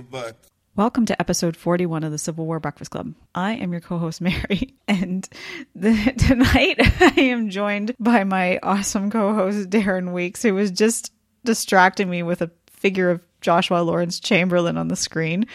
[0.00, 0.36] under your butt.
[0.76, 3.14] Welcome to episode 41 of the Civil War Breakfast Club.
[3.34, 5.28] I am your co host, Mary, and
[5.74, 11.12] the, tonight I am joined by my awesome co host, Darren Weeks, who was just
[11.44, 15.46] distracting me with a figure of Joshua Lawrence Chamberlain on the screen.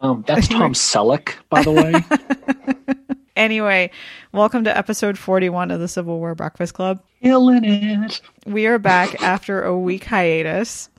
[0.00, 2.96] Um, that's Tom Selleck, by the way.
[3.36, 3.90] anyway,
[4.32, 7.02] welcome to episode 41 of the Civil War Breakfast Club.
[7.22, 8.20] Killing it.
[8.46, 10.90] We are back after a week hiatus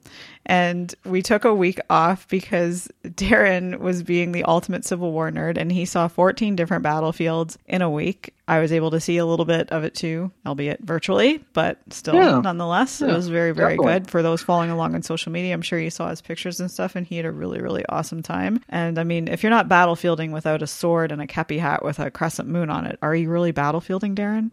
[0.45, 5.57] and we took a week off because Darren was being the ultimate Civil War nerd
[5.57, 8.31] and he saw 14 different battlefields in a week.
[8.47, 12.13] I was able to see a little bit of it too, albeit virtually, but still,
[12.13, 12.41] Yeah.
[12.41, 13.93] nonetheless, it was very, very definitely.
[14.01, 14.11] good.
[14.11, 16.95] For those following along on social media, I'm sure you saw his pictures and stuff,
[16.95, 18.59] and he had a really, really awesome time.
[18.69, 21.97] And I mean, if you're not battlefielding without a sword and a kepi hat with
[21.97, 24.51] a crescent moon on it, are you really battlefielding, Darren?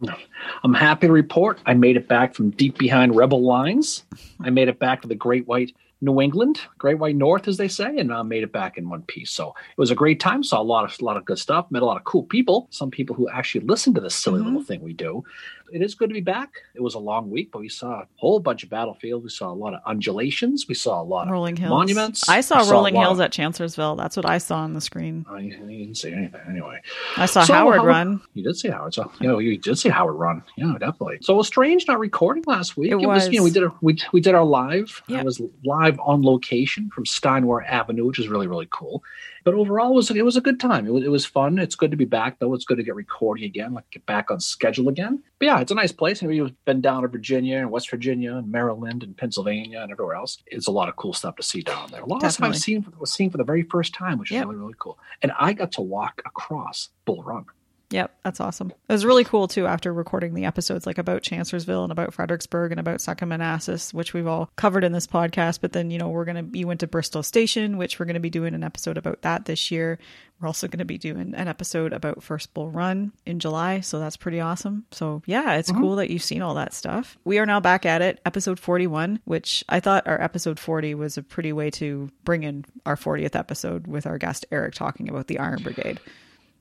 [0.63, 4.05] I'm happy to report I made it back from deep behind rebel lines.
[4.41, 5.71] I made it back to the Great White
[6.03, 9.03] New England, Great White North, as they say, and I made it back in one
[9.03, 9.31] piece.
[9.31, 10.43] So it was a great time.
[10.43, 11.71] Saw a lot of a lot of good stuff.
[11.71, 12.67] Met a lot of cool people.
[12.71, 14.45] Some people who actually listen to this silly Mhm.
[14.45, 15.23] little thing we do.
[15.71, 16.51] It is good to be back.
[16.75, 19.23] It was a long week, but we saw a whole bunch of battlefields.
[19.23, 20.67] We saw a lot of undulations.
[20.67, 21.69] We saw a lot Rolling of Hills.
[21.71, 22.29] monuments.
[22.29, 23.95] I saw a Rolling lot Hills of- at Chancellorsville.
[23.95, 25.25] That's what I saw on the screen.
[25.29, 26.79] I you didn't see anything anyway.
[27.17, 28.21] I saw So, Howard how- run.
[28.33, 28.93] You did see Howard.
[28.93, 30.43] So you know, you did see Howard run.
[30.57, 31.17] Yeah, definitely.
[31.21, 32.91] So it was strange not recording last week.
[32.91, 35.01] It you know, we did a, we we did our live.
[35.07, 35.21] Yeah.
[35.21, 39.03] I was live on location from Steinwehr Avenue, which is really really cool.
[39.43, 40.87] But overall, it was it was a good time.
[40.87, 41.59] It was, it was fun.
[41.59, 42.53] It's good to be back though.
[42.53, 45.21] It's good to get recording again, like get back on schedule again.
[45.39, 46.21] But yeah, it's a nice place.
[46.21, 50.15] And we've been down to Virginia and West Virginia and Maryland and Pennsylvania and everywhere
[50.15, 50.37] else.
[50.47, 52.01] It's a lot of cool stuff to see down there.
[52.01, 54.35] A lot of stuff I've seen was seen for the very first time, which is
[54.35, 54.45] Yep.
[54.47, 54.97] really really cool.
[55.21, 57.45] And I got to walk across Bull Run.
[57.93, 58.71] Yep, that's awesome.
[58.71, 62.71] It was really cool too after recording the episodes like about Chancellorsville and about Fredericksburg
[62.71, 65.61] and about Manassas, which we've all covered in this podcast.
[65.61, 68.15] But then, you know, we're going to, you went to Bristow Station, which we're going
[68.15, 69.99] to be doing an episode about that this year.
[70.41, 73.81] We're also going to be doing an episode about First Bull Run in July.
[73.81, 74.85] So that's pretty awesome.
[74.89, 75.81] So yeah, it's mm-hmm.
[75.81, 77.15] cool that you've seen all that stuff.
[77.25, 81.19] We are now back at it, episode 41, which I thought our episode 40 was
[81.19, 85.27] a pretty way to bring in our 40th episode with our guest Eric talking about
[85.27, 85.99] the Iron Brigade.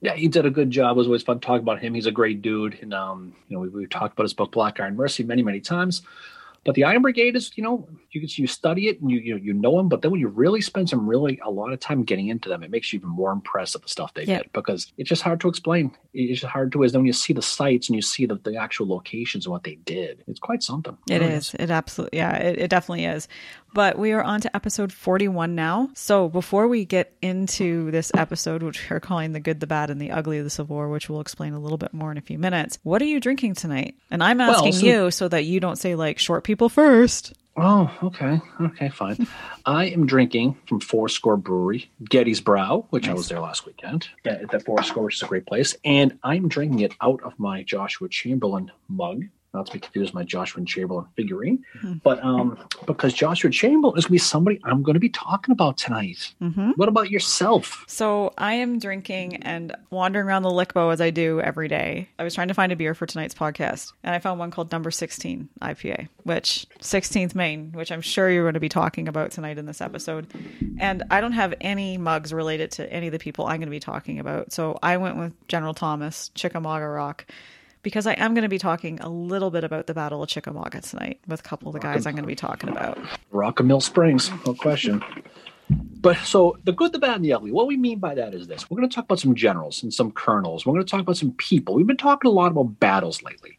[0.03, 0.97] Yeah, he did a good job.
[0.97, 1.95] It was always fun talking about him.
[1.95, 4.81] He's a great dude, and um, you know, we, we've talked about his book Black
[4.81, 6.03] Iron Mercy many, many times.
[6.65, 9.53] But the Iron Brigade is, you know, you you study it and you you you
[9.53, 12.29] know them, but then when you really spend some really a lot of time getting
[12.29, 14.39] into them, it makes you even more impressed at the stuff they Yeah.
[14.39, 15.91] did because it's just hard to explain.
[16.15, 18.37] It's just hard to is then when you see the sites and you see the,
[18.37, 20.97] the actual locations and what they did, it's quite something.
[21.11, 21.53] It is.
[21.59, 23.27] It absolutely, yeah, it, it definitely is.
[23.75, 25.89] But we are on to episode 41 now.
[25.95, 30.01] So before we get into this episode, which we're calling The Good, the Bad, and
[30.01, 32.23] the Ugly of the Civil War, which we'll explain a little bit more in a
[32.23, 33.95] few minutes, what are you drinking tonight?
[34.11, 37.33] And I'm Well, asking so- you so that you don't say like short people first.
[37.57, 38.41] Oh, okay.
[38.61, 39.27] Okay, fine.
[39.67, 44.09] I am drinking from Four Score Brewery, Gettysbrow, which I was there last weekend.
[44.25, 45.77] Yeah, at the Four Score, which is a great place.
[45.85, 49.25] And I'm drinking it out of my Joshua Chamberlain mug.
[49.55, 51.63] Not to be confused with my Joshua and Chamberlain figurine.
[51.83, 52.01] Mhm.
[52.03, 55.53] But um, because Joshua Chamberlain is going to be somebody I'm going to be talking
[55.53, 56.33] about tonight.
[56.39, 57.85] hmm What about yourself?
[57.87, 62.09] So I am drinking and wandering around the Lickbo as I do every day.
[62.19, 64.73] I was trying to find a beer for tonight's podcast, and I found one called
[64.73, 69.33] Number 16 IPA, which 16th Maine, which I'm sure you're going to be talking about
[69.33, 70.27] tonight in this episode.
[70.79, 73.71] And I don't have any mugs related to any of the people I'm going to
[73.71, 74.51] be talking about.
[74.53, 77.27] So I went with General Thomas, Chickamauga Rock.
[77.83, 80.81] Because I am going to be talking a little bit about the Battle of Chickamauga
[80.81, 82.97] tonight with a couple of the guys I'm going to be talking about.
[83.33, 85.03] Rock and Mill Springs, no question.
[85.69, 87.51] But so the good, the bad, and the ugly.
[87.51, 89.93] What we mean by that is this: we're going to talk about some generals and
[89.93, 90.65] some colonels.
[90.65, 91.75] We're going to talk about some people.
[91.75, 93.59] We've been talking a lot about battles lately,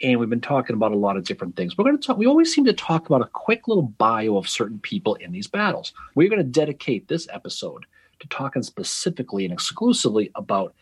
[0.00, 1.76] and we've been talking about a lot of different things.
[1.76, 2.16] We're going to talk.
[2.16, 5.48] We always seem to talk about a quick little bio of certain people in these
[5.48, 5.92] battles.
[6.14, 7.86] We're going to dedicate this episode
[8.20, 10.74] to talking specifically and exclusively about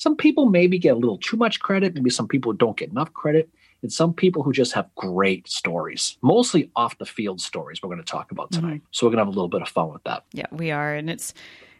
[0.00, 1.94] some people maybe get a little too much credit.
[1.94, 3.50] Maybe some people don't get enough credit
[3.82, 8.02] and some people who just have great stories, mostly off the field stories we're going
[8.02, 8.76] to talk about tonight.
[8.76, 8.86] Mm-hmm.
[8.92, 10.24] So we're going to have a little bit of fun with that.
[10.32, 11.34] Yeah, we are, and it's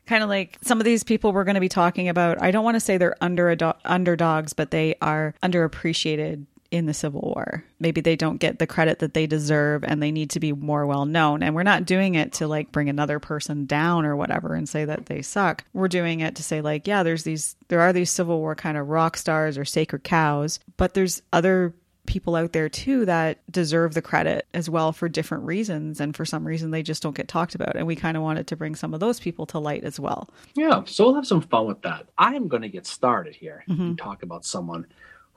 [0.05, 2.43] kind of like some of these people we're going to be talking about.
[2.43, 3.57] I don't want to say they're under
[3.87, 7.65] underdogs, but they are underappreciated in the Civil War.
[7.81, 10.87] Maybe they don't get the credit that they deserve, and they need to be more
[10.87, 11.43] well known.
[11.43, 14.85] And we're not doing it to like bring another person down or whatever and say
[14.85, 15.65] that they suck.
[15.73, 18.77] We're doing it to say like, yeah, there's these, there are these Civil War kind
[18.77, 21.75] of rock stars or sacred cows, but there's other
[22.07, 26.25] people out there too that deserve the credit as well for different reasons and for
[26.25, 28.75] some reason they just don't get talked about and we kind of wanted to bring
[28.75, 31.83] some of those people to light as well Yeah, so we'll have some fun with
[31.83, 32.07] that.
[32.19, 33.81] I am going to get started here mm-hmm.
[33.81, 34.87] and talk about someone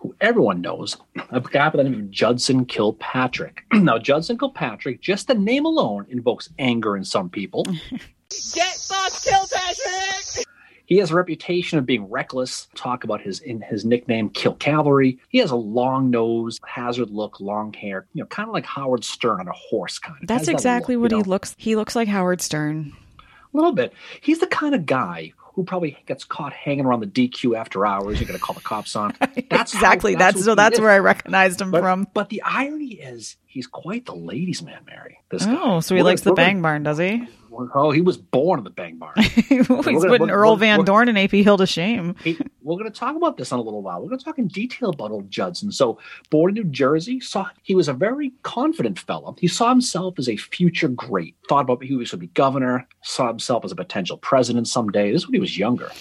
[0.03, 0.97] who everyone knows,
[1.31, 3.63] a guy by the name of Judson Kilpatrick.
[3.73, 7.63] now, Judson Kilpatrick, just the name alone, invokes anger in some people.
[8.53, 10.45] Get fucked, Kilpatrick!
[10.85, 12.67] He has a reputation of being reckless.
[12.75, 15.17] Talk about his in his nickname, Kill Cavalry.
[15.29, 18.05] He has a long nose, hazard look, long hair.
[18.13, 19.99] You know, kind of like Howard Stern on a horse.
[19.99, 20.21] Kind.
[20.21, 20.27] of.
[20.27, 21.55] That's Has that exactly look, what you he looks.
[21.57, 22.91] He looks like Howard Stern.
[23.19, 23.93] A little bit.
[24.19, 28.19] He's the kind of guy who probably gets caught hanging around the DQ after hours.
[28.19, 29.13] You're going to call the cops on.
[29.49, 30.15] That's how- exactly.
[30.15, 30.55] That's, so.
[30.55, 30.81] That's is.
[30.81, 32.07] where I recognized him But, from.
[32.13, 35.19] but the irony is, he's quite the ladies' man, Mary.
[35.29, 35.55] This guy.
[35.57, 37.27] Oh, so he We're likes the bang barn, does he?
[37.75, 39.13] Oh, he was born in the bang barn.
[39.21, 42.15] He's gonna- putting Earl Van Dorn and AP Hill to shame.
[42.61, 44.01] We're going to talk about this in a little while.
[44.01, 45.71] We're going to talk in detail about old Judson.
[45.71, 49.35] So, born in New Jersey, saw he was a very confident fellow.
[49.39, 51.35] He saw himself as a future great.
[51.49, 52.87] Thought about he was going to be governor.
[53.01, 55.11] Saw himself as a potential president someday.
[55.11, 55.91] This is when he was younger.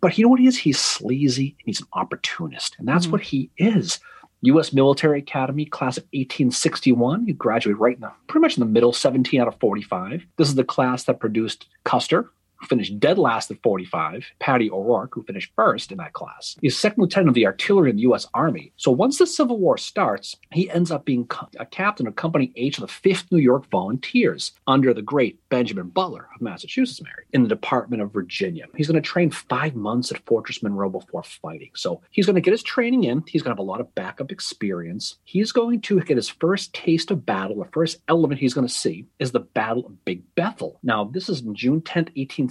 [0.00, 0.56] But you know what he is?
[0.58, 3.12] He's sleazy and he's an opportunist, and that's Mhm.
[3.12, 3.98] what he is.
[4.46, 4.72] U.S.
[4.72, 7.26] Military Academy, class of 1861.
[7.26, 10.26] You graduated right in the pretty much in the middle, 17 out of 45.
[10.36, 15.14] This is the class that produced Custer, who finished dead last at 45, Paddy O'Rorke,
[15.14, 16.56] who finished first in that class.
[16.60, 18.26] He's second lieutenant of the artillery in the U.S.
[18.34, 18.72] Army.
[18.76, 22.78] So once the Civil War starts, he ends up being a captain of Company H
[22.78, 27.42] of the 5th New York Volunteers under the great Benjamin Butler of Massachusetts, Mary, in
[27.42, 28.66] the Department of Virginia.
[28.76, 31.70] He's going to train five months at Fortress Monroe before fighting.
[31.74, 33.24] So he's going to get his training in.
[33.26, 35.16] He's going to have a lot of backup experience.
[35.24, 37.58] He's going to get his first taste of battle.
[37.58, 40.78] The first element he's going to see is the Battle of Big Bethel.
[40.82, 42.10] Now, this is June 10th,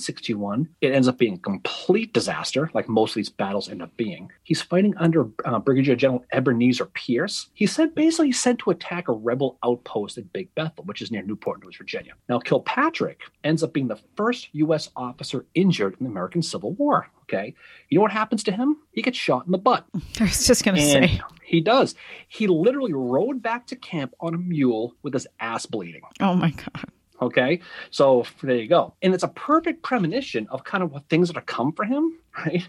[0.09, 0.69] 1861.
[0.81, 4.31] It ends up being a complete disaster, like most of these battles end up being.
[4.43, 7.47] He's fighting under uh, Brigadier General Ebenezer Pierce.
[7.53, 11.21] He's sent basically sent to attack a rebel outpost at Big Bethel, which is near
[11.23, 12.13] Newport News, Virginia.
[12.29, 14.89] Now, Kilpatrick ends up being the first U.S.
[14.95, 17.07] officer injured in the American Civil War.
[17.23, 17.55] Okay,
[17.89, 18.77] you know what happens to him?
[18.91, 19.87] He gets shot in the butt.
[20.19, 21.19] I was just going to say.
[21.43, 21.95] he does.
[22.27, 26.01] He literally rode back to camp on a mule with his ass bleeding.
[26.19, 26.85] Oh my god.
[27.21, 28.93] Okay, so there you go.
[29.01, 32.11] And it's a perfect premonition of kind of what things that are come for him,
[32.37, 32.67] right?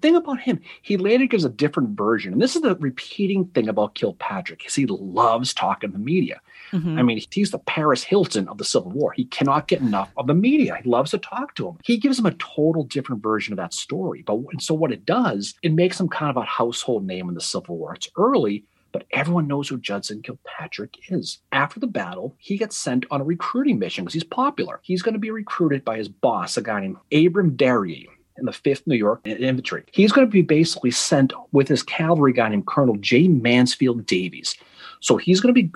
[0.00, 2.32] Thing about him, he later gives a different version.
[2.32, 6.40] And this is the repeating thing about Kilpatrick, is he loves talking to the media.
[6.70, 6.96] Mhm.
[6.96, 9.10] I mean, he's the Paris Hilton of the Civil War.
[9.12, 10.78] He cannot get enough of the media.
[10.80, 11.78] He loves to talk to him.
[11.82, 14.22] He gives him a total different version of that story.
[14.22, 17.34] But and so what it does, it makes him kind of a household name in
[17.34, 17.94] the Civil War.
[17.94, 21.38] It's early, but everyone knows who Judson Kilpatrick is.
[21.52, 24.80] After the battle, he gets sent on a recruiting mission because he's popular.
[24.82, 28.08] He's going to be recruited by his boss, a guy named Abram Derry
[28.38, 29.84] in the 5th New York Infantry.
[29.92, 33.28] He's going to be basically sent with his cavalry guy named Colonel J.
[33.28, 34.56] Mansfield Davies.
[35.00, 35.70] So he's going to be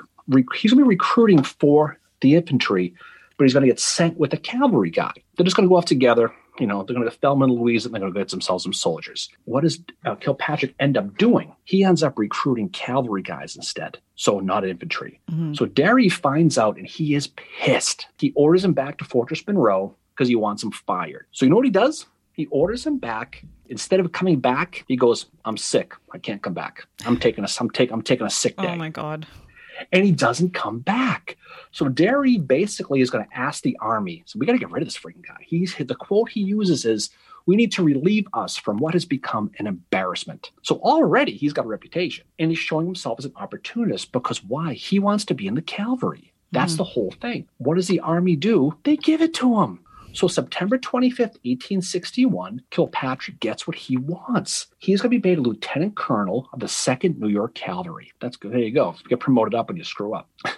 [0.54, 2.94] he's going to be recruiting for the infantry,
[3.36, 5.12] but he's going to get sent with a cavalry guy.
[5.36, 6.32] They're just going to go off together.
[6.60, 8.28] You know, they're going to go to Thelma and Louise and they're going to get
[8.28, 9.30] themselves some soldiers.
[9.46, 11.54] What does uh, Kilpatrick end up doing?
[11.64, 15.20] He ends up recruiting cavalry guys instead, so not infantry.
[15.30, 15.56] Mhm.
[15.56, 18.06] So Derry finds out and he is pissed.
[18.18, 21.26] He orders him back to Fortress Monroe because he wants him fired.
[21.32, 22.04] So you know what he does?
[22.34, 23.44] He orders him back.
[23.68, 25.94] Instead of coming back, he goes, "I'm sick.
[26.12, 26.86] I can't come back.
[27.06, 29.26] I'm taking a I'm taking I'm taking a sick day." Oh my god.
[29.90, 31.36] And he doesn't come back.
[31.70, 34.82] So Derry basically is going to ask the army, so we got to get rid
[34.82, 35.38] of this freaking guy.
[35.40, 37.10] He's the quote he uses is,
[37.46, 41.64] "We need to relieve us from what has become an embarrassment." So already he's got
[41.64, 44.74] a reputation, and he's showing himself as an opportunist because why?
[44.74, 46.32] He wants to be in the cavalry.
[46.52, 46.78] That's Mhm.
[46.78, 47.48] the whole thing.
[47.58, 48.74] What does the army do?
[48.84, 49.80] They give it to him.
[50.12, 54.66] So September 25th, 1861, Kilpatrick gets what he wants.
[54.78, 58.12] He's going to be made a lieutenant colonel of the 2nd New York Cavalry.
[58.20, 58.52] That's good.
[58.52, 58.94] There you go.
[59.02, 60.28] You get promoted up and you screw up.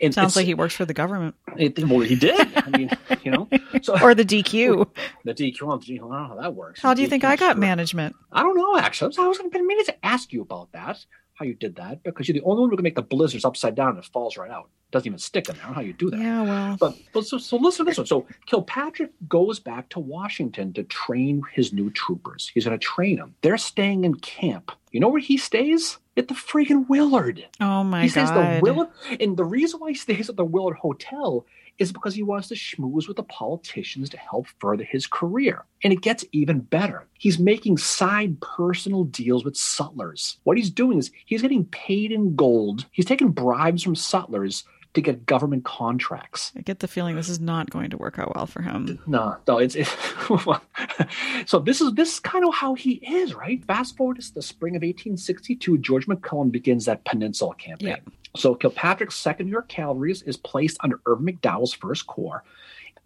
[0.00, 2.48] And Sounds like he works for the government it, well, he did.
[2.56, 2.90] I mean,
[3.22, 3.48] you know,
[3.82, 4.88] so or the DQ.
[5.24, 5.62] the DQ.
[5.62, 6.80] I don't know how that works.
[6.80, 8.16] How do you think I got DQ, management?
[8.32, 8.78] I don't know.
[8.78, 11.04] Actually, I was going to meaning to ask you about that.
[11.40, 12.02] How you did that?
[12.02, 14.36] Because you're the only one who can make the blizzards upside down and it falls
[14.36, 14.66] right out.
[14.66, 15.62] It Doesn't even stick in there.
[15.62, 16.20] I don't know how you do that.
[16.20, 16.76] Yeah, well.
[16.78, 18.06] But, but so, so listen to this one.
[18.06, 22.50] So Kilpatrick goes back to Washington to train his new troopers.
[22.52, 23.34] He's going to train them.
[23.40, 24.70] They're staying in camp.
[24.92, 25.96] You know where he stays?
[26.18, 27.46] At the freaking Willard.
[27.58, 28.60] Oh my he stays at the.
[28.60, 31.46] Willard, and the reason why he stays at the Willard Hotel
[31.80, 35.64] is because he wants to schmooze with the politicians to help further his career.
[35.82, 37.08] And it gets even better.
[37.18, 40.36] He's making side personal deals with sutlers.
[40.44, 42.84] What he's doing is he's getting paid in gold.
[42.92, 46.52] He's taking bribes from sutlers to get government contracts.
[46.56, 48.98] I get the feeling this is not going to work out well for him.
[49.06, 49.94] No, no, it's, it's
[51.46, 53.64] so this is this is kind of how he is, right?
[53.64, 57.88] Fast forward to the spring of 1862, George McClellan begins that Peninsula campaign.
[57.88, 58.12] Yeah.
[58.36, 62.44] So Kilpatrick's Second New York Cavalry is, is placed under Irvin McDowell's First Corps.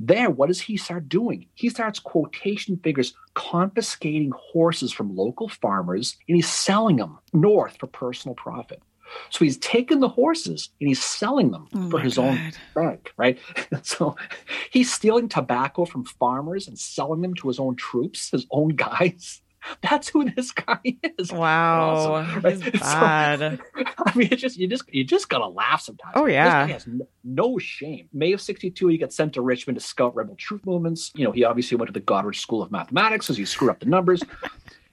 [0.01, 1.47] There, what does he start doing?
[1.55, 7.87] He starts quotation figures confiscating horses from local farmers and he's selling them north for
[7.87, 8.83] personal profit.
[9.31, 13.39] So he's taking the horses and he's selling them Oh for his own bank, right?
[13.83, 14.17] so
[14.71, 19.41] he's stealing tobacco from farmers and selling them to his own troops, his own guys.
[19.83, 20.79] That's who this guy
[21.19, 21.33] is.
[21.33, 22.55] Wow, Awesome, right?
[22.61, 23.61] he's So- bad.
[24.07, 26.13] I mean, it's just you just you just gotta laugh sometimes.
[26.17, 26.67] Oh, yeah.
[26.67, 28.09] this guy has no, shame.
[28.13, 31.13] May of '62, he gets sent to Richmond to scout rebel troop movements.
[31.15, 33.81] You know, he obviously went to the Goddard School of Mathematics as he screwed up
[33.81, 34.23] the numbers.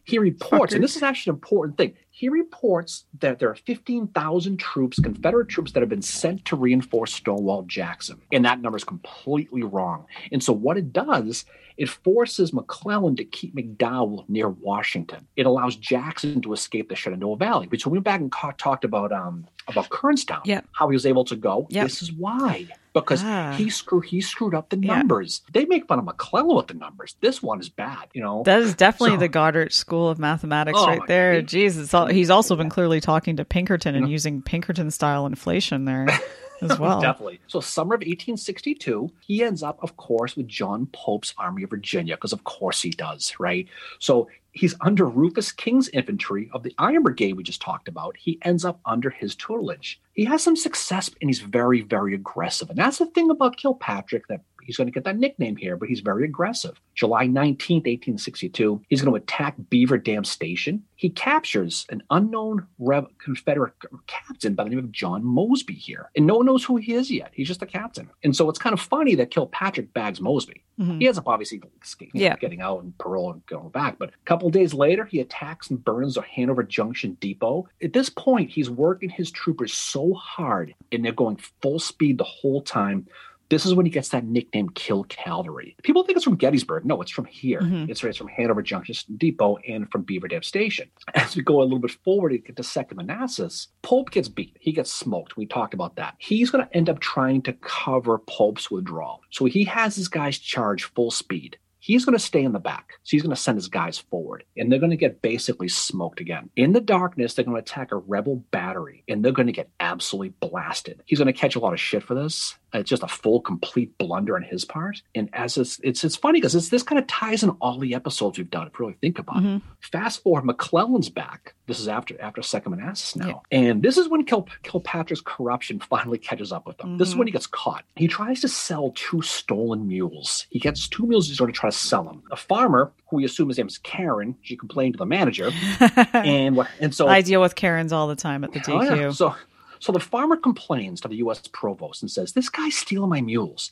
[0.05, 1.93] He reports, and this is actually an important thing.
[2.13, 7.13] He reports that there are 15,000 troops, Confederate troops, that have been sent to reinforce
[7.13, 8.21] Stonewall Jackson.
[8.33, 10.05] And that number is completely wrong.
[10.31, 11.45] And so, what it does,
[11.77, 15.25] it forces McClellan to keep McDowell near Washington.
[15.37, 17.67] It allows Jackson to escape the Shenandoah Valley.
[17.67, 20.65] Which, we went back and ca- talked about um, about Kernstown, Yep.
[20.71, 21.83] how he was able to go, Yep.
[21.85, 22.67] this is why.
[22.93, 23.53] Because Ah.
[23.57, 24.97] he screwed he screwed up the Yeah.
[24.97, 25.41] numbers.
[25.53, 27.15] They make fun of McClellan with the numbers.
[27.21, 28.43] This one is bad, you know.
[28.45, 31.35] That is definitely So- the Goddard School of Mathematics Oh, right there.
[31.35, 35.85] he- Jeez, all, he's also been clearly talking to Pinkerton and using Pinkerton style inflation
[35.85, 36.05] there
[36.61, 37.01] as well.
[37.01, 37.39] Definitely.
[37.47, 42.15] So, summer of 1862, he ends up, of course, with John Pope's Army of Virginia,
[42.15, 43.67] because of course he does, right?
[43.99, 48.17] So, he's under Rufus King's infantry of the Iron Brigade we just talked about.
[48.17, 49.99] He ends up under his tutelage.
[50.13, 52.69] He has some success and he's very, very aggressive.
[52.69, 54.41] And that's the thing about Kilpatrick that
[54.71, 56.79] he's going to get that nickname here, but he's very aggressive.
[56.95, 60.83] July 19th, 1862, he's going to attack Beaver Dam Station.
[60.95, 63.73] He captures an unknown Rev- Confederate
[64.07, 66.09] captain by the name of John Mosby here.
[66.15, 67.31] And no one knows who he is yet.
[67.33, 68.09] He's just a captain.
[68.23, 70.63] And so it's kind of funny that Kilpatrick bags Mosby.
[70.79, 70.99] Mhm.
[71.01, 72.37] He ends up obviously escaping, Yeah.
[72.37, 73.97] getting out and parole and going back.
[73.99, 77.67] But a couple days later, he attacks and burns the Hanover Junction Depot.
[77.83, 82.23] At this point, he's working his troopers so hard and they're going full speed the
[82.23, 83.07] whole time.
[83.51, 85.75] This is when he gets that nickname Kill Cavalry.
[85.83, 86.85] People think it's from Gettysburg.
[86.85, 87.59] No, it's from here.
[87.59, 87.89] Mhm.
[87.89, 90.89] It's, it's from Hanover Junction Depot and from Beaver Dam Station.
[91.15, 94.55] As we go a little bit forward and get to Second Manassas, Pope gets beat.
[94.61, 95.35] He gets smoked.
[95.35, 96.15] We talked about that.
[96.17, 99.19] He's going to end up trying to cover Pope's withdrawal.
[99.31, 101.57] So he has his guys charge full speed.
[101.83, 102.93] He's going to stay in the back.
[103.03, 106.21] So he's going to send his guys forward, and they're going to get basically smoked
[106.21, 106.51] again.
[106.55, 109.71] In the darkness, they're going to attack a rebel battery, and they're going to get
[109.79, 111.01] absolutely blasted.
[111.07, 112.55] He's going to catch a lot of shit for this.
[112.73, 115.01] It's just a full, complete blunder on his part.
[115.15, 118.37] And as it's it's, it's funny because this kind of ties in all the episodes
[118.37, 118.67] we've done.
[118.67, 119.43] If you really think about it.
[119.43, 119.61] Mhm.
[119.79, 121.53] Fast forward, McClellan's back.
[121.67, 126.17] This is after after Second Manassas now, and this is when Kil- Kilpatrick's corruption finally
[126.17, 126.97] catches up with him.
[126.97, 127.83] This is when he gets caught.
[127.95, 130.47] He tries to sell two stolen mules.
[130.49, 131.27] He gets two mules.
[131.27, 132.23] He's going to try to sell them.
[132.31, 135.49] A farmer, who we assume his name is Karen, she complained to the manager,
[136.13, 136.67] and what?
[136.79, 138.97] And so I deal with Karens all the time at the Oh, DQ.
[138.97, 139.11] yeah.
[139.11, 139.35] So,
[139.81, 141.41] so the farmer complains to the U.S.
[141.51, 143.71] provost and says, "This guy's stealing my mules."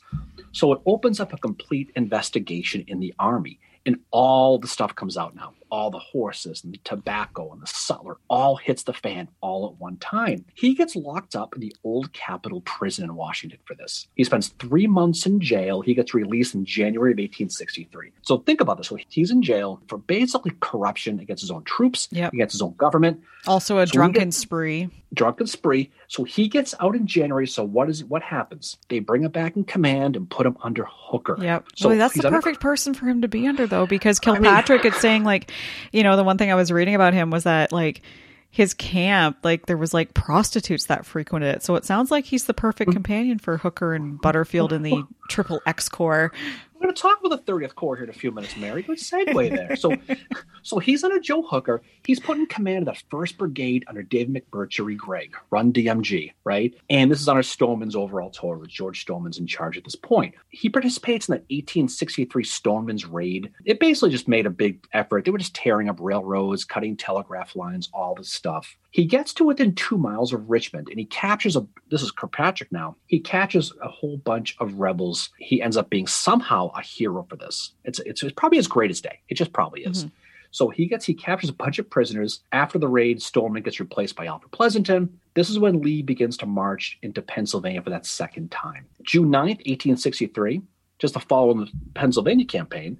[0.52, 5.16] So it opens up a complete investigation in the army, and all the stuff comes
[5.16, 5.54] out now.
[5.72, 9.80] All the horses and the tobacco and the sutler all hits the fan all at
[9.80, 10.44] one time.
[10.56, 14.08] He gets locked up in the old Capitol prison in Washington for this.
[14.16, 15.80] He spends three months in jail.
[15.80, 18.10] He gets released in January of 1863.
[18.22, 18.88] So think about this.
[18.88, 22.32] So he's in jail for basically corruption against his own troops, Yep.
[22.32, 24.88] against his own government also a So drunken get- spree.
[25.14, 25.90] drunken spree.
[26.10, 27.46] So he gets out in January.
[27.46, 28.78] So what is what happens?
[28.88, 31.36] They bring him back in command and put him under Hooker.
[31.40, 31.66] Yep.
[31.76, 34.32] So Boy, that's the under- perfect person for him to be under, though, because I
[34.32, 35.52] mean- Kilpatrick is saying, like,
[35.92, 38.02] you know, the one thing I was reading about him was that, like,
[38.50, 41.62] his camp, like, there was like prostitutes that frequented it.
[41.62, 42.94] So it sounds like he's the perfect hmm.
[42.94, 46.32] companion for Hooker and Butterfield in the Triple X Corps.
[46.80, 48.80] We're going to talk about the 30th Corps here in a few minutes, Mary.
[48.80, 49.76] Good segue there.
[49.76, 49.94] So,
[50.62, 51.82] so he's under Joe Hooker.
[52.06, 56.74] He's put in command of that First Brigade under Dave McMurtrie Gregg, run DMG, right?
[56.88, 58.64] And this is under Stoneman's overall total.
[58.64, 60.34] George Stoneman's in charge at this point.
[60.48, 63.52] He participates in the 1863 Stoneman's raid.
[63.66, 65.26] It basically just made a big effort.
[65.26, 68.74] They were just tearing up railroads, cutting telegraph lines, all this stuff.
[68.90, 71.66] He gets to within two miles of Richmond and he captures a.
[71.90, 72.96] This is Kirkpatrick now.
[73.06, 75.30] He catches a whole bunch of rebels.
[75.38, 77.72] He ends up being somehow a hero for this.
[77.84, 79.20] It's it's, it's probably his greatest day.
[79.28, 80.04] It just probably is.
[80.04, 80.14] Mm-hmm.
[80.52, 82.40] So he gets he captures a bunch of prisoners.
[82.52, 85.08] After the raid, Stoneman gets replaced by Alfred Pleasonton.
[85.34, 88.86] This is when Lee begins to march into Pennsylvania for that second time.
[89.02, 90.60] June 9th, 1863,
[90.98, 92.98] just the following the Pennsylvania campaign.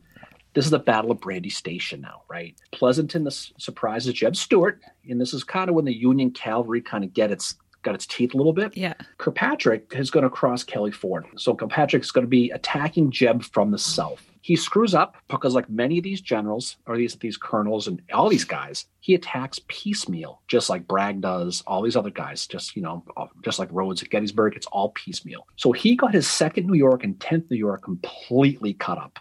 [0.53, 2.57] This is the Battle of Brandy Station now, right?
[2.73, 7.05] Pleasonton this surprises Jeb Stuart, and this is kind of when the Union cavalry kind
[7.05, 8.77] of get its got its teeth a little bit.
[8.77, 8.95] Yeah.
[9.19, 11.27] Kirkpatrick is going to cross Kelly Ford.
[11.37, 14.27] So Kirkpatrick is going to be attacking Jeb from the south.
[14.43, 18.31] He screws up because, like many of these generals or these these colonels and all
[18.31, 21.63] these guys, he attacks piecemeal, just like Bragg does.
[21.67, 24.91] All these other guys, just you know, uh, just like Rodes at Gettysburg, it's all
[24.91, 25.47] piecemeal.
[25.57, 29.19] So he got his second New York and tenth New York completely cut up.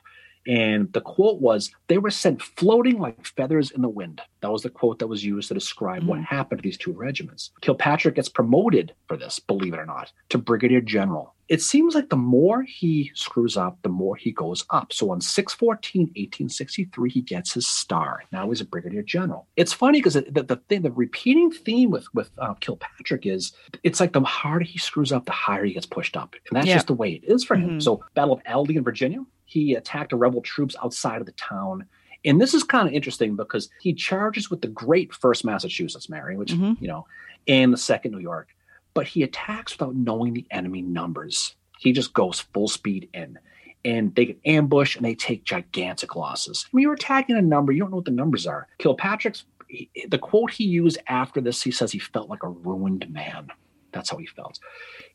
[0.48, 4.22] And the quote was, they were sent floating like feathers in the wind.
[4.42, 7.52] That was the quote that was used to describe what happened to these two regiments.
[7.62, 11.36] Kilpatrick gets promoted for this, believe it or not, to brigadier general.
[11.50, 14.94] It seems like the more he screws up, the more he goes up.
[14.94, 18.24] So on 614, 1863, he gets his star.
[18.32, 19.48] Now he's a brigadier general.
[19.56, 23.52] It's funny because the, the thing, the repeating theme with with uh, Kilpatrick is
[23.84, 26.68] it's like the harder he screws up, the higher he gets pushed up, and that's
[26.68, 26.76] Yeah.
[26.76, 27.78] just the way it is for him.
[27.80, 27.84] Mhm.
[27.84, 31.86] So Battle of Aldie in Virginia, he attacked the rebel troops outside of the town.
[32.24, 36.38] And this is kind of interesting because he charges with the great first Massachusetts, Mary,
[36.38, 36.80] which, Mhm.
[36.80, 37.08] you know,
[37.48, 38.50] and the second New York,
[38.94, 41.56] but he attacks without knowing the enemy numbers.
[41.80, 43.40] He just goes full speed in.
[43.86, 46.68] And they get ambushed and they take gigantic losses.
[46.72, 48.68] When you're attacking a number, you don't know what the numbers are.
[48.78, 53.10] Kilpatrick's, he, the quote he used after this, he says he felt like a ruined
[53.10, 53.48] man.
[53.92, 54.60] That's how he felt.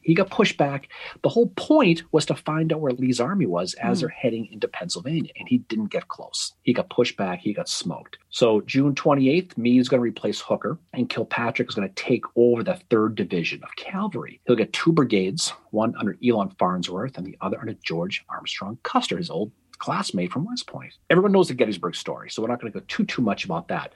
[0.00, 0.88] He got pushed back.
[1.22, 4.00] The whole point was to find out where Lee's army was as Hmm.
[4.06, 6.52] they're heading into Pennsylvania, and he didn't get close.
[6.62, 7.40] He got pushed back.
[7.40, 8.18] He got smoked.
[8.30, 12.62] So June 28th, Meade's going to replace Hooker, and Kilpatrick is going to take over
[12.62, 14.40] the third division of cavalry.
[14.46, 19.16] He'll get two brigades, one under Elon Farnsworth and the other under George Armstrong Custer,
[19.16, 20.92] his old classmate from West Point.
[21.10, 23.68] Everyone knows the Gettysburg story, so we're not going to go too too much about
[23.68, 23.92] that.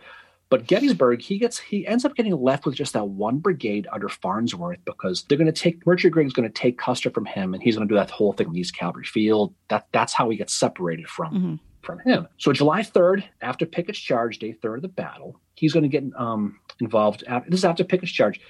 [0.51, 4.09] But Gettysburg, he gets he ends up getting left with just that one brigade under
[4.09, 7.63] Farnsworth because they're going to take McMurtrie Gregg's going to take Custer from him, and
[7.63, 9.55] he's going to do that whole thing in East Cavalry Field.
[9.69, 11.61] That that's how he gets separated from Mhm.
[11.83, 12.29] from him.
[12.39, 16.05] So July third, after Pickett's charge, day third of the battle, he's going to get
[16.17, 17.25] um, involved.
[17.27, 18.41] After, this is after Pickett's charge.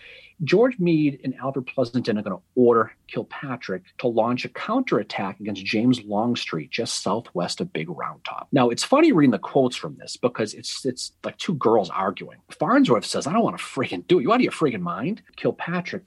[0.44, 5.64] George Meade and Albert Pleasonton are going to order Kilpatrick to launch a counterattack against
[5.64, 8.48] James Longstreet just southwest of Big Round Top.
[8.53, 12.38] Now, it's funny reading the quotes from this because it's it's like two girls arguing.
[12.51, 14.22] Farnsworth says, "I don't want to freaking do it.
[14.22, 16.05] You out of your freaking mind?" Kilpatrick,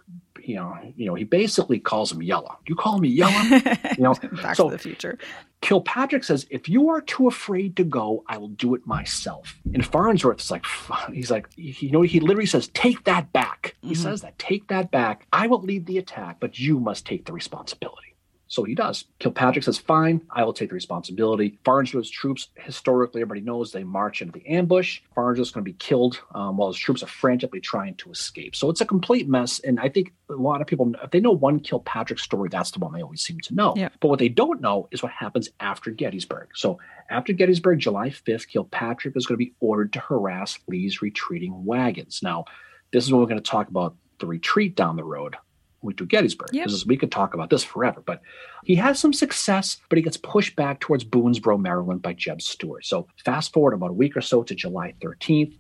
[0.47, 2.57] you know, you know, he basically calls him yellow.
[2.67, 3.41] You call me yellow?
[3.97, 5.17] You know, Back so- to the future.
[5.61, 9.59] Kilpatrick says, if you are too afraid to go, I will do it myself.
[9.75, 10.65] And Farnsworth's like,
[11.13, 13.75] he's like, you know, he literally says, take that back.
[13.81, 13.97] He Mhm.
[13.97, 15.27] says that, take that back.
[15.31, 18.10] I will lead the attack, but you must take the responsibility.
[18.51, 19.05] So he does.
[19.19, 21.57] Kilpatrick says, fine, I will take the responsibility.
[21.63, 24.99] Farnsworth's troops, historically, everybody knows they march into the ambush.
[25.15, 28.57] Farnsworth's going to be killed um, while his troops are frantically trying to escape.
[28.57, 29.59] So it's a complete mess.
[29.59, 32.79] And I think a lot of people, if they know one Kilpatrick story, that's the
[32.79, 33.73] one they always seem to know.
[33.77, 33.87] Yeah.
[34.01, 36.49] But what they don't know is what happens after Gettysburg.
[36.53, 36.77] So
[37.09, 42.19] after Gettysburg, July 5th, Kilpatrick is going to be ordered to harass Lee's retreating wagons.
[42.21, 42.43] Now,
[42.91, 45.37] this is when we're going to talk about the retreat down the road
[45.81, 46.49] when we do Gettysburg.
[46.53, 46.67] Yep.
[46.67, 48.01] Because we could talk about this forever.
[48.05, 48.21] But
[48.63, 52.85] he has some success, but he gets pushed back towards Boonsboro, Maryland by Jeb Stuart.
[52.85, 55.57] So fast forward about a week or so to July 13th.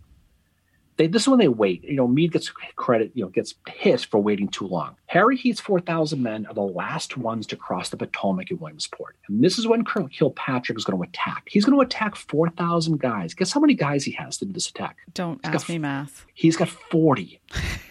[0.97, 1.83] They, this is when they wait.
[1.83, 4.95] You know, Meade gets credit, you know, gets hit for waiting too long.
[5.07, 9.15] Harry Heth's 4,000 men are the last ones to cross the Potomac at Williamsport.
[9.27, 11.47] And this is when Colonel Kilpatrick is going to attack.
[11.49, 13.33] He's going to attack 4,000 guys.
[13.33, 14.97] Guess how many guys he has to do this attack?
[15.13, 16.25] Don't got ask me math.
[16.33, 17.41] He's got 40.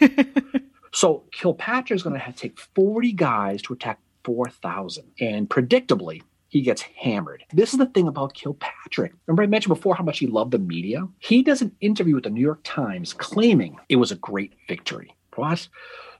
[0.93, 5.05] so Kilpatrick is going to to take 40 guys to attack 4,000.
[5.21, 7.45] And predictably, he gets hammered.
[7.53, 9.13] This is the thing about Kilpatrick.
[9.27, 11.07] Remember, I mentioned before how much he loved the media?
[11.19, 15.15] He does an interview with the New York Times claiming it was a great victory.
[15.37, 15.69] What?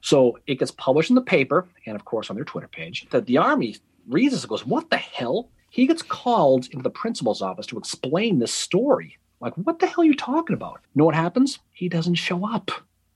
[0.01, 3.25] So it gets published in the paper and, of course, on their Twitter page that
[3.25, 3.75] the Army
[4.07, 5.49] reads this and goes, What the hell?
[5.69, 9.17] He gets called into the principal's office to explain this story.
[9.41, 10.79] Like, what the hell are you talking about?
[10.93, 11.59] You know what happens?
[11.71, 12.71] He doesn't show up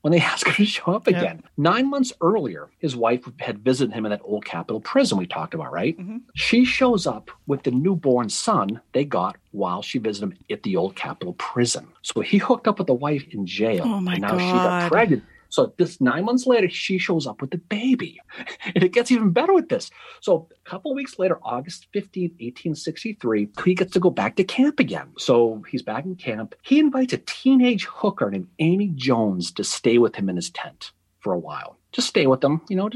[0.06, 1.18] when they ask him to show up Yeah.
[1.18, 1.42] again.
[1.56, 5.52] Nine months earlier, his wife had visited him in that old Capitol prison we talked
[5.52, 5.98] about, right?
[5.98, 6.20] Mhm.
[6.36, 10.76] She shows up with the newborn son they got while she visited him at the
[10.76, 11.88] old Capitol prison.
[12.02, 13.82] So he hooked up with the wife in jail.
[13.84, 15.24] Oh, my and now she got pregnant.
[15.56, 18.20] So this nine months later, she shows up with the baby.
[18.74, 19.90] And it gets even better with this.
[20.20, 24.78] So a couple weeks later, August 15th, 1863, he gets to go back to camp
[24.80, 25.08] again.
[25.16, 26.54] So he's back in camp.
[26.62, 30.92] He invites a teenage hooker named Annie Jones to stay with him in his tent
[31.20, 31.78] for a while.
[31.92, 32.90] Just stay with them, you know,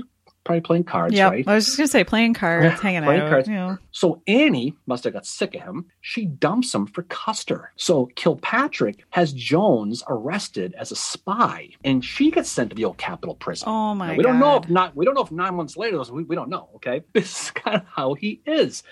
[0.45, 1.49] probably playing cards, Yeah, right?
[1.49, 3.31] I was just gonna say playing cards, hanging playing out.
[3.31, 3.49] cards.
[3.49, 5.87] You know, So Annie must have got sick of him.
[6.03, 7.73] She dumps him for Custer.
[7.77, 12.97] So Kilpatrick has Jones arrested as a spy, and she gets sent to the old
[12.97, 13.69] Capitol prison.
[13.69, 14.97] oh my Now, we don't know if not.
[14.97, 16.01] We don't know if nine months later.
[16.11, 16.69] We, we don't know.
[16.77, 18.83] Okay, this is kind of how he is.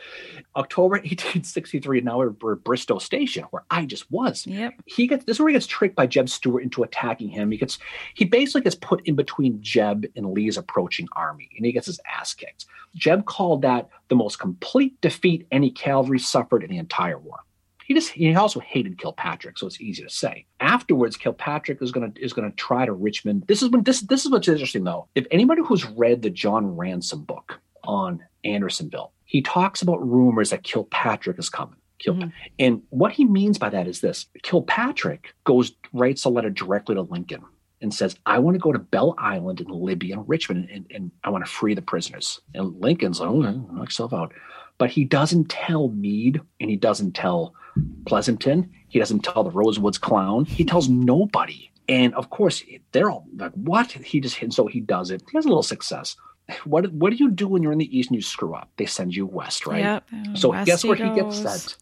[0.57, 2.03] October 1863.
[2.03, 4.47] Now we're, we're at Bristow Station, where I just was.
[4.47, 4.75] Yep.
[4.87, 7.51] He gets this is where he gets tricked by Jeb Stuart into attacking him.
[7.51, 7.79] He gets
[8.15, 12.01] he basically gets put in between Jeb and Lee's approaching army, and he gets his
[12.11, 12.67] ass kicked.
[12.95, 17.39] Jeb called that the most complete defeat any cavalry suffered in the entire war.
[17.87, 20.45] He just he also hated Kilpatrick, so it's easy to say.
[20.61, 23.45] Afterwards, Kilpatrick is gonna is gonna try to Richmond.
[23.49, 25.09] This is when this this is what's interesting though.
[25.15, 30.65] If anybody who's read the John Ransom book on Andersonville, he talks about rumors that
[30.65, 31.77] Kilpatrick is coming.
[31.99, 32.29] Kil- mm-hmm.
[32.59, 37.03] And what he means by that is this Kilpatrick goes, writes a letter directly to
[37.03, 37.43] Lincoln
[37.81, 41.11] and says, I want to go to Belle Isle in Libby and Richmond and, and
[41.25, 42.41] I want to free the prisoners.
[42.55, 44.33] And Lincoln's like, okay, knock yourself out.
[44.79, 47.55] But he doesn't tell Meade and he doesn't tell
[48.05, 48.69] Pleasonton.
[48.89, 50.45] He doesn't tell the Rosewoods clown.
[50.45, 51.71] He tells nobody.
[51.89, 52.63] And of course,
[52.93, 53.91] they're all like, what?
[53.93, 55.23] He just, and so he does it.
[55.31, 56.17] He has a little success.
[56.65, 58.71] What, what do you do when you're in the East and you screw up?
[58.77, 59.81] They send you west, right?
[59.81, 60.09] Yep.
[60.35, 61.15] So West guess where he goes.
[61.43, 61.77] gets sent?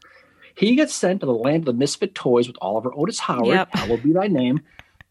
[0.57, 3.69] He gets sent to the land of the misfit toys with Oliver Otis Howard, Yep.
[3.75, 4.61] hallowed be thy name,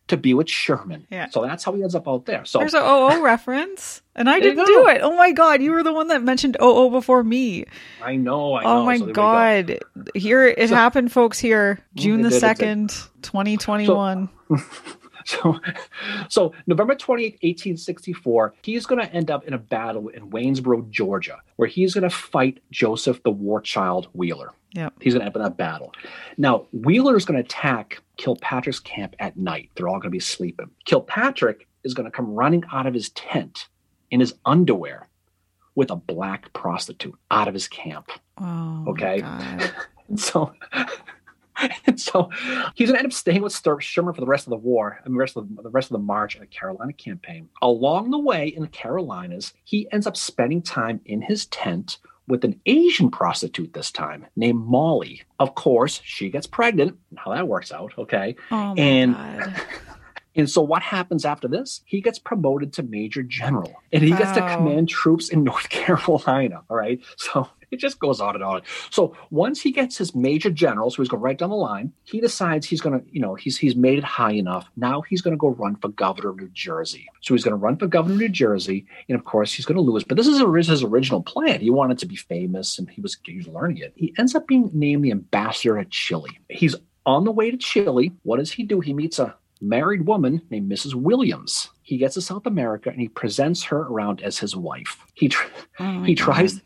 [0.08, 1.08] to be with Sherman.
[1.10, 1.30] Yeah.
[1.30, 2.46] So that's how he ends up out there.
[2.46, 5.02] So There's a OO reference, and I didn't do it.
[5.02, 7.65] Oh my god, you were the one that mentioned OO before me.
[8.04, 8.82] I know, I oh know.
[8.82, 9.22] Oh my So we go.
[9.22, 9.80] god,
[10.13, 11.39] here it So- happened, folks.
[11.39, 12.39] Here, mm, June the did, it did.
[12.39, 14.30] second, twenty twenty one.
[15.28, 15.60] So,
[16.30, 21.40] so November 28, 1864, he's going to end up in a battle in Waynesboro, Georgia,
[21.56, 24.52] where he's going to fight Joseph the War Child Wheeler.
[24.74, 24.94] Yep.
[25.02, 25.94] He's going to end up in that battle.
[26.38, 29.72] Now, Wheeler is going to attack Kilpatrick's camp at night.
[29.76, 30.70] They're all going to be sleeping.
[30.86, 33.68] Kilpatrick is going to come running out of his tent
[34.12, 35.08] in his underwear
[35.74, 38.12] with a black prostitute out of his camp.
[38.38, 39.24] Oh, Okay.
[40.18, 40.54] So,
[41.86, 42.30] and so
[42.76, 45.13] he's going to end up staying with Sherman for the rest of the war and
[45.13, 47.50] the rest of the, the rest of the March and the Carolina campaign.
[47.62, 52.44] Along the way in the Carolinas, he ends up spending time in his tent with
[52.44, 55.22] an Asian prostitute this time named Molly.
[55.39, 56.98] Of course, she gets pregnant.
[57.18, 58.36] How that works out, okay?
[58.52, 59.62] Oh my And- god.
[60.36, 61.82] And so what happens after this?
[61.86, 66.63] He gets promoted to major general and he gets to command troops in North Carolina.
[66.69, 67.02] All right.
[67.17, 68.62] So it just goes on and on.
[68.89, 72.19] So once he gets his major general, so he's going right down the line, he
[72.19, 74.69] decides he's going to, you know, he's he's made it high enough.
[74.76, 77.08] Now he's going to go run for governor of New Jersey.
[77.21, 79.76] So he's going to run for governor of New Jersey, and of course he's going
[79.76, 80.04] to lose.
[80.04, 81.62] But this is his original plan.
[81.62, 83.93] He wanted to be famous, and he was he was learning it.
[83.95, 86.32] He ends up being named the ambassador at Chile.
[86.50, 88.12] He's on the way to Chile.
[88.24, 88.80] What does he do?
[88.80, 90.94] He meets a married woman named Mrs.
[90.94, 91.70] Williams.
[91.82, 95.06] He gets to South America and he presents her around as his wife.
[95.13, 95.48] He tr-
[95.80, 96.62] Oh he tries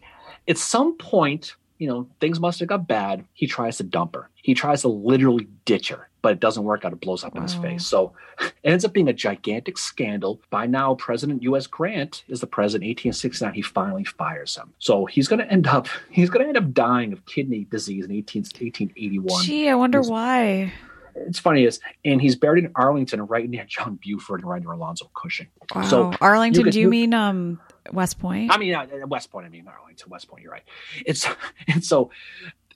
[0.48, 3.24] at some point, you know, things must have got bad.
[3.34, 4.30] He tries to dump her.
[4.36, 6.92] He tries to literally ditch her, but it doesn't work out.
[6.92, 7.62] It blows up in his oh.
[7.62, 7.86] face.
[7.86, 10.42] So it ends up being a gigantic scandal.
[10.50, 11.68] By now, President U.S.
[11.68, 12.88] Grant is the president.
[12.90, 14.74] 1869, he finally fires him.
[14.80, 18.06] So he's going to end up he's going to end up dying of kidney disease
[18.06, 20.74] in 18, 1881 Gee, I wonder why.
[21.16, 24.72] It's funny is and he's buried in Arlington right near John Buford and right near
[24.72, 25.48] Alonzo Cushing.
[25.74, 25.84] Wow.
[25.84, 27.60] So Arlington, could- do you you- mean um
[27.92, 28.52] West Point?
[28.52, 29.46] I mean uh, West Point.
[29.46, 30.44] I mean Arlington, West Point.
[30.44, 30.64] You're right.
[31.06, 31.28] It's
[31.68, 32.12] and so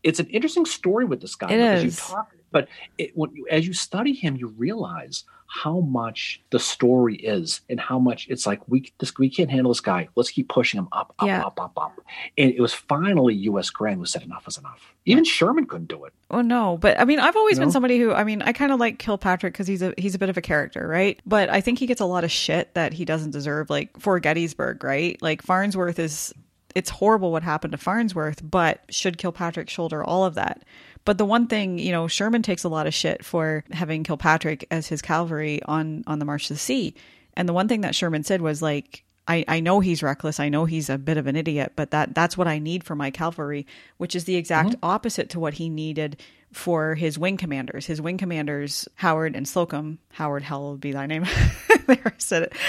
[0.03, 1.49] it's an interesting story with this guy.
[1.51, 1.83] It.
[1.83, 2.67] You talk, but
[2.97, 5.23] it, when you, as you study him, you realize
[5.55, 9.71] how much the story is and how much it's like we this we can't handle
[9.71, 10.07] this guy.
[10.15, 11.43] Let's keep pushing him up, up, Yeah.
[11.43, 11.99] up, up, up.
[12.39, 13.69] And it was finally U.S.
[13.69, 14.93] Grant who said enough is enough.
[15.05, 16.13] Even Sherman couldn't do it.
[16.31, 17.73] Oh no, but I mean, I've always You been know?
[17.73, 20.29] somebody who, I mean, I kind of like Kilpatrick because he's a he's a bit
[20.29, 21.19] of a character, right?
[21.23, 24.19] But I think he gets a lot of shit that he doesn't deserve, like for
[24.19, 25.21] Gettysburg, right?
[25.21, 26.33] Like Farnsworth is,
[26.73, 30.63] it's horrible what happened to Farnsworth, but should Kilpatrick shoulder all of that?
[31.05, 34.65] But the one thing, you know, Sherman takes a lot of shit for having Kilpatrick
[34.71, 36.95] as his cavalry on on the march to the sea,
[37.35, 39.03] and the one thing that Sherman said was like.
[39.25, 40.41] I, I know he's reckless.
[40.41, 42.93] I know he's a bit of an idiot, but that that's what I need for
[42.93, 46.17] my cavalry, which is the exact opposite to what he needed
[46.51, 47.85] for his wing commanders.
[47.85, 51.25] His wing commanders, Howard and Slocum, Howard, hell will be thy name.
[51.87, 52.53] there, I said it.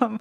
[0.00, 0.20] Um,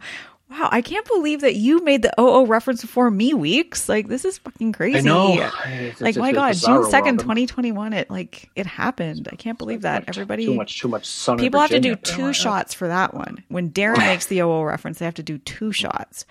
[0.51, 3.87] wow, I can't believe that you made the OO reference before me, Weeks.
[3.89, 4.99] Like, this is fucking crazy.
[4.99, 5.01] I
[5.39, 9.29] It's- Like, it's- my it's God, June 2nd, 2021, it like, it happened.
[9.31, 10.03] I can't believe that.
[10.07, 10.45] Everybody.
[10.45, 11.39] too much, too much sun.
[11.39, 12.17] in People have to do Virginia.
[12.27, 13.43] two shots for that one.
[13.47, 16.25] When Darren makes the OO reference, they have to do two shots.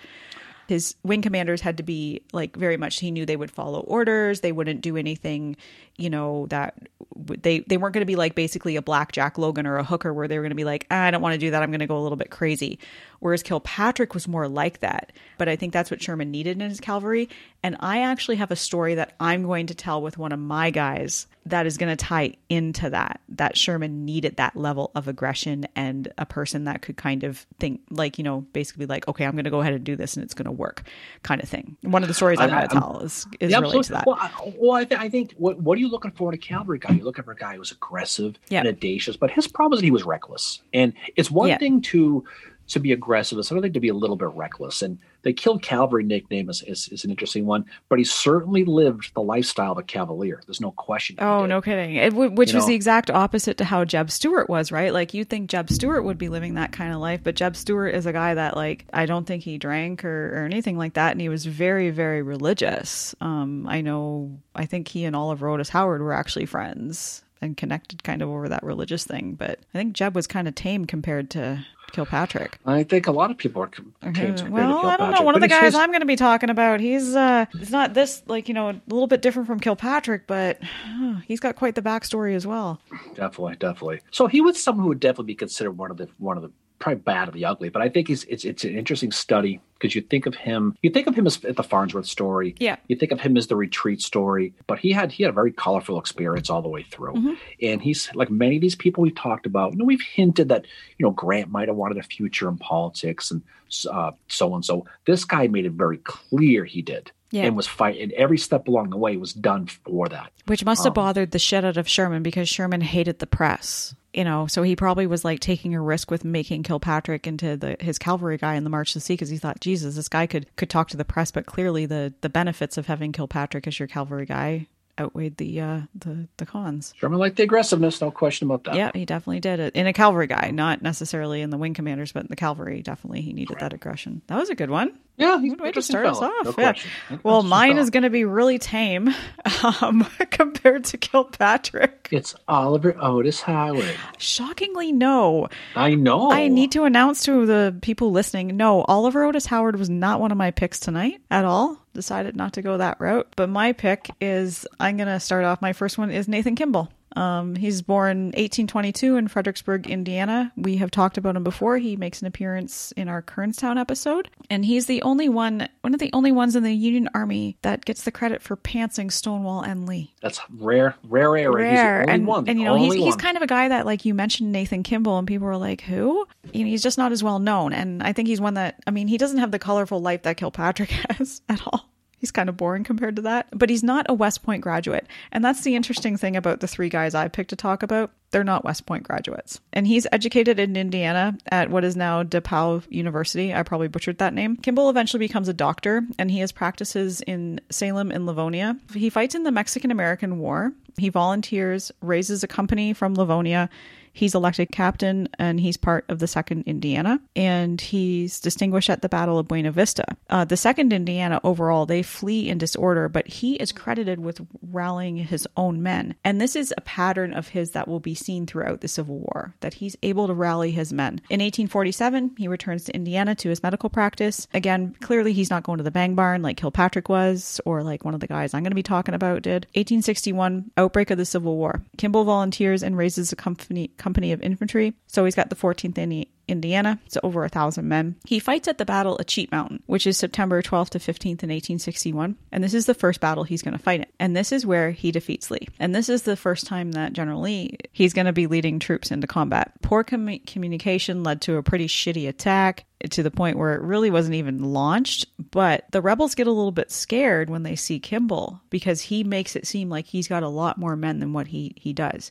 [0.68, 3.00] His wing commanders had to be like very much.
[3.00, 4.40] He knew they would follow orders.
[4.40, 5.56] They wouldn't do anything,
[5.96, 6.74] you know, that
[7.16, 10.14] they they weren't going to be like basically a Black Jack Logan or a Hooker
[10.14, 11.60] where they were going to be like, "Ah, I don't want to do that.
[11.64, 12.78] I'm going to go a little bit crazy.
[13.20, 15.12] Whereas Kilpatrick was more like that.
[15.38, 17.28] But I think that's what Sherman needed in his cavalry.
[17.62, 20.70] And I actually have a story that I'm going to tell with one of my
[20.70, 23.20] guys that is going to tie into that.
[23.28, 27.80] That Sherman needed that level of aggression and a person that could kind of think,
[27.90, 30.24] like, you know, basically like, okay, I'm going to go ahead and do this and
[30.24, 30.82] it's going to work
[31.22, 31.76] kind of thing.
[31.82, 34.06] One of the stories I'm I- going to tell is, is Yeah, related to that.
[34.06, 36.38] Well, I, well, I, th- I think what what are you looking for in a
[36.38, 36.94] cavalry guy?
[36.94, 38.60] You're looking for a guy who's aggressive Yeah.
[38.60, 40.62] and audacious, but his problem is that he was reckless.
[40.72, 41.58] And it's one Yeah.
[41.58, 42.24] thing to
[42.70, 44.82] to be aggressive; it's another thing to be a little bit reckless.
[44.82, 49.12] And The killed cavalry nickname is, is, is an interesting one, but he certainly lived
[49.14, 50.40] the lifestyle of a cavalier.
[50.46, 51.16] There's no question.
[51.18, 51.96] Oh, no kidding.
[51.96, 54.92] It, which You was know- the exact opposite to how Jeb Stuart was, right?
[54.92, 57.90] Like you'd think Jeb Stuart would be living that kind of life, but Jeb Stuart
[57.90, 61.12] is a guy that like I don't think he drank or, or anything like that,
[61.12, 63.14] and he was very, very religious.
[63.20, 64.38] Um, I know.
[64.54, 68.48] I think he and Oliver Otis Howard were actually friends and connected kind of over
[68.50, 69.34] that religious thing.
[69.34, 72.58] But I think Jeb was kind of tame compared to Kilpatrick.
[72.66, 74.52] I think a lot of people are com- came to Mm-hmm.
[74.52, 75.22] Well, I don't know.
[75.22, 77.94] One of the guys his- I'm going to be talking about, he's uh, it's not
[77.94, 81.74] this like you know a little bit different from Kilpatrick, but uh, he's got quite
[81.74, 82.80] the backstory as well.
[83.14, 84.00] Definitely, definitely.
[84.10, 86.50] So he was someone who would definitely be considered one of the one of the
[86.80, 87.68] probably bad of the ugly.
[87.68, 90.90] But I think he's it's it's an interesting study because you think of him you
[90.90, 92.56] think of him as the Farnsworth story.
[92.58, 92.76] Yeah.
[92.88, 95.52] You think of him as the retreat story, but he had he had a very
[95.52, 97.12] colorful experience all the way through.
[97.12, 97.32] Mm-hmm.
[97.62, 99.72] And he's like many of these people we've talked about.
[99.72, 100.64] You know, we've hinted that
[100.98, 103.42] you know Grant might have wanted a future in politics and
[103.88, 104.86] uh, so and so.
[105.06, 107.12] This guy made it very clear he did.
[107.32, 107.44] Yeah.
[107.44, 110.32] And was fighting every step along the way was done for that.
[110.46, 113.94] Which must Um, have bothered the shit out of Sherman because Sherman hated the press.
[114.12, 117.76] You know, so he probably was like taking a risk with making Kilpatrick into the
[117.78, 120.46] his cavalry guy in the March to Sea because he thought, Jesus, this guy could
[120.56, 123.88] could talk to the press, but clearly the the benefits of having Kilpatrick as your
[123.88, 124.66] cavalry guy
[124.98, 126.92] outweighed the uh the the cons.
[126.98, 128.74] Sherman liked the aggressiveness, no question about that.
[128.74, 132.12] Yeah, he definitely did it in a cavalry guy, not necessarily in the wing commanders,
[132.12, 132.82] but in the cavalry.
[132.82, 134.22] Definitely, he needed that aggression.
[134.26, 134.98] That was a good one.
[135.20, 136.32] Yeah, he's Good way to interesting start us off.
[136.44, 136.72] no yeah.
[136.72, 136.90] question.
[137.22, 137.82] Well, mine fella.
[137.82, 139.14] is going to be really tame
[139.82, 142.08] um, compared to Kilpatrick.
[142.10, 143.94] It's Oliver Otis Howard.
[144.18, 145.48] Shockingly, no.
[145.76, 146.30] I know.
[146.30, 150.32] I need to announce to the people listening no, Oliver Otis Howard was not one
[150.32, 151.78] of my picks tonight at all.
[151.92, 153.28] Decided not to go that route.
[153.36, 155.60] But my pick is I'm going to start off.
[155.60, 156.90] My first one is Nathan Kimball.
[157.16, 160.52] Um, he's born 1822 in Fredericksburg, Indiana.
[160.56, 161.78] We have talked about him before.
[161.78, 166.00] He makes an appearance in our Kernstown episode, and he's the only one, one of
[166.00, 169.86] the only ones in the Union Army that gets the credit for pantsing Stonewall and
[169.88, 171.50] Lee That's rare, rare, rare.
[171.50, 171.70] rare.
[171.70, 172.48] He's the only and, one.
[172.48, 174.82] and you know, he's only he's kind of a guy that like you mentioned Nathan
[174.82, 176.26] Kimball and people were like, Who?
[176.52, 177.72] You know, he's just not as well known.
[177.72, 180.36] And I think he's one that I mean, he doesn't have the colorful life that
[180.36, 181.88] Kilpatrick has at all.
[182.20, 183.48] He's kind of boring compared to that.
[183.52, 185.06] But he's not a West Point graduate.
[185.32, 188.12] And that's the interesting thing about the three guys I picked to talk about.
[188.30, 189.60] They're not West Point graduates.
[189.72, 193.54] And he's educated in Indiana at what is now DePauw University.
[193.54, 194.56] I probably butchered that name.
[194.56, 198.76] Kimball eventually becomes a doctor and he has practices in Salem and Livonia.
[198.94, 200.72] He fights in the Mexican American War.
[200.98, 203.70] He volunteers, raises a company from Livonia.
[204.12, 207.20] He's elected captain and he's part of the 2nd Indiana.
[207.36, 210.04] And he's distinguished at the Battle of Buena Vista.
[210.28, 215.16] Uh, the 2nd Indiana, overall, they flee in disorder, but he is credited with rallying
[215.16, 216.14] his own men.
[216.24, 219.54] And this is a pattern of his that will be seen throughout the Civil War,
[219.60, 221.20] that he's able to rally his men.
[221.30, 224.46] In 1847, he returns to Indiana to his medical practice.
[224.54, 228.14] Again, clearly he's not going to the bang barn like Kilpatrick was, or like one
[228.14, 229.66] of the guys I'm going to be talking about did.
[229.74, 231.82] 1861, outbreak of the Civil War.
[231.96, 234.94] Kimball volunteers and raises a company company of infantry.
[235.06, 236.98] So he's got the 14th Indi- Indiana.
[237.06, 238.16] It's over a thousand men.
[238.26, 241.50] He fights at the Battle of Cheat Mountain, which is September 12th to 15th in
[241.50, 242.36] 1861.
[242.50, 244.06] And this is the first battle he's going to fight in.
[244.18, 245.68] And this is where he defeats Lee.
[245.78, 249.10] And this is the first time that General Lee, he's going to be leading troops
[249.10, 249.72] into combat.
[249.82, 254.10] Poor commu- communication led to a pretty shitty attack to the point where it really
[254.10, 255.26] wasn't even launched.
[255.50, 259.56] But the rebels get a little bit scared when they see Kimball because he makes
[259.56, 262.30] it seem like he's got a lot more men than what he, he does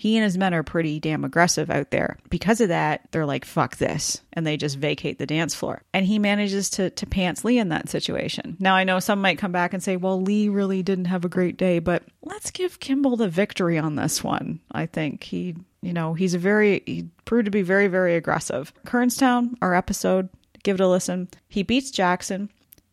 [0.00, 2.16] he and his men are pretty damn aggressive out there.
[2.30, 4.22] Because of that, they're like, fuck this.
[4.32, 5.82] And they just vacate the dance floor.
[5.92, 8.56] And he manages to, to pants Lee in that situation.
[8.58, 11.28] Now, I know some might come back and say, well, Lee really didn't have a
[11.28, 14.60] great day, but let's give Kimball the victory on this one.
[14.72, 18.72] I think he, you know, he's a very, he proved to be very, very aggressive.
[18.86, 20.30] Kernstown, our episode,
[20.62, 21.28] give it a listen.
[21.46, 22.48] He beats Jackson.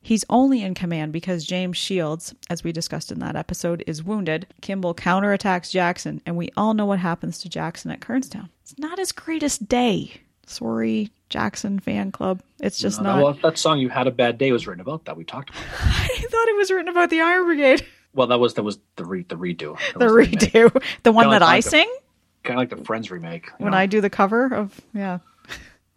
[0.08, 4.48] He's only in command because James Shields, as we discussed in that episode, is wounded.
[4.62, 8.48] Kimball counterattacks Jackson, and we all know what happens to Jackson at Kernstown.
[8.62, 10.13] It's not his greatest day.
[10.46, 12.41] Sorry, Jackson fan club.
[12.62, 13.22] It's just Uh, not.
[13.22, 15.17] well, that song "You Had a Bad Day" was written about that.
[15.17, 15.62] We talked about.
[15.84, 17.86] I thought it was written about the Iron Brigade.
[18.13, 19.78] Well, that was that was the re, the redo.
[19.91, 20.84] That The redo.
[21.04, 21.98] The one Kinda that like I the- sing
[22.43, 23.50] Kind of like the Friends remake.
[23.58, 23.78] when know?
[23.78, 25.20] I do the cover of, yeah.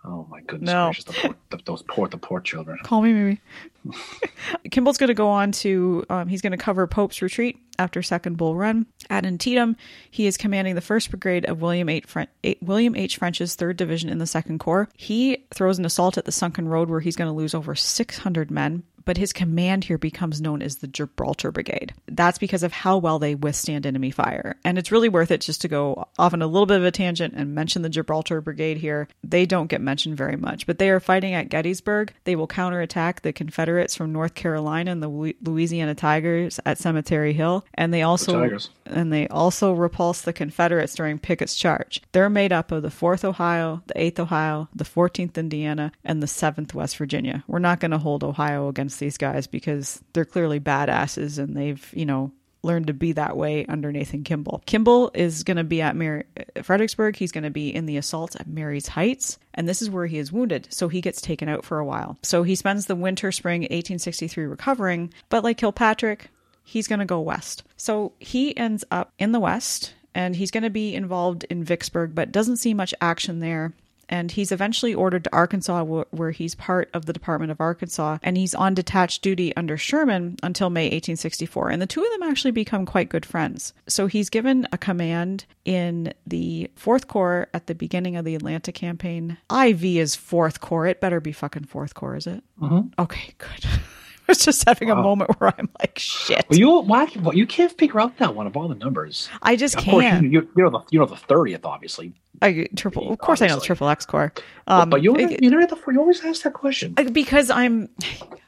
[0.03, 0.87] Oh my goodness No.
[0.87, 1.05] gracious!
[1.05, 2.79] The poor, the, those poor, the poor children.
[2.83, 3.41] Call me maybe.
[4.71, 8.37] Kimball's going to go on to, um, he's going to cover Pope's retreat after Second
[8.37, 8.87] Bull Run.
[9.09, 9.77] At Antietam,
[10.11, 12.05] he is commanding the 1st Brigade of William, H.
[12.07, 12.29] Fren-
[12.63, 13.17] William H.
[13.19, 14.89] French's 3rd Division in the 2nd Corps.
[14.97, 18.51] He throws an assault at the sunken road where he's going to lose over 600
[18.51, 18.83] men.
[19.05, 21.95] But his command here becomes known as the Gibraltar Brigade.
[22.07, 24.57] That's because of how well they withstand enemy fire.
[24.65, 26.91] And it's really worth it just to go off on a little bit of a
[26.91, 29.09] tangent and mention the Gibraltar Brigade here.
[29.25, 32.13] They don't get mentioned very much, but they are fighting at Gettysburg.
[32.25, 37.65] They will counterattack the Confederates from North Carolina and the Louisiana Tigers at Cemetery Hill,
[37.75, 38.71] and they also Tigers.
[38.91, 42.03] And they also repulse the Confederates during Pickett's charge.
[42.13, 46.27] They're made up of the 4th Ohio, the 8th Ohio, the 14th Indiana, and the
[46.27, 47.45] 7th West Virginia.
[47.47, 51.89] We're not going to hold Ohio against these guys because they're clearly badasses and they've,
[51.95, 54.63] you know, learned to be that way under Nathan Kimball.
[54.67, 56.25] Kimball is going to be at Mary,
[56.63, 57.17] Fredericksburg.
[57.17, 60.19] He's going to be in the assault at Marye's Heights, and this is where he
[60.19, 62.19] is wounded, so he gets taken out for a while.
[62.23, 66.29] So he spends the winter spring 1863 recovering, but like Kilpatrick,
[66.63, 67.63] he's going to go west.
[67.77, 72.15] So he ends up in the west and he's going to be involved in Vicksburg,
[72.15, 73.75] but doesn't see much action there.
[74.09, 78.37] And he's eventually ordered to Arkansas, where he's part of the Department of Arkansas, and
[78.37, 81.71] he's on detached duty under Sherman until May 1864.
[81.71, 83.73] And the two of them actually become quite good friends.
[83.87, 88.73] So he's given a command in the Fourth Corps at the beginning of the Atlanta
[88.73, 89.39] campaign.
[89.49, 90.87] IV is Fourth Corps.
[90.89, 92.43] It better be fucking Fourth Corps, is it?
[92.61, 93.01] Mm-hmm.
[93.01, 93.65] Okay, good.
[94.31, 94.99] was just having wow.
[94.99, 96.47] a moment where I'm like, shit.
[96.49, 99.29] Well, you why well, you can't figure out that one of all the numbers.
[99.43, 100.25] I just of can't.
[100.25, 102.15] You, you, know the you know the thirtieth, obviously.
[102.43, 103.13] I triple.
[103.13, 103.47] Of course, obviously.
[103.47, 104.33] I know the triple X core.
[104.67, 107.89] Um, but you you never you always ask that question because I'm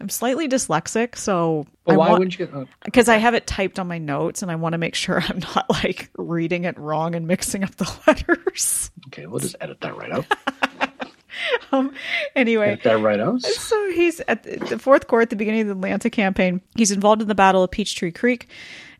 [0.00, 1.66] I'm slightly dyslexic, so.
[1.84, 2.68] But why want, wouldn't you?
[2.84, 5.20] Because uh, I have it typed on my notes, and I want to make sure
[5.20, 8.90] I'm not like reading it wrong and mixing up the letters.
[9.08, 10.26] Okay, we'll just edit that right out.
[11.72, 11.92] um,
[12.34, 13.42] anyway, Get that right out.
[13.42, 16.60] So he's at the Fourth Corps at the beginning of the Atlanta campaign.
[16.76, 18.48] He's involved in the Battle of Peachtree Creek,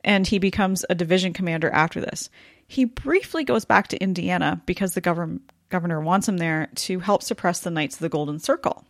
[0.05, 2.31] and he becomes a division commander after this.
[2.67, 7.23] He briefly goes back to Indiana because the governor governor wants him there to help
[7.23, 8.85] suppress the Knights of the Golden Circle,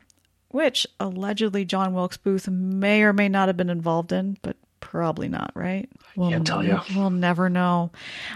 [0.48, 5.28] which allegedly John Wilkes Booth may or may not have been involved in, but Probably
[5.28, 5.88] not, right?
[6.16, 6.80] We'll, Can't tell you.
[6.94, 7.92] We'll never know.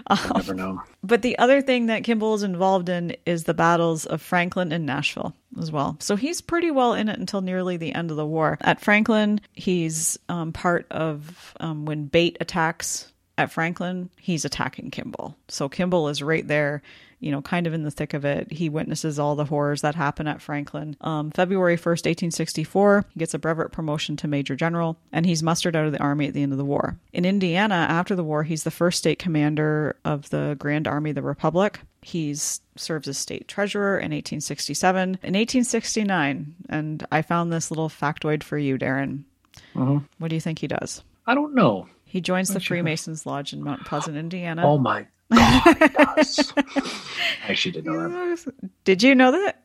[0.08, 0.82] We'll um, never know.
[1.02, 4.86] But the other thing that Kimball is involved in is the battles of Franklin and
[4.86, 5.96] Nashville as well.
[6.00, 8.56] So he's pretty well in it until nearly the end of the war.
[8.62, 15.36] At Franklin, he's um, part of um, when Bate attacks at Franklin, he's attacking Kimball.
[15.48, 16.80] So Kimball is right there
[17.18, 18.52] you know, kind of in the thick of it.
[18.52, 20.96] He witnesses all the horrors that happen at Franklin.
[21.00, 25.74] Um, February 1st, 1864, he gets a brevet promotion to Major General, and he's mustered
[25.76, 26.98] out of the Army at the end of the war.
[27.12, 31.16] In Indiana, after the war, he's the first state commander of the Grand Army of
[31.16, 31.80] the Republic.
[32.02, 35.02] He's serves as state treasurer in 1867.
[35.02, 39.24] In 1869, and I found this little factoid for you, Darren.
[39.74, 40.00] Uh-huh.
[40.18, 41.02] What do you think he does?
[41.26, 41.88] I don't know.
[42.04, 44.62] He joins the Freemasons Lodge in Mount Pleasant, Indiana.
[44.64, 45.46] Oh my God.
[45.96, 48.54] I actually didn't know that.
[48.84, 49.62] Did you know that?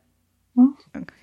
[0.56, 0.70] Hmm?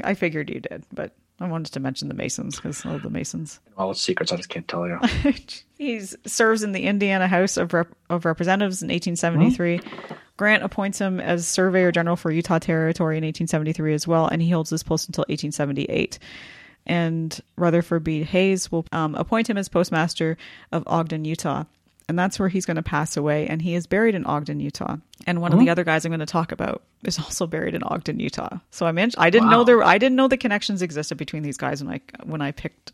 [0.03, 3.59] I figured you did, but I wanted to mention the Masons because all the Masons.
[3.77, 4.99] All its secrets, I just can't tell you.
[5.77, 9.77] he serves in the Indiana House of, Rep- of Representatives in 1873.
[9.77, 10.13] Hmm?
[10.37, 14.49] Grant appoints him as Surveyor General for Utah Territory in 1873 as well, and he
[14.49, 16.19] holds this post until 1878
[16.85, 18.23] and Rutherford B.
[18.23, 20.37] Hayes will um, appoint him as postmaster
[20.71, 21.65] of Ogden, Utah
[22.09, 23.47] and that's where he's going to pass away.
[23.47, 24.97] And he is buried in Ogden, Utah.
[25.27, 25.73] And one of the uh-huh.
[25.73, 28.57] other guys I'm going to talk about is also buried in Ogden, Utah.
[28.71, 29.57] So I mean, I didn't wow.
[29.57, 32.51] know there, I didn't know the connections existed between these guys when I when I
[32.51, 32.91] picked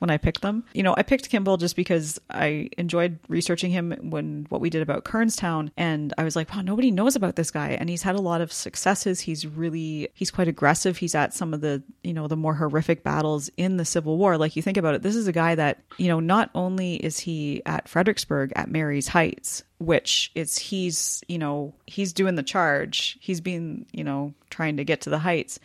[0.00, 0.64] when I picked them.
[0.72, 4.82] You know, I picked Kimball just because I enjoyed researching him when what we did
[4.82, 5.70] about Kernstown.
[5.76, 7.70] And I was like, wow, nobody knows about this guy.
[7.70, 9.20] And he's had a lot of successes.
[9.20, 10.96] He's really, he's quite aggressive.
[10.96, 14.38] He's at some of the, you know, the more horrific battles in the Civil War.
[14.38, 17.20] Like you think about it, this is a guy that, you know, not only is
[17.20, 23.18] he at Fredericksburg at Marye's Heights, which is he's, you know, he's doing the charge.
[23.20, 25.60] He's been, you know, trying to get to the heights,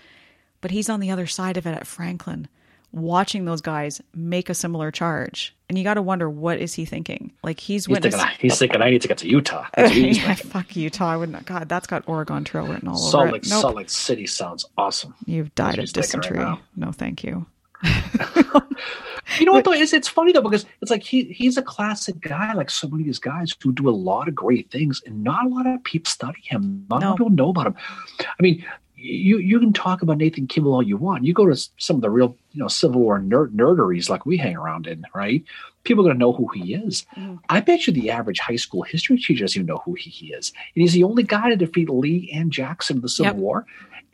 [0.60, 2.50] but he's on the other side of it at Franklin
[2.95, 5.53] watching those guys make a similar charge.
[5.67, 7.34] And you got to wonder what is he thinking?
[7.43, 9.65] Like he's he's thinking, he's thinking I need to get to Utah.
[9.77, 11.12] yeah, fuck Utah.
[11.12, 11.45] I wouldn't.
[11.45, 13.49] God, that's got Oregon Trail written all Salt over Lake, it.
[13.49, 13.62] Nope.
[13.62, 15.15] Salt Lake City sounds awesome.
[15.25, 16.39] You've died of dysentery.
[16.39, 17.45] Right no, thank you.
[17.84, 19.74] you know what though?
[19.74, 23.03] It's, it's funny though because it's like he he's a classic guy, like so many
[23.03, 25.84] of these guys who do a lot of great things, and not a lot of
[25.84, 26.86] people study him.
[26.89, 27.07] Not no.
[27.07, 27.76] a lot of people know about him.
[28.22, 28.63] I mean,
[29.06, 31.26] you you can talk about Nathan Kimball all you want.
[31.26, 34.38] You go to some of the real you know Civil War nerd, nerderies like we
[34.38, 35.43] hang around in, right?
[35.84, 37.06] People are going to know who he is.
[37.16, 37.39] Mm.
[37.49, 40.34] I bet you the average high school history teacher doesn't even know who he, he
[40.34, 40.51] is.
[40.76, 43.41] And he's the only guy to defeat Lee and Jackson in the Civil yep.
[43.41, 43.66] War.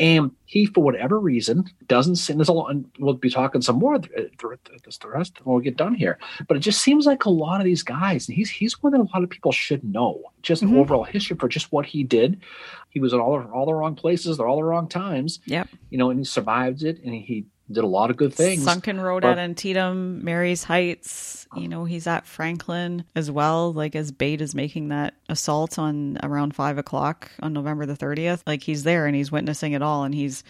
[0.02, 2.38] And he, for whatever reason, doesn't seem.
[2.38, 5.93] There's a lot, and we'll be talking some more the rest when we get done
[5.93, 6.18] here.
[6.47, 8.99] But it just seems like a lot of these guys, and he's he's one that
[8.99, 10.24] a lot of people should know.
[10.41, 10.78] Just mm-hmm.
[10.78, 12.41] overall history for just what he did.
[12.89, 15.39] He was in all the, all the wrong places, at all the wrong times.
[15.45, 15.70] Yep.
[15.91, 18.63] You know, and he survived it, and he did a lot of good things.
[18.63, 21.47] Sunken Road but- at Antietam, Marye's Heights.
[21.55, 23.74] You know, he's at Franklin as well.
[23.74, 28.41] Like as Bate is making that assault on around five o'clock on November the thirtieth.
[28.47, 30.43] Like he's there and he's witnessing it all, and he's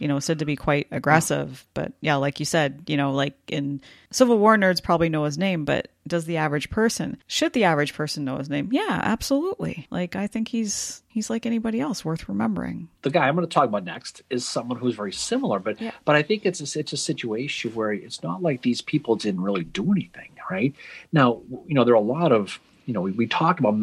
[0.00, 1.64] you know said to be quite aggressive.
[1.74, 3.80] But yeah, like you said, you know, like in
[4.10, 7.18] Civil War nerds probably know his name, but does the average person?
[7.28, 8.70] Should the average person know his name?
[8.72, 9.86] Yeah, absolutely.
[9.90, 12.88] Like I think he's he's like anybody else, worth remembering.
[13.02, 15.92] the guy I'm going to talk about next is someone who's very similar, but Yeah.
[16.04, 19.42] but I think it's a, it's a situation where it's not like these people didn't
[19.42, 20.74] really do anything, right?
[21.12, 23.74] Now, you know, there are a lot of you know we, we talked about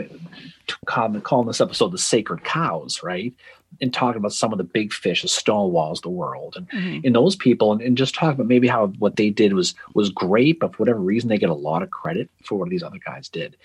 [1.23, 3.33] calling this episode the sacred cows, right?
[3.79, 7.01] And talking about some of the big fish, the Stonewalls, the world, and Mhm.
[7.05, 10.09] and those people, and, and just talk about maybe how what they did was was
[10.09, 12.97] great, but for whatever reason they get a lot of credit for what these other
[13.05, 13.55] guys did,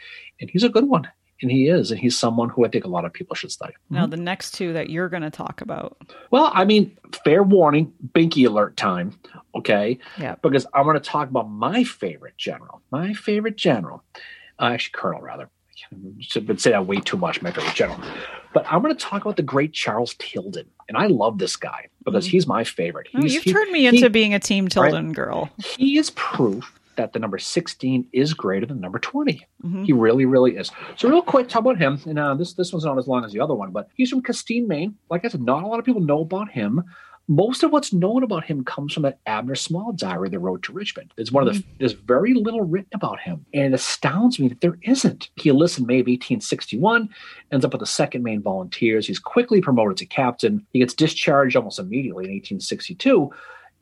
[0.41, 1.09] and he's a good one,
[1.41, 3.73] and he is, and he's someone who I think a lot of people should study.
[3.89, 5.97] Now the next two that you're going to talk about.
[6.31, 6.95] Well, I mean,
[7.25, 9.19] fair warning, binky alert time.
[9.55, 9.99] Okay.
[10.19, 10.35] Yeah.
[10.43, 12.83] Because I'm going to talk about my favorite general.
[12.91, 14.03] My favorite general.
[14.59, 15.49] Uh, actually, colonel, rather.
[15.91, 18.01] Have say that way too much, my favorite general.
[18.55, 20.67] But I'm going to talk about the great Charles Tilden.
[20.89, 22.31] And I love this guy because Mhm.
[22.31, 23.09] he's my favorite.
[23.15, 25.51] Oh, you've he, turned me into he- being a Team Tilden girl.
[25.77, 29.47] he is proof that the number 16 is greater than number 20.
[29.65, 29.87] Mhm.
[29.87, 30.71] He really, really is.
[30.97, 31.99] So real quick, talk about him.
[32.05, 34.21] And uh, this this one's not as long as the other one, but he's from
[34.23, 34.97] Castine, Maine.
[35.09, 36.83] Like I said, not a lot of people know about him.
[37.29, 40.73] Most of what's known about him comes from that Abner Small diary, The Road to
[40.73, 41.15] Richmond.
[41.17, 41.77] It's one of the mm-hmm.
[41.79, 45.31] there's very little written about him, and it astounds me that there isn't.
[45.37, 47.09] He enlists in May of 1861,
[47.53, 49.07] ends up with the Second Maine Volunteers.
[49.07, 50.67] He's quickly promoted to captain.
[50.73, 53.31] He gets discharged almost immediately in 1862,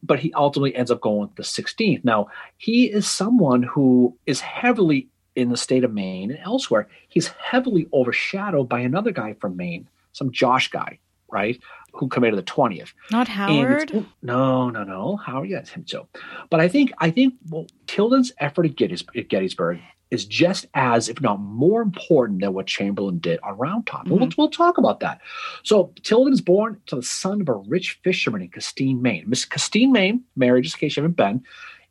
[0.02, 2.04] but he ultimately ends up going with the 16th.
[2.04, 2.28] Now
[2.58, 6.88] he is someone who is heavily in the state of Maine and elsewhere.
[7.08, 10.98] He's heavily overshadowed by another guy from Maine, some Josh guy,
[11.30, 11.58] right,
[11.92, 12.92] who committed the 20th.
[13.10, 14.06] Not Howard.
[14.22, 15.16] no, no, no.
[15.16, 16.06] Howard, yes, him too.
[16.48, 19.80] But I think I think well, Tilden's effort at, Gettys, at Gettysburg
[20.10, 24.02] is just as, if not more important than what Chamberlain did on Round Top.
[24.02, 24.40] And We'll, mm-hmm.
[24.40, 25.20] we'll talk about that.
[25.62, 29.24] So Tilden's born to the son of a rich fisherman in Castine, Maine.
[29.28, 31.44] Miss Castine, Maine, married, just in case you haven't been.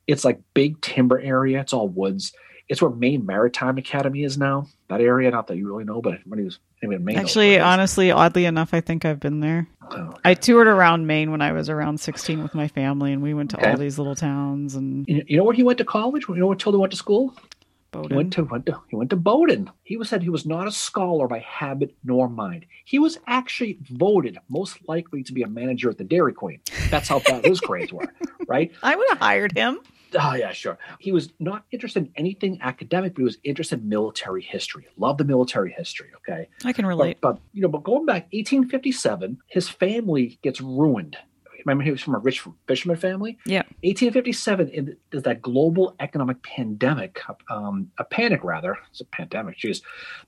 [0.07, 1.61] It's like big timber area.
[1.61, 2.33] It's all woods.
[2.69, 4.67] It's where Maine Maritime Academy is now.
[4.89, 7.17] That area, not that you really know, but everybody was anybody in Maine.
[7.17, 9.67] Actually, honestly, oddly enough, I think I've been there.
[9.91, 13.33] Oh, I toured around Maine when I was around 16 with my family, and we
[13.33, 13.71] went to Okay.
[13.71, 16.25] all these little towns and You know where he went to college?
[16.29, 17.33] You know where Tilden went to school?
[17.39, 18.15] He Bowdoin.
[18.17, 19.71] went to went to he went to Bowdoin.
[19.83, 22.67] He was said he was not a scholar by habit nor mind.
[22.85, 26.59] He was actually voted most likely to be a manager at the Dairy Queen.
[26.91, 28.05] That's how bad his grades were,
[28.47, 28.71] right?
[28.83, 29.79] I would have hired him.
[30.17, 30.77] Oh yeah, sure.
[30.99, 34.87] He was not interested in anything academic, but he was interested in military history.
[34.97, 36.09] Loved the military history.
[36.17, 37.19] Okay, I can relate.
[37.21, 41.17] but you know, but going back 1857, his family gets ruined.
[41.65, 43.37] Remember, he was from a rich fisherman family.
[43.45, 43.63] Yeah.
[43.83, 49.81] 1857 in, is that global economic pandemic, um, a panic rather, it's a pandemic, geez,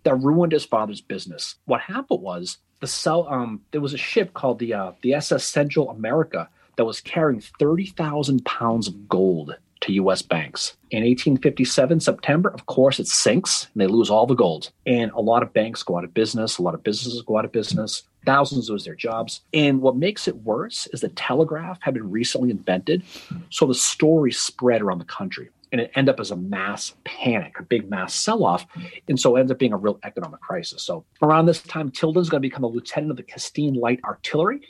[0.03, 1.55] that ruined his father's business.
[1.65, 5.45] What happened was the cell, um, there was a ship called the uh, the SS
[5.45, 10.21] Central America that was carrying 30,000 pounds of gold to U.S.
[10.21, 10.75] banks.
[10.91, 14.71] In 1857, September, of course, it sinks and they lose all the gold.
[14.85, 16.57] And a lot of banks go out of business.
[16.57, 18.03] A lot of businesses go out of business.
[18.25, 19.41] Thousands lose their jobs.
[19.53, 23.03] And what makes it worse is the telegraph had been recently invented.
[23.49, 27.59] So the story spread around the country and it ended up as a mass panic,
[27.59, 28.65] a big mass sell off.
[29.07, 30.83] And so it ends up being a real economic crisis.
[30.83, 34.61] So around this time, Tilden's going to become a lieutenant of the Castine Light Artillery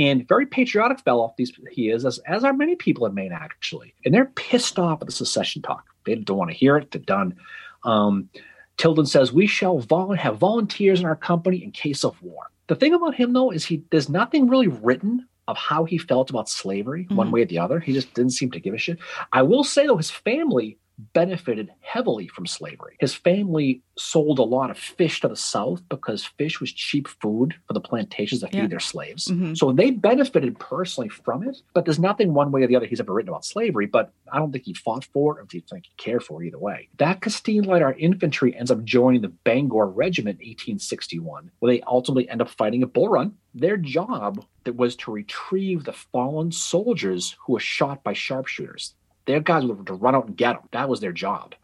[0.00, 3.94] and very patriotic fellow these he is as, as are many people in maine actually.
[4.04, 5.84] And they're pissed off at the secession talk.
[6.06, 6.90] They don't want to hear it.
[6.90, 7.36] They're done.
[7.84, 8.28] Um,
[8.76, 12.44] tilden says we shall vol- have volunteers in our company in case of war.
[12.68, 16.30] The thing about him though is he there's nothing really written of how he felt
[16.30, 17.32] about slavery one Mhm.
[17.32, 17.80] way or the other.
[17.80, 18.98] He just didn't seem to give a shit.
[19.32, 20.78] I will say though his family
[21.12, 22.96] benefited heavily from slavery.
[23.00, 27.54] His family sold a lot of fish to the South because fish was cheap food
[27.66, 28.66] for the plantations that feed Yeah.
[28.68, 29.26] their slaves.
[29.28, 29.56] Mhm.
[29.56, 33.00] So they benefited personally from it, but there's nothing one way or the other he's
[33.00, 35.86] ever written about slavery, but I don't think he fought for it or you think
[35.86, 36.88] he cared for it either way.
[36.98, 41.82] That Castine Light Art Infantry ends up joining the Bangor Regiment in 1861, where they
[41.82, 43.34] ultimately end up fighting at Bull Run.
[43.54, 48.94] Their job that was to retrieve the fallen soldiers who were shot by sharpshooters.
[49.26, 50.68] Their guys were to run out and get them.
[50.72, 51.54] That was their job,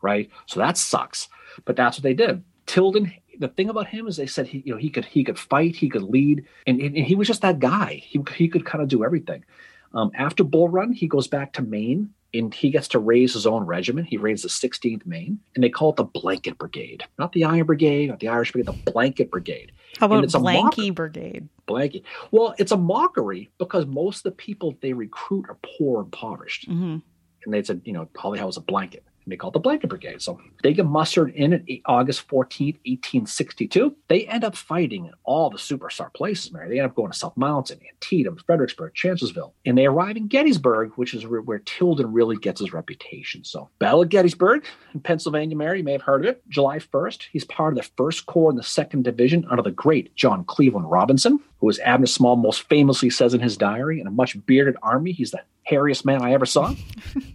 [0.00, 0.30] right?
[0.46, 1.28] So that sucks.
[1.64, 2.42] But that's what they did.
[2.66, 5.38] Tilden, the thing about him is they said he, you know, he could he could
[5.38, 8.02] fight, he could lead, and, and he was just that guy.
[8.04, 9.44] He he could kind of do everything.
[9.92, 13.46] Um, after Bull Run, he goes back to Maine and he gets to raise his
[13.46, 14.08] own regiment.
[14.08, 17.04] He raised the 16th Maine, and they call it the Blanket Brigade.
[17.18, 19.72] Not the Iron Brigade, not the Irish Brigade, the Blanket Brigade.
[19.98, 21.48] How And about it's a Blanky Brigade?
[21.66, 22.02] Blanky.
[22.30, 26.66] Well, it's a mockery because most of the people they recruit are poor and impoverished.
[26.66, 26.98] hmm
[27.44, 28.08] And they said, you know,
[28.38, 29.04] have was a blanket.
[29.30, 30.20] And they call the Blanket Brigade.
[30.20, 33.94] So they get mustered in at August 14th, 1862.
[34.08, 36.68] They end up fighting in all the superstar places, Mary.
[36.68, 39.54] They end up going to South Mountain, Antietam, Fredericksburg, Chancellorsville.
[39.64, 43.44] And they arrive in Gettysburg, which is where, where Tilden really gets his reputation.
[43.44, 44.64] So Battle of Gettysburg
[44.94, 46.42] in Pennsylvania, Mary, you may have heard of it.
[46.48, 50.12] July 1st, he's part of the 1st Corps in the 2nd Division under the great
[50.16, 54.10] John Cleveland Robinson, who, as Abner Small most famously says in his diary, in a
[54.10, 56.74] much bearded army, he's the hairiest man I ever saw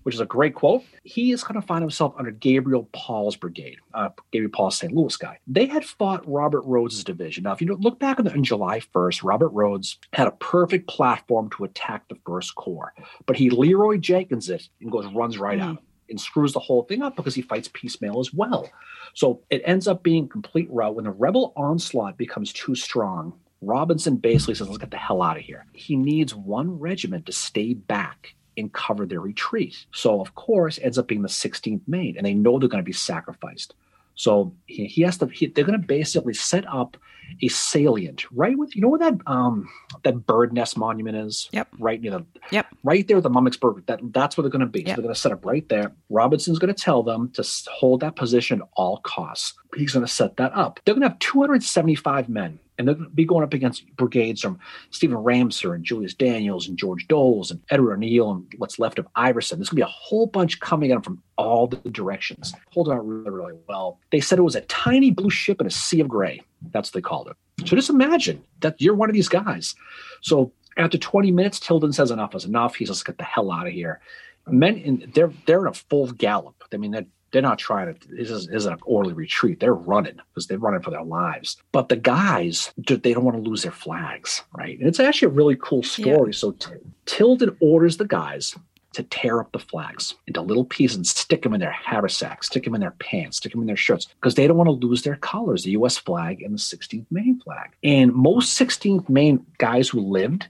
[0.04, 0.84] which is a great quote.
[1.04, 4.94] He is going to find himself under Gabriel Paul's brigade, uh, Gabriel Paul's St.
[4.94, 5.40] Louis guy.
[5.48, 7.44] They had fought Robert Rodes's division.
[7.44, 10.88] Now, if you look back on, the, on July 1st, Robert Rodes had a perfect
[10.88, 12.94] platform to attack the First Corps,
[13.26, 15.80] but he Leroy Jenkins it and goes runs right at him
[16.10, 18.70] and screws the whole thing up because he fights piecemeal as well.
[19.16, 20.96] So it ends up being complete rout.
[20.96, 25.38] When the rebel onslaught becomes too strong, Robinson basically says, let's get the hell out
[25.38, 25.66] of here.
[25.74, 29.86] He needs one regiment to stay back and cover their retreat.
[29.92, 32.86] So, of course, ends up being the 16th Maine, and they know they're going to
[32.86, 33.74] be sacrificed.
[34.16, 35.28] So he, he has to.
[35.28, 36.98] He, they're going to basically set up
[37.42, 39.68] a salient right with you know where that um
[40.04, 41.50] that bird nest monument is.
[41.52, 41.68] Yep.
[41.80, 42.26] Right near the.
[42.52, 42.68] Yep.
[42.84, 43.86] Right there, the Mummasburg.
[43.88, 44.82] That that's where they're going to be.
[44.82, 44.90] Yep.
[44.90, 45.92] So they're going to set up right there.
[46.10, 49.54] Robinson's going to tell them to hold that position at all costs.
[49.76, 50.80] He's going to set that up.
[50.86, 54.42] They're going to have 275 men, and they're going to be going up against brigades
[54.42, 54.60] from
[54.92, 59.08] Stephen Ramseur and Julius Daniels and George Doles and Edward O'Neal and what's left of
[59.16, 59.60] Iverson.
[59.60, 62.54] There's going to be a whole bunch coming at from all the directions.
[62.74, 64.00] Hold out really, really well.
[64.12, 66.42] They said it was a tiny blue ship in a sea of gray.
[66.72, 67.68] That's what they called it.
[67.68, 69.76] So just imagine that you're one of these guys.
[70.22, 72.76] So after 20 minutes, Tilden says enough is enough.
[72.76, 74.02] He says, get the hell out of here.
[74.48, 76.56] Men, in, they're they're in a full gallop.
[76.72, 78.08] I mean, they're, they're not trying to.
[78.08, 79.60] This is, an orderly retreat.
[79.60, 81.58] They're running because they're running for their lives.
[81.74, 84.80] But the guys, they don't want to lose their flags, right?
[84.80, 86.34] And it's actually a really cool story.
[86.34, 86.72] So T-
[87.06, 88.56] Tilden orders the guys
[88.94, 92.64] to tear up the flags into little pieces and stick them in their haversacks, stick
[92.64, 95.04] them in their pants, stick them in their shirts, because they don't want to lose
[95.04, 95.98] their colors, the U.S.
[95.98, 97.72] flag and the 16th Maine flag.
[97.84, 100.48] And most 16th Maine guys who lived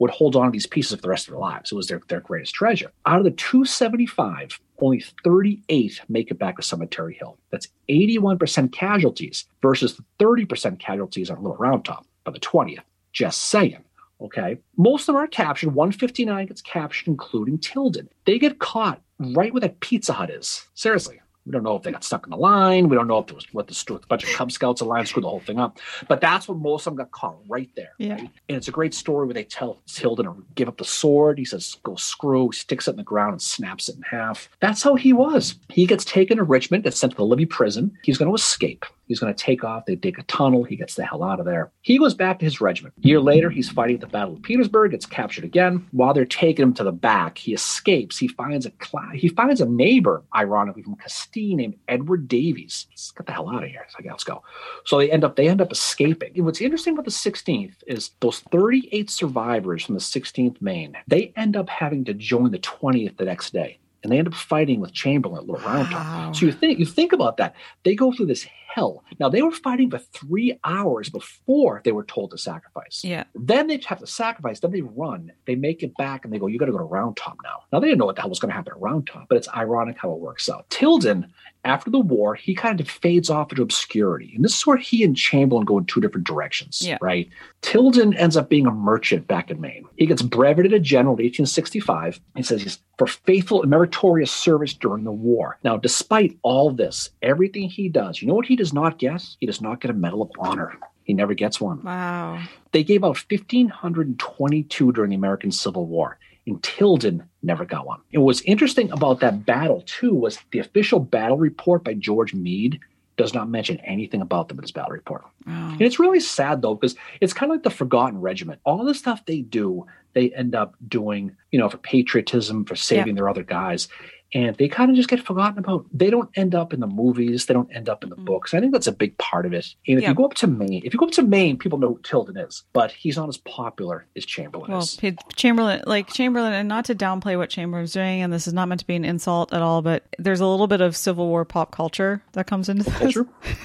[0.00, 1.70] would hold on to these pieces for the rest of their lives.
[1.70, 2.90] It was their, their greatest treasure.
[3.06, 7.38] Out of the 275, only 38 make it back to Cemetery Hill.
[7.50, 12.82] That's 81% casualties versus the 30% casualties on Little Round Top by the 20th.
[13.12, 13.84] Just saying.
[14.20, 14.58] Okay.
[14.76, 15.74] Most of them are captured.
[15.74, 18.08] 159 gets captured, including Tilden.
[18.24, 20.66] They get caught right where that Pizza Hut is.
[20.74, 21.20] Seriously.
[21.46, 22.88] We don't know if they got stuck in the line.
[22.88, 25.24] We don't know if there was what the bunch of Cub Scouts in line screwed
[25.24, 25.78] the whole thing up.
[26.08, 27.92] But that's what most of them got caught right there.
[27.98, 28.14] Yeah.
[28.14, 28.30] Right?
[28.48, 31.38] And it's a great story where they tell Tilden to give up the sword.
[31.38, 34.48] He says, go screw, he sticks it in the ground and snaps it in half.
[34.60, 35.56] That's how he was.
[35.68, 37.96] He gets taken to Richmond, gets sent to the Libby prison.
[38.02, 38.86] He's going to escape.
[39.06, 39.86] He's going to take off.
[39.86, 40.64] They dig a tunnel.
[40.64, 41.70] He gets the hell out of there.
[41.82, 42.94] He goes back to his regiment.
[43.02, 44.92] A year later, he's fighting at the Battle of Petersburg.
[44.92, 45.86] Gets captured again.
[45.92, 48.18] While they're taking him to the back, he escapes.
[48.18, 52.86] He finds a cl- he finds a neighbor, ironically from Castine, named Edward Davies.
[52.90, 53.82] Let's get the hell out of here.
[53.84, 54.42] It's like, let's go.
[54.84, 56.32] So they end up they end up escaping.
[56.36, 60.96] And what's interesting about the 16th is those 38 survivors from the 16th Maine.
[61.06, 63.78] They end up having to join the 20th the next day.
[64.02, 66.04] And they end up fighting with Chamberlain at Little Round Top.
[66.04, 66.32] Wow.
[66.32, 67.54] So you think you think about that.
[67.84, 69.04] They go through this hell.
[69.20, 73.02] Now they were fighting for three hours before they were told to sacrifice.
[73.04, 73.24] Yeah.
[73.34, 74.60] Then they have to sacrifice.
[74.60, 75.32] Then they run.
[75.46, 77.62] They make it back, and they go, "You got to go to Round Top now."
[77.72, 79.36] Now they didn't know what the hell was going to happen at Round Top, but
[79.36, 80.68] it's ironic how it works out.
[80.70, 81.32] Tilden,
[81.64, 85.04] after the war, he kind of fades off into obscurity, and this is where he
[85.04, 86.82] and Chamberlain go in two different directions.
[86.82, 86.98] Yeah.
[87.00, 87.28] Right.
[87.62, 89.84] Tilden ends up being a merchant back in Maine.
[89.96, 92.20] He gets breveted a general in 1865.
[92.36, 95.58] He says he's for faithful and meritorious service during the war.
[95.64, 99.22] Now, despite all this, everything he does, you know what he does not get?
[99.40, 100.78] He does not get a Medal of Honor.
[101.04, 101.82] He never gets one.
[101.82, 102.42] Wow.
[102.72, 108.00] They gave out 1,522 during the American Civil War, and Tilden never got one.
[108.12, 112.80] And what's interesting about that battle, too, was the official battle report by George Meade
[113.16, 115.22] does not mention anything about them in his battle report.
[115.46, 115.70] Wow.
[115.72, 118.60] And it's really sad though, because it's kind of like the forgotten regiment.
[118.64, 123.14] All the stuff they do, they end up doing, you know, for patriotism, for saving
[123.14, 123.86] their other guys.
[124.34, 125.86] And they kind of just get forgotten about.
[125.92, 127.46] They don't end up in the movies.
[127.46, 128.24] They don't end up in the Mm.
[128.24, 128.52] books.
[128.52, 129.64] I think that's a big part of it.
[129.86, 130.08] And if Yeah.
[130.08, 132.36] you go up to Maine, if you go up to Maine, people know who Tilden
[132.36, 134.98] is, but he's not as popular as Chamberlain Well, is.
[135.36, 138.80] Chamberlain, like Chamberlain, and not to downplay what Chamberlain's doing, and this is not meant
[138.80, 141.70] to be an insult at all, but there's a little bit of Civil War pop
[141.70, 143.16] culture that comes into this.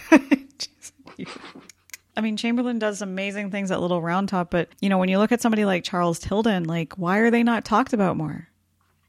[2.18, 5.18] I mean, Chamberlain does amazing things at Little Round Top, but you know, when you
[5.20, 8.49] look at somebody like Charles Tilden, like, why are they not talked about more?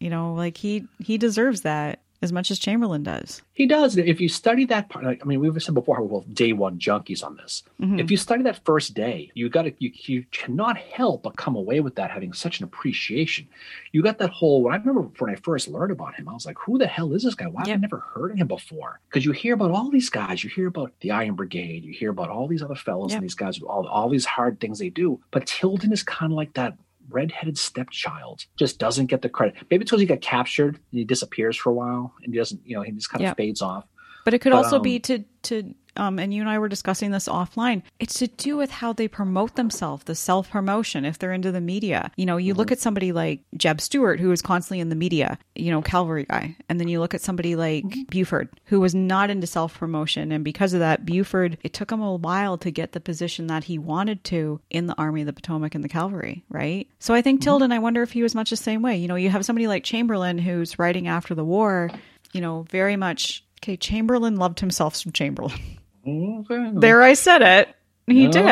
[0.00, 3.40] You know, like he he deserves that as much as Chamberlain does.
[3.54, 3.96] He does.
[3.96, 6.78] If you study that part, like, I mean, we've said before, we're both day one
[6.78, 7.62] junkies on this.
[7.80, 7.98] Mm-hmm.
[7.98, 11.56] If you study that first day, you got to, you, you cannot help but come
[11.56, 13.48] away with that having such an appreciation.
[13.92, 16.58] You got that whole, I remember when I first learned about him, I was like,
[16.58, 17.46] who the hell is this guy?
[17.46, 17.80] Why have I Yep.
[17.80, 19.00] never heard of him before?
[19.08, 22.10] Because you hear about all these guys, you hear about the Iron Brigade, you hear
[22.10, 23.16] about all these other fellows Yep.
[23.18, 25.18] and these guys, with all, all these hard things they do.
[25.30, 26.76] But Tilden is kind of like that
[27.10, 29.54] redheaded stepchild just doesn't get the credit.
[29.70, 32.60] Maybe it's because he got captured and he disappears for a while and he doesn't,
[32.64, 33.34] you know, he just kind of Yeah.
[33.34, 33.84] fades off.
[34.24, 36.68] But it could But, also um, be to to um and you and I were
[36.68, 37.82] discussing this offline.
[37.98, 41.60] It's to do with how they promote themselves, the self promotion if they're into the
[41.60, 42.10] media.
[42.16, 45.38] You know, you look at somebody like Jeb Stuart who is constantly in the media,
[45.54, 46.56] you know, cavalry guy.
[46.68, 50.44] And then you look at somebody like Buford who was not into self promotion and
[50.44, 53.78] because of that Buford it took him a while to get the position that he
[53.78, 56.88] wanted to in the Army of the Potomac and the cavalry, right?
[56.98, 58.96] So I think Tilden I wonder if he was much the same way.
[58.96, 61.90] You know, you have somebody like Chamberlain who's writing after the war,
[62.32, 65.58] you know, very much Okay, Chamberlain loved himself some Chamberlain.
[66.06, 66.70] Okay.
[66.74, 67.68] There, I said it.
[68.06, 68.42] He did.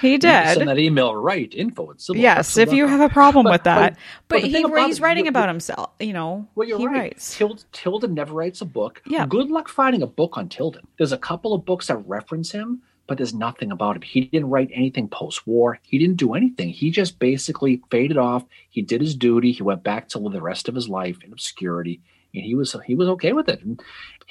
[0.00, 2.20] He can Send that email right info at civil.
[2.20, 3.92] Yes, if you have a problem with that,
[4.26, 5.90] but but, the he he's it, writing you- about himself.
[6.00, 6.98] You know, Well, you're he right.
[7.12, 7.36] writes.
[7.36, 9.02] Tild, Tilden never writes a book.
[9.06, 9.26] Yeah.
[9.26, 10.86] Good luck finding a book on Tilden.
[10.98, 14.02] There's a couple of books that reference him, but there's nothing about him.
[14.02, 15.78] He didn't write anything post war.
[15.82, 16.70] He didn't do anything.
[16.70, 18.44] He just basically faded off.
[18.70, 19.52] He did his duty.
[19.52, 22.00] He went back to live the rest of his life in obscurity.
[22.34, 23.60] And he was he was okay with it.
[23.62, 23.80] And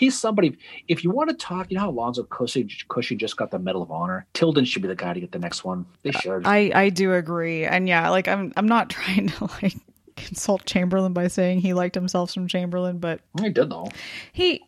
[0.02, 0.58] he's somebody.
[0.89, 3.84] If you want to talk, you know how Alonzo Cushing, Cushy just got the Medal
[3.84, 4.26] of Honor.
[4.34, 5.86] Tilden should be the guy to get the next one.
[6.02, 6.45] They uh, should.
[6.45, 9.76] I I do agree, and yeah, like I'm I'm not trying to like
[10.30, 13.88] insult Chamberlain by saying he liked himself some Chamberlain, but he did though.
[14.34, 14.66] he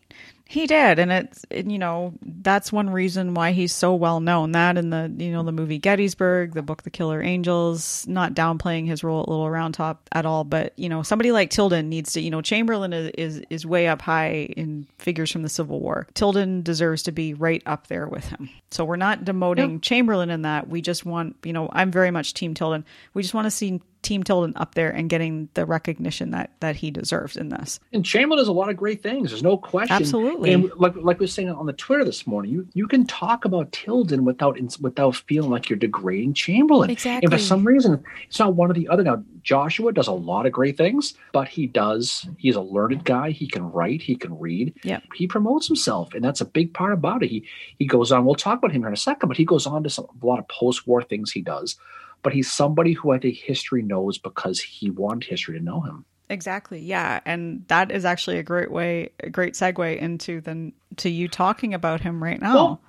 [0.54, 4.52] he did and it's and, you know that's one reason why he's so well known.
[4.52, 8.86] That in the you know the movie gettysburg the book the killer angels not downplaying
[8.86, 12.12] his role at little round top at all but you know somebody like tilden needs
[12.12, 15.80] to you know chamberlain is is, is way up high in figures from the civil
[15.80, 16.06] war.
[16.14, 18.48] Tilden deserves to be right up there with him.
[18.70, 20.68] So we're not demoting chamberlain in that.
[20.68, 22.84] We just want you know i'm very much team tilden.
[23.12, 26.76] We just want to see team tilden up there and getting the recognition that that
[26.76, 29.30] he deserves in this And Chamberlain does a lot of great things.
[29.30, 29.96] There's no question.
[29.96, 30.52] Absolutely.
[30.52, 33.44] And like like we were saying on the Twitter this morning, you you can talk
[33.44, 36.90] about Tilden without without feeling like you're degrading Chamberlain.
[36.90, 37.30] And Exactly.
[37.30, 39.02] for some reason, it's not one or the other.
[39.02, 42.26] Now Joshua does a lot of great things, but he does.
[42.38, 43.30] He's a learned guy.
[43.30, 44.02] He can write.
[44.02, 44.74] He can read.
[44.84, 45.00] Yeah.
[45.14, 47.28] He promotes himself, and that's a big part about it.
[47.30, 47.46] He
[47.78, 48.24] he goes on.
[48.24, 50.26] We'll talk about him here in a second, but he goes on to some, a
[50.26, 51.76] lot of post-war things he does.
[52.24, 56.04] But he's somebody who I think history knows because he wanted history to know him.
[56.30, 56.80] Exactly.
[56.80, 61.28] Yeah, and that is actually a great way, a great segue into then to you
[61.28, 62.54] talking about him right now.
[62.54, 62.80] Well,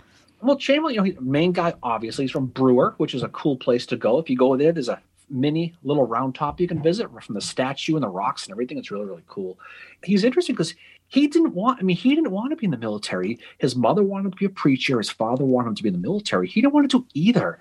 [0.41, 1.73] well, Chamberlain, you know, he's main guy.
[1.83, 4.19] Obviously, he's from Brewer, which is a cool place to go.
[4.19, 7.41] If you go there, there's a mini little round top you can visit from the
[7.41, 8.77] statue and the rocks and everything.
[8.77, 9.59] It's really really cool.
[10.03, 10.75] He's interesting because
[11.07, 11.79] he didn't want.
[11.79, 13.39] I mean, he didn't want to be in the military.
[13.57, 14.97] His mother wanted him to be a preacher.
[14.97, 16.47] His father wanted him to be in the military.
[16.47, 17.59] He didn't want to do either.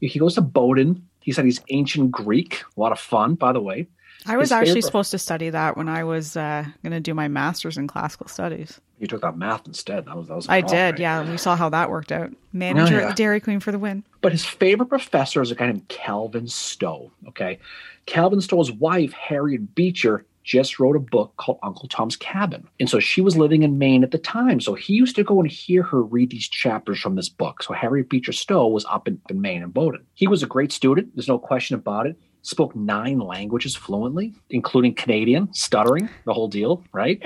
[0.00, 1.02] He goes to Bowdoin.
[1.26, 2.62] He said he's ancient Greek.
[2.76, 3.88] A lot of fun, by the way.
[4.26, 7.00] I was his actually favorite- supposed to study that when I was uh, going to
[7.00, 8.80] do my master's in classical studies.
[9.00, 10.06] You took that math instead.
[10.06, 10.48] That was that was.
[10.48, 11.00] I problem, did, right?
[11.00, 11.28] yeah.
[11.30, 12.30] We saw how that worked out.
[12.52, 13.08] Manager Oh, yeah.
[13.10, 14.04] at Dairy Queen for the win.
[14.20, 17.10] But his favorite professor is a guy named Calvin Stowe.
[17.28, 17.58] Okay.
[18.06, 22.66] Calvin Stowe's wife, Harriet Beecher, just wrote a book called Uncle Tom's Cabin.
[22.78, 24.60] And so she was living in Maine at the time.
[24.60, 27.64] So he used to go and hear her read these chapters from this book.
[27.64, 30.06] So Harriet Beecher Stowe was up in, in Maine and Bowdoin.
[30.14, 31.14] He was a great student.
[31.16, 32.16] There's no question about it.
[32.42, 37.20] Spoke nine languages fluently, including Canadian, stuttering, the whole deal, right?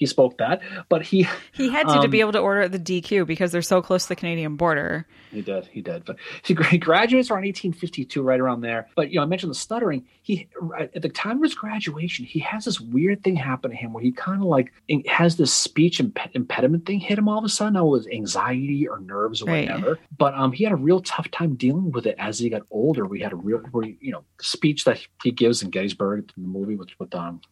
[0.00, 0.62] He spoke that.
[0.88, 3.52] But he He had to to Um, be able to order at the DQ because
[3.52, 5.06] they're so close to the Canadian border.
[5.30, 5.66] He did.
[5.66, 6.06] He did.
[6.06, 8.88] But he, he graduates around 1852, right around there.
[8.96, 10.06] But you know, I mentioned the stuttering.
[10.22, 10.48] He
[10.78, 14.02] at the time of his graduation, he has this weird thing happen to him where
[14.02, 14.72] he kind of like
[15.06, 17.74] has this speech imp- impediment thing hit him all of a sudden.
[17.74, 19.68] Now it was anxiety or nerves or Right.
[19.68, 19.98] whatever.
[20.16, 23.04] But um, he had a real tough time dealing with it as he got older.
[23.04, 26.48] We had a real, where, you know, speech that he gives in Gettysburg in the
[26.48, 27.42] movie with with um,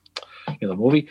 [0.61, 1.09] you know, the movie.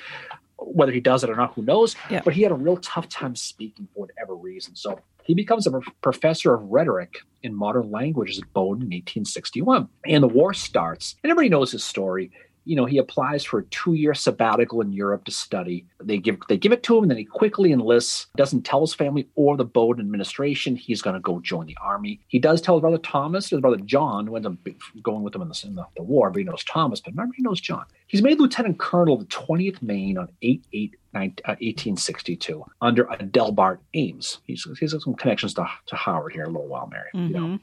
[0.59, 1.95] Whether he does it or not, who knows?
[2.09, 2.21] Yeah.
[2.23, 4.75] But he had a real tough time speaking for whatever reason.
[4.75, 9.87] So he becomes a professor of rhetoric in modern languages at Bowdoin in 1861.
[10.05, 12.31] And the war starts, and everybody knows his story.
[12.67, 15.85] You know, he applies for a two-year sabbatical in Europe to study.
[16.03, 18.27] They give they give it to him, and then he quickly enlists.
[18.35, 22.19] Doesn't tell his family or the Bowdoin administration he's going to go join the army.
[22.27, 24.53] He does tell his brother Thomas, his brother John, who ends up
[25.01, 26.99] going with him in the, in the, the war, but he knows Thomas.
[26.99, 27.85] But remember, he knows John.
[28.07, 33.79] He's made lieutenant colonel of the 20th Maine on 8 8 uh, 1862 under Adelbert
[33.93, 34.39] Ames.
[34.45, 37.09] He's, he's got some connections to, to Howard here a little while, Mary.
[37.13, 37.59] You know.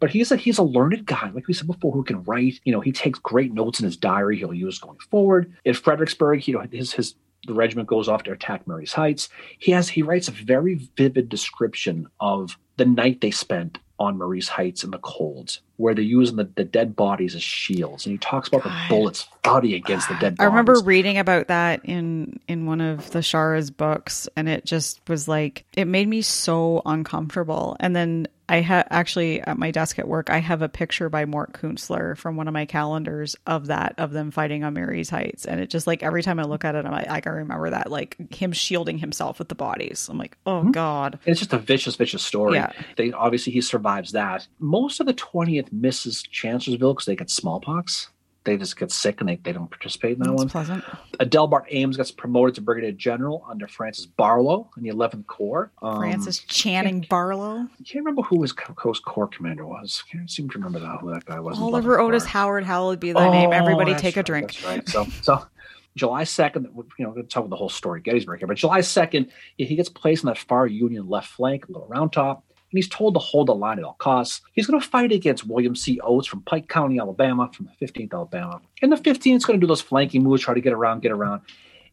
[0.00, 2.60] But he's a he's a learned guy, like we said before, who can write.
[2.64, 4.38] You know, he takes great notes in his diary.
[4.38, 5.52] He'll use going forward.
[5.64, 7.14] In Fredericksburg, you know, his his
[7.46, 9.28] the regiment goes off to attack Murray's Heights.
[9.58, 14.48] He has he writes a very vivid description of the night they spent on Murray's
[14.48, 18.06] Heights in the colds, where they're using the, the dead bodies as shields.
[18.06, 18.72] And he talks about God.
[18.72, 20.40] the bullets thudding against the dead bodies.
[20.40, 25.00] I remember reading about that in in one of the Shaara's books, and it just
[25.08, 27.76] was like it made me so uncomfortable.
[27.78, 31.24] And then I had actually at my desk at work, I have a picture by
[31.24, 35.46] Mort Kunstler from one of my calendars of that of them fighting on Marye's Heights,
[35.46, 37.70] and it just like every time I look at it, I'm like, I can remember
[37.70, 40.08] that like him shielding himself with the bodies.
[40.10, 40.72] I'm like, oh hmm.
[40.72, 42.56] god, It's just a vicious, vicious story.
[42.56, 42.72] Yeah.
[42.96, 44.48] They obviously he survives that.
[44.58, 48.10] Most of the 20th misses Chancellorsville because they get smallpox.
[48.50, 50.48] They just get sick and they, they don't participate in that that's one.
[50.48, 50.84] pleasant.
[51.20, 55.70] Adelbert Ames gets promoted to brigadier general under Francis Barlow in the 11th Corps.
[55.80, 60.02] Um, Francis Channing Barlow, I can't remember who his Coast Corps commander was.
[60.04, 61.60] I can't seem to remember that who that guy was.
[61.60, 62.28] Oliver Otis Corps.
[62.30, 63.50] Howard Howell would be name.
[63.50, 64.48] Oh, Everybody that's take a drink.
[64.48, 64.88] That's right.
[64.88, 65.46] So, so
[65.94, 68.56] July 2nd, you know, we're going to talk about the whole story, Gettysburg here, but
[68.56, 72.12] July 2nd, he he gets placed on that far Union left flank, a little round
[72.12, 74.42] top, and he's told to hold the line at all costs.
[74.52, 75.98] He's going to fight against William C.
[76.00, 78.60] Oates from Pike County, Alabama, from the 15th Alabama.
[78.80, 81.10] And the 15th is going to do those flanking moves, try to get around, get
[81.10, 81.42] around.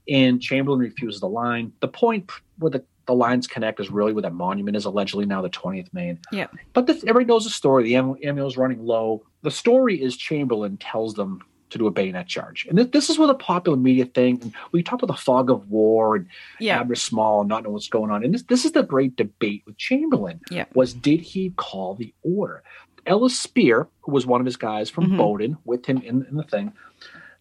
[0.08, 1.74] And Chamberlain refuses the line.
[1.80, 5.42] The point where the, the lines connect is really where that monument is, allegedly now
[5.42, 6.20] the 20th Maine.
[6.32, 6.48] Yeah.
[6.74, 7.84] But this, everybody knows the story.
[7.84, 9.24] The ammo, ammo is running low.
[9.42, 12.66] The story is Chamberlain tells them to do a bayonet charge.
[12.70, 15.50] And this, this is where the popular media thing, and we talk about the fog
[15.50, 16.28] of war and
[16.60, 18.24] Yeah, Abner Small and not know what's going on.
[18.24, 20.40] And this, this is the great debate with Chamberlain.
[20.50, 20.66] Yeah.
[20.76, 22.64] Was did he call the order?
[23.06, 25.18] Ellis Spear, who was one of his guys from Mhm.
[25.18, 26.74] Bowdoin with him in, in the thing,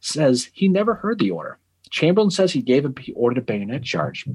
[0.00, 1.58] says he never heard the order.
[1.90, 4.26] Chamberlain says he gave him he ordered a bayonet charge.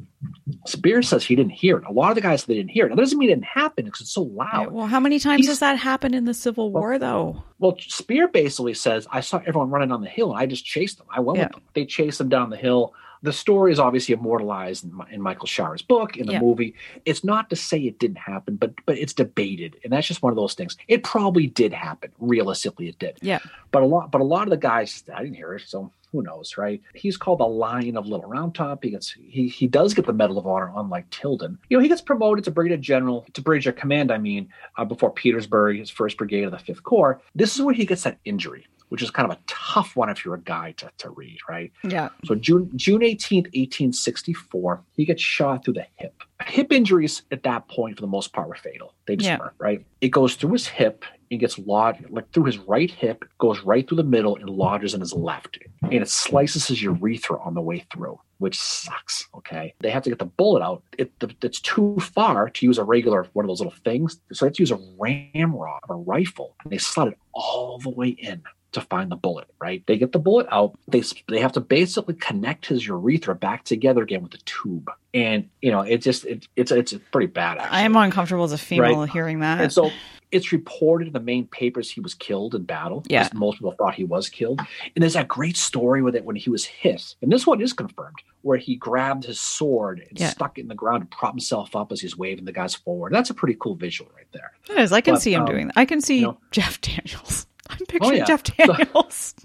[0.65, 1.83] Spear says he didn't hear it.
[1.85, 2.89] A lot of the guys they didn't hear it.
[2.89, 4.71] Now, that doesn't mean it didn't happen because it's so loud.
[4.71, 7.43] Well, how many times He's- has that happened in the Civil War, though?
[7.59, 10.97] Well, Spear basically says, I saw everyone running on the hill and I just chased
[10.97, 11.07] them.
[11.09, 11.45] I went Yeah.
[11.45, 11.61] with them.
[11.73, 12.93] They chased them down the hill.
[13.23, 16.41] The story is obviously immortalized in, in Michael Shaara's book, in the Yeah.
[16.41, 16.73] movie.
[17.05, 19.75] It's not to say it didn't happen, but but it's debated.
[19.83, 20.75] And that's just one of those things.
[20.87, 22.11] It probably did happen.
[22.17, 23.19] Realistically, it did.
[23.21, 23.37] Yeah.
[23.71, 26.21] But a lot but a lot of the guys, I didn't hear it, so who
[26.21, 26.81] knows, right?
[26.93, 28.83] He's called the Lion of Little Round Top.
[28.83, 31.57] He gets he he does get the Medal of Honor, unlike Tilden.
[31.69, 35.11] You know, he gets promoted to Brigadier General, to Brigadier Command, I mean, uh, before
[35.11, 37.21] Petersburg, his first brigade of the Fifth Corps.
[37.35, 40.25] This is where he gets that injury, which is kind of a tough one if
[40.25, 41.71] you're a guy to, to read, right?
[41.85, 42.09] Yeah.
[42.25, 46.13] So June June 18th, 1864, he gets shot through the hip.
[46.43, 48.93] Hip injuries at that point, for the most part, were fatal.
[49.07, 49.37] They just Yeah.
[49.37, 49.85] were, right?
[50.01, 53.87] It goes through his hip and gets lodged, like through his right hip, goes right
[53.87, 55.57] through the middle and lodges in his left.
[55.83, 59.25] And it slices his urethra on the way through, which sucks.
[59.37, 59.73] Okay.
[59.79, 60.83] They have to get the bullet out.
[60.97, 64.19] It, the, it's too far to use a regular one of those little things.
[64.33, 67.89] So they have to use a ramrod, a rifle, and they slot it all the
[67.89, 68.41] way in
[68.73, 69.83] to find the bullet, right?
[69.85, 70.77] They get the bullet out.
[70.87, 74.89] They they have to basically connect his urethra back together again with a tube.
[75.13, 77.57] And you know, it just it, it's it's pretty bad.
[77.57, 77.77] Actually.
[77.77, 79.59] I am uncomfortable as a female hearing that.
[79.61, 79.91] And so
[80.31, 83.03] it's reported in the main papers he was killed in battle.
[83.09, 83.27] Yeah.
[83.33, 84.61] Most people thought he was killed.
[84.95, 87.15] And there's that great story with it when he was hit.
[87.21, 90.29] And this one is confirmed, where he grabbed his sword and Yeah.
[90.29, 93.11] stuck it in the ground and propped himself up as he's waving the guys forward.
[93.11, 94.53] That's a pretty cool visual right there.
[94.69, 94.93] It is.
[94.93, 95.73] I can But, see him um, doing that.
[95.77, 97.45] I can see you know- Jeff Daniels.
[97.71, 98.25] I'm picturing yeah.
[98.25, 99.35] Jeff Daniels.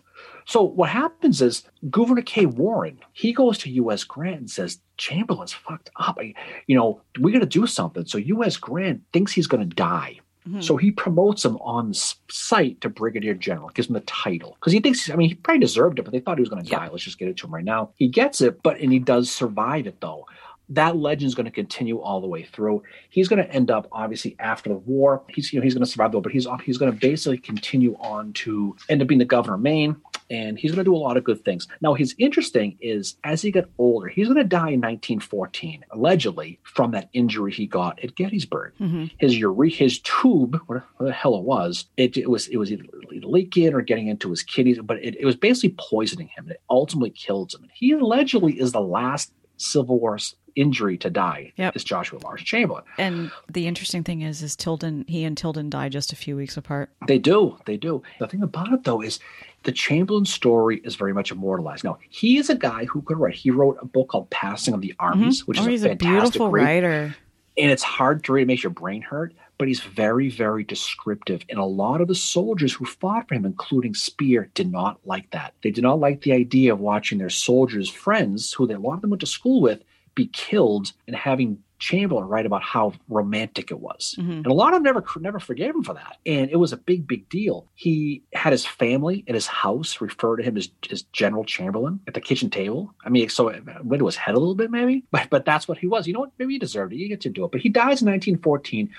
[0.48, 2.46] So what happens is Gouverneur K.
[2.46, 4.04] Warren, he goes to U.S.
[4.04, 6.18] Grant and says, Chamberlain's fucked up.
[6.20, 6.34] I,
[6.68, 8.06] you know, we got to do something.
[8.06, 8.56] So U.S.
[8.56, 10.20] Grant thinks he's going to die.
[10.48, 10.62] Mhm.
[10.62, 14.78] So he promotes him on site to brigadier general, gives him the title because he
[14.78, 15.10] thinks.
[15.10, 16.78] I mean, he probably deserved it, but they thought he was going to Yeah.
[16.78, 16.88] die.
[16.92, 17.90] Let's just get it to him right now.
[17.96, 20.24] He gets it, but and he does survive it though.
[20.70, 22.82] That legend is going to continue all the way through.
[23.08, 25.22] He's going to end up obviously after the war.
[25.28, 27.94] He's you know he's going to survive though, but he's he's going to basically continue
[28.00, 29.96] on to end up being the governor of Maine.
[30.28, 31.68] And he's going to do a lot of good things.
[31.80, 36.58] Now, his interesting is as he got older, he's going to die in 1914, allegedly
[36.64, 39.12] from that injury he got at Gettysburg Mhm.
[39.18, 42.82] his ure- his tube, whatever the hell it was, it, it was it was either
[43.22, 46.60] leaking or getting into his kidneys, but it, it was basically poisoning him, and it
[46.68, 47.62] ultimately killed him.
[47.62, 50.18] And he allegedly is the last Civil War
[50.56, 51.52] injury to die.
[51.56, 51.76] Yep.
[51.76, 52.82] Is Joshua Lars Chamberlain?
[52.98, 56.56] And the interesting thing is, is Tilden, he and Tilden died just a few weeks
[56.56, 56.90] apart.
[57.06, 58.02] They do, they do.
[58.18, 59.20] The thing about it though is
[59.62, 61.84] the Chamberlain story is very much immortalized.
[61.84, 63.34] Now he is a guy who could write.
[63.34, 65.06] He wrote a book called Passing of the mm-hmm.
[65.06, 66.64] Armies, which oh, is a a fantastic beautiful read.
[66.64, 67.16] writer.
[67.58, 68.42] and it's hard to read.
[68.42, 71.42] It makes your brain hurt, but he's very, very descriptive.
[71.48, 75.30] And a lot of the soldiers who fought for him, including Spear, did not like
[75.30, 75.54] that.
[75.62, 78.94] They did not like the idea of watching their soldiers' friends, who they, a lot
[78.94, 79.82] of them went to school with,
[80.16, 84.32] be killed and having Chamberlain write about how romantic it was, mm-hmm.
[84.32, 86.18] and a lot of them never never forgave him for that.
[86.24, 87.66] And it was a big, big deal.
[87.74, 92.14] He had his family at his house refer to him as, as General Chamberlain at
[92.14, 92.94] the kitchen table.
[93.04, 95.68] I mean, so it went to his head a little bit, maybe, but but that's
[95.68, 96.06] what he was.
[96.06, 96.32] You know what?
[96.38, 96.96] Maybe he deserved it.
[96.96, 97.52] You get to do it.
[97.52, 98.90] But he dies in 1914.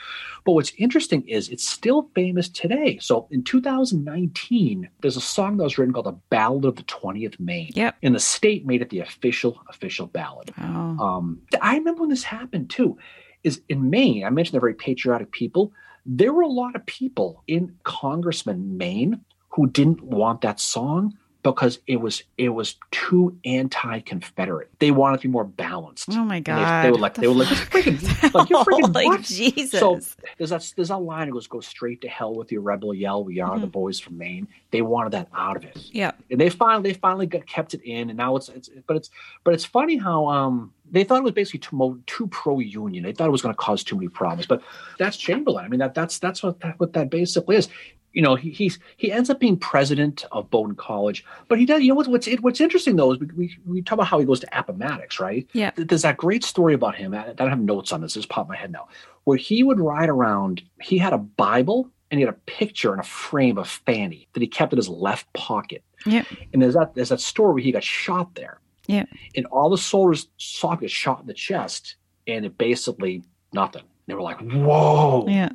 [0.45, 2.99] But what's interesting is it's still famous today.
[3.01, 7.39] So in 2019, there's a song that was written called "The Ballad of the 20th
[7.39, 7.97] Maine." Yep.
[8.03, 10.53] And the state made it the official official ballad.
[10.59, 10.63] Oh.
[10.63, 12.97] Um, I remember when this happened too,
[13.43, 15.72] is in Maine, I mentioned they're very patriotic people.
[16.05, 21.80] There were a lot of people in Congressman Maine who didn't want that song because
[21.88, 24.70] it was it was too anti-Confederate.
[24.80, 26.10] They wanted to be more balanced.
[26.12, 26.84] Oh my god!
[26.84, 29.22] They, they were like they were like freaking like you're freaking like what?
[29.22, 29.80] Jesus.
[29.80, 30.00] So
[30.38, 33.24] there's that there's that line that goes go straight to hell with your rebel yell.
[33.24, 33.62] We are mm-hmm.
[33.62, 34.48] the boys from Maine.
[34.72, 35.78] They wanted that out of it.
[35.92, 38.98] Yeah, and they finally they finally got kept it in, and now it's it's but
[38.98, 39.10] it's
[39.44, 43.04] but it's funny how um they thought it was basically too too pro union.
[43.04, 44.46] They thought it was going to cause too many problems.
[44.48, 44.62] But
[44.98, 45.66] that's Chamberlain.
[45.66, 47.70] I mean that that's that's what that, what that basically is
[48.18, 51.84] you know, he, he's he ends up being president of Bowdoin College, but he does.
[51.84, 54.26] You know what's what's what's interesting though is we, we, we talk about how he
[54.26, 55.47] goes to Appomattox, right?
[55.53, 55.70] Yeah.
[55.76, 57.13] There's that great story about him.
[57.13, 58.15] I, don't have notes on this.
[58.15, 58.88] This popped my head now,
[59.26, 60.63] where he would ride around.
[60.82, 64.41] He had a Bible and he had a picture in a frame of Fanny that
[64.41, 65.84] he kept in his left pocket.
[66.03, 66.24] Yeah.
[66.53, 68.59] And there's that there's that story where he got shot there.
[68.88, 69.05] Yeah.
[69.36, 73.22] And all the soldiers saw him get shot in the chest, and it basically
[73.53, 73.84] nothing.
[74.07, 75.49] They were like, "Whoa!" Yeah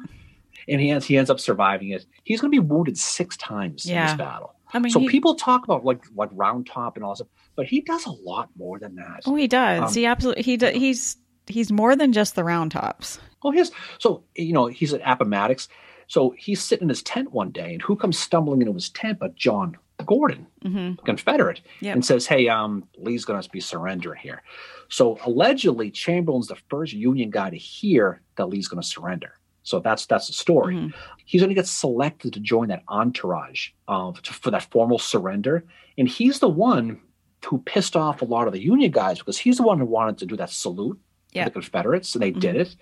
[0.69, 2.07] and he ends he ends up surviving it.
[2.25, 4.03] He's going to be wounded six times yeah.
[4.03, 4.55] in this battle.
[4.75, 7.67] I mean, so he, people talk about like like round top and all that, but
[7.67, 9.23] he does a lot more than that.
[9.27, 9.83] Oh, he does.
[9.83, 10.75] Um, he absolutely he does.
[10.75, 13.19] He's he's more than just the round tops.
[13.43, 15.69] Oh, he's so you know he's at Appomattox.
[16.07, 19.19] So he's sitting in his tent one day, and who comes stumbling into his tent
[19.19, 21.03] but John Gordon, mm-hmm.
[21.05, 21.95] Confederate, yep.
[21.95, 24.43] and says, "Hey, um, Lee's going to be surrendering here."
[24.89, 29.35] So allegedly, Chamberlain's the first Union guy to hear that Lee's going to surrender.
[29.63, 30.75] So that's that's the story.
[30.75, 30.97] Mm-hmm.
[31.25, 35.65] He's going to get selected to join that entourage uh, to, for that formal surrender,
[35.97, 37.01] and he's the one
[37.47, 40.19] who pissed off a lot of the Union guys because he's the one who wanted
[40.19, 40.99] to do that salute
[41.33, 41.45] yeah.
[41.45, 42.41] to the Confederates, and they mm-hmm.
[42.41, 42.77] did it,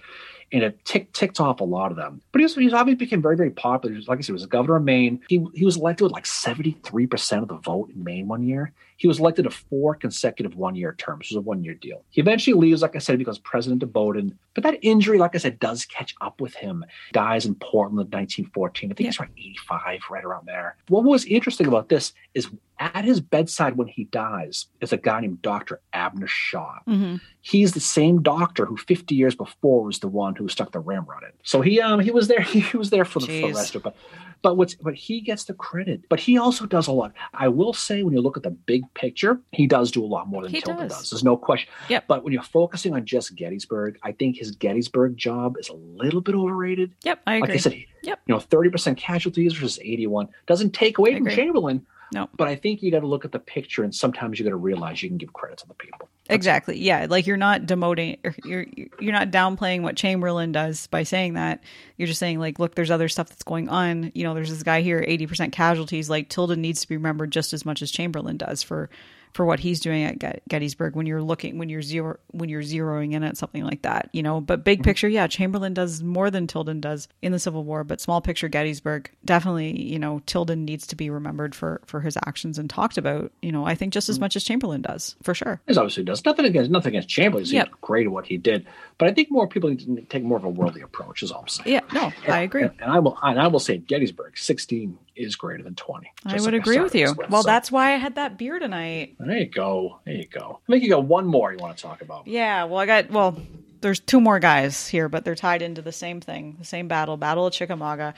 [0.53, 2.21] and it ticked ticked off a lot of them.
[2.33, 3.97] But he's, he's obviously became very very popular.
[4.07, 5.21] Like I said, he was a governor of Maine.
[5.29, 8.43] He he was elected with like seventy three percent of the vote in Maine one
[8.43, 8.73] year.
[8.97, 11.29] He was elected to four consecutive one year terms.
[11.31, 12.05] It was a one year deal.
[12.11, 14.37] He eventually leaves, like I said, because president of Bowdoin.
[14.53, 16.85] But that injury, like I said, does catch up with him.
[17.13, 18.91] Dies in Portland in 1914.
[18.91, 19.07] I think yeah.
[19.07, 20.77] he's around 85, right around there.
[20.89, 25.20] What was interesting about this is at his bedside when he dies is a guy
[25.20, 25.81] named Dr.
[25.93, 26.78] Abner Shaw.
[26.89, 27.16] Mm-hmm.
[27.43, 31.22] He's the same doctor who 50 years before was the one who stuck the ramrod
[31.22, 31.31] in.
[31.43, 33.81] So he um he was there he was there for the, for the rest of
[33.81, 33.85] it.
[33.85, 33.97] But
[34.43, 36.09] but what's but he gets the credit.
[36.09, 37.12] But he also does a lot.
[37.35, 40.28] I will say when you look at the big picture, he does do a lot
[40.28, 40.99] more than he Tilden does.
[40.99, 41.11] does.
[41.11, 41.70] There's no question.
[41.91, 42.05] Yep.
[42.09, 46.22] But when you're focusing on just Gettysburg, I think his Gettysburg job is a little
[46.22, 46.95] bit overrated.
[47.05, 47.49] Yep, I agree.
[47.49, 48.20] Like I said, yep.
[48.26, 51.37] you know, 30% casualties versus 81 doesn't take away I from agree.
[51.37, 51.87] Chamberlain.
[52.13, 52.29] No.
[52.37, 54.57] But I think you got to look at the picture and sometimes you got to
[54.57, 56.09] realize you can give credit to the people.
[56.27, 56.79] That's exactly.
[56.79, 58.67] Yeah, like you're not demoting you're
[58.99, 61.63] you're not downplaying what Chamberlain does by saying that.
[61.97, 64.13] You're just saying like look, there's other stuff that's going on.
[64.15, 67.53] You know, there's this guy here 80% casualties like Tilden needs to be remembered just
[67.53, 68.91] as much as Chamberlain does for
[69.33, 73.12] for what he's doing at Gettysburg when you're looking when you're zero when you're zeroing
[73.12, 74.41] in at something like that, you know.
[74.41, 74.85] But big mm-hmm.
[74.85, 78.49] picture, yeah, Chamberlain does more than Tilden does in the Civil War, but small picture
[78.49, 82.99] Gettysburg definitely, you know, Tilden needs to be remembered for for his actions and talked
[82.99, 84.24] about, you know, I think just as mm-hmm.
[84.24, 85.61] much as Chamberlain does, for sure.
[85.66, 86.24] He obviously does.
[86.24, 87.45] Nothing against nothing against Chamberlain.
[87.45, 87.70] He's Yep.
[87.81, 88.66] great at what he did.
[88.99, 91.43] But I think more people need to take more of a worldly approach, is all
[91.43, 91.70] I'm saying.
[91.70, 92.62] Yeah, no, I agree.
[92.62, 96.11] And, and I will and I will say Gettysburg, 16 is greater than 20.
[96.27, 97.14] I would like agree with you.
[97.14, 97.31] with.
[97.31, 99.16] Well, So, that's why I had that beer tonight.
[99.18, 100.01] there you go.
[100.05, 100.61] There you go.
[100.68, 102.27] I think you got one more you want to talk about.
[102.27, 103.41] Yeah, well, I got well.
[103.83, 107.16] There's two more guys here, but they're tied into the same thing, the same battle,
[107.16, 108.12] Battle of Chickamauga.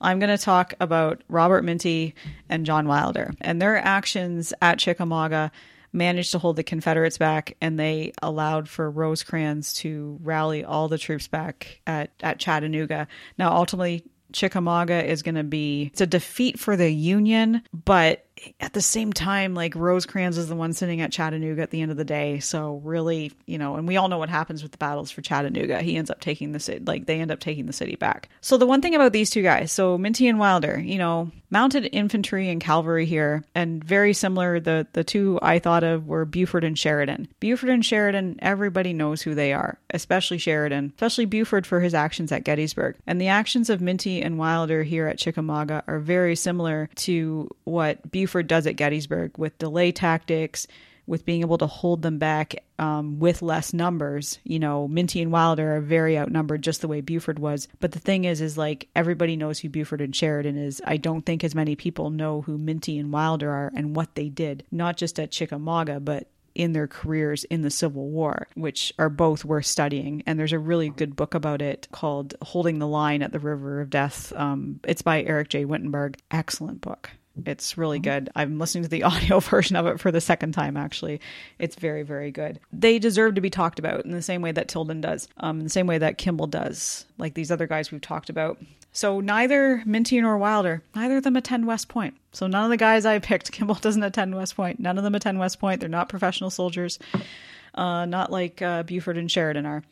[0.00, 2.14] I'm going to talk about Robert Minty
[2.48, 5.50] and John Wilder and their actions at Chickamauga
[5.92, 10.98] managed to hold the Confederates back, and they allowed for Rosecrans to rally all the
[10.98, 13.08] troops back at at Chattanooga.
[13.38, 14.04] Now, ultimately.
[14.32, 18.26] Chickamauga is going to be it's a defeat for the Union, but
[18.60, 21.90] at the same time, like Rosecrans is the one sitting at Chattanooga at the end
[21.90, 22.40] of the day.
[22.40, 25.80] So really, you know, and we all know what happens with the battles for Chattanooga.
[25.82, 28.28] He ends up taking the city, like they end up taking the city back.
[28.40, 31.88] So the one thing about these two guys, so Minty and Wilder, you know, mounted
[31.92, 34.60] infantry and cavalry here, and very similar.
[34.60, 37.28] The the two I thought of were Buford and Sheridan.
[37.40, 42.32] Buford and Sheridan, everybody knows who they are, especially Sheridan, especially Buford for his actions
[42.32, 42.96] at Gettysburg.
[43.06, 48.10] And the actions of Minty and Wilder here at Chickamauga are very similar to what
[48.10, 50.66] Buford does at Gettysburg with delay tactics,
[51.06, 54.38] with being able to hold them back um, with less numbers.
[54.44, 57.66] You know, Minty and Wilder are very outnumbered, just the way Buford was.
[57.80, 60.82] But the thing is, is like everybody knows who Buford and Sheridan is.
[60.84, 64.28] I don't think as many people know who Minty and Wilder are and what they
[64.28, 69.08] did, not just at Chickamauga, but in their careers in the Civil War, which are
[69.08, 70.22] both worth studying.
[70.26, 73.80] And there's a really good book about it called Holding the Line at the River
[73.80, 74.32] of Death.
[74.34, 75.64] Um, it's by Eric J.
[75.64, 76.18] Wittenberg.
[76.30, 77.10] Excellent book.
[77.46, 78.30] It's really good.
[78.34, 81.20] I'm listening to the audio version of it for the second time, actually.
[81.58, 82.60] It's very, very good.
[82.72, 85.64] They deserve to be talked about in the same way that Tilden does, um, in
[85.64, 88.58] the same way that Kimball does, like these other guys we've talked about.
[88.92, 92.16] So neither Minty nor Wilder, neither of them attend West Point.
[92.32, 94.80] So none of the guys I picked, Kimball doesn't attend West Point.
[94.80, 95.80] None of them attend West Point.
[95.80, 96.98] They're not professional soldiers,
[97.74, 99.82] uh, not like uh, Buford and Sheridan are.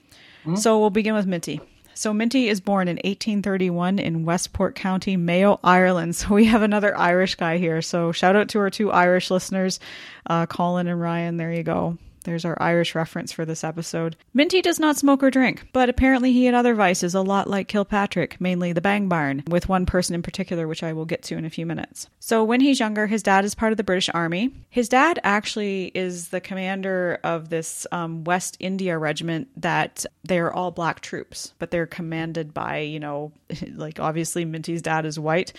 [0.41, 0.57] Mm-hmm.
[0.57, 1.61] So we'll begin with Minty.
[1.97, 6.15] So Minty is born in 1831 in Westport County, Mayo, Ireland.
[6.17, 7.81] So we have another Irish guy here.
[7.81, 9.81] So shout out to our two Irish listeners,
[10.29, 11.39] uh, Colin and Ryan.
[11.39, 11.97] There you go.
[12.27, 14.17] There's our Irish reference for this episode.
[14.35, 17.69] Minty does not smoke or drink, but apparently he had other vices a lot like
[17.69, 21.37] Kilpatrick, mainly the bang barn, with one person in particular, which I will get to
[21.37, 22.09] in a few minutes.
[22.19, 24.51] So when he's younger, his dad is part of the British Army.
[24.69, 30.73] His dad actually is the commander of this um, West India regiment that they're all
[30.73, 33.31] black troops, but they're commanded by, you know,
[33.75, 35.53] like obviously Minty's dad is white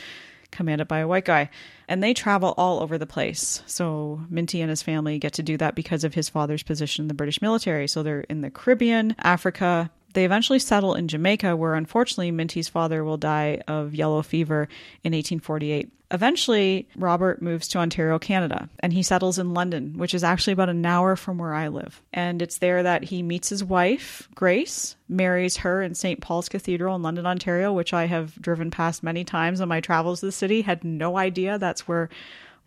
[0.51, 1.49] commanded by a white guy.
[1.87, 3.63] And they travel all over the place.
[3.65, 7.07] So Minty and his family get to do that because of his father's position in
[7.07, 7.87] the British military.
[7.87, 13.03] So they're in the Caribbean, Africa, they eventually settle in Jamaica, where unfortunately Minty's father
[13.03, 14.67] will die of yellow fever
[15.03, 15.91] in 1848.
[16.09, 20.69] Eventually, Robert moves to Ontario, Canada, and he settles in London, which is actually about
[20.69, 22.01] an hour from where I live.
[22.13, 26.21] And it's there that he meets his wife, Grace, marries her in St.
[26.21, 30.21] Paul's Cathedral in London, Ontario, which I have driven past many times on my travels
[30.21, 30.61] to the city.
[30.61, 32.09] Had no idea that's where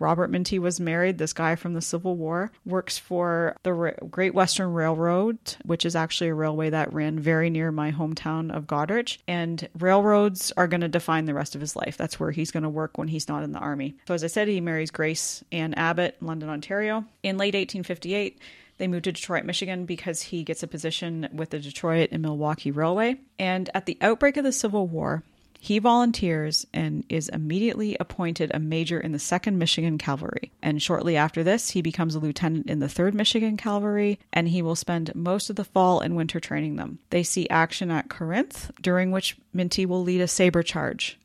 [0.00, 1.18] Robert Minty was married.
[1.18, 6.30] This guy from the Civil War works for the Great Western Railroad, which is actually
[6.30, 9.18] a railway that ran very near my hometown of Goderich.
[9.28, 11.96] And railroads are going to define the rest of his life.
[11.96, 13.94] That's where he's going to work when he's not in the army.
[14.08, 17.04] So, as I said, he marries Grace Ann Abbott, in London, Ontario.
[17.22, 18.40] In late 1858,
[18.78, 22.70] they moved to Detroit, Michigan because he gets a position with the Detroit and Milwaukee
[22.70, 23.16] Railway.
[23.38, 25.22] And at the outbreak of the Civil War,
[25.62, 30.50] he volunteers and is immediately appointed a major in the 2nd Michigan Cavalry.
[30.62, 34.62] And shortly after this, he becomes a lieutenant in the 3rd Michigan Cavalry, and he
[34.62, 36.98] will spend most of the fall and winter training them.
[37.10, 41.18] They see action at Corinth, during which Minty will lead a saber charge.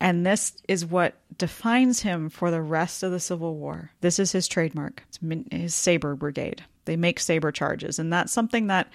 [0.00, 3.90] And this is what defines him for the rest of the Civil War.
[4.00, 5.02] This is his trademark.
[5.08, 5.18] It's
[5.50, 6.62] his saber brigade.
[6.84, 8.88] They make saber charges, and that's something that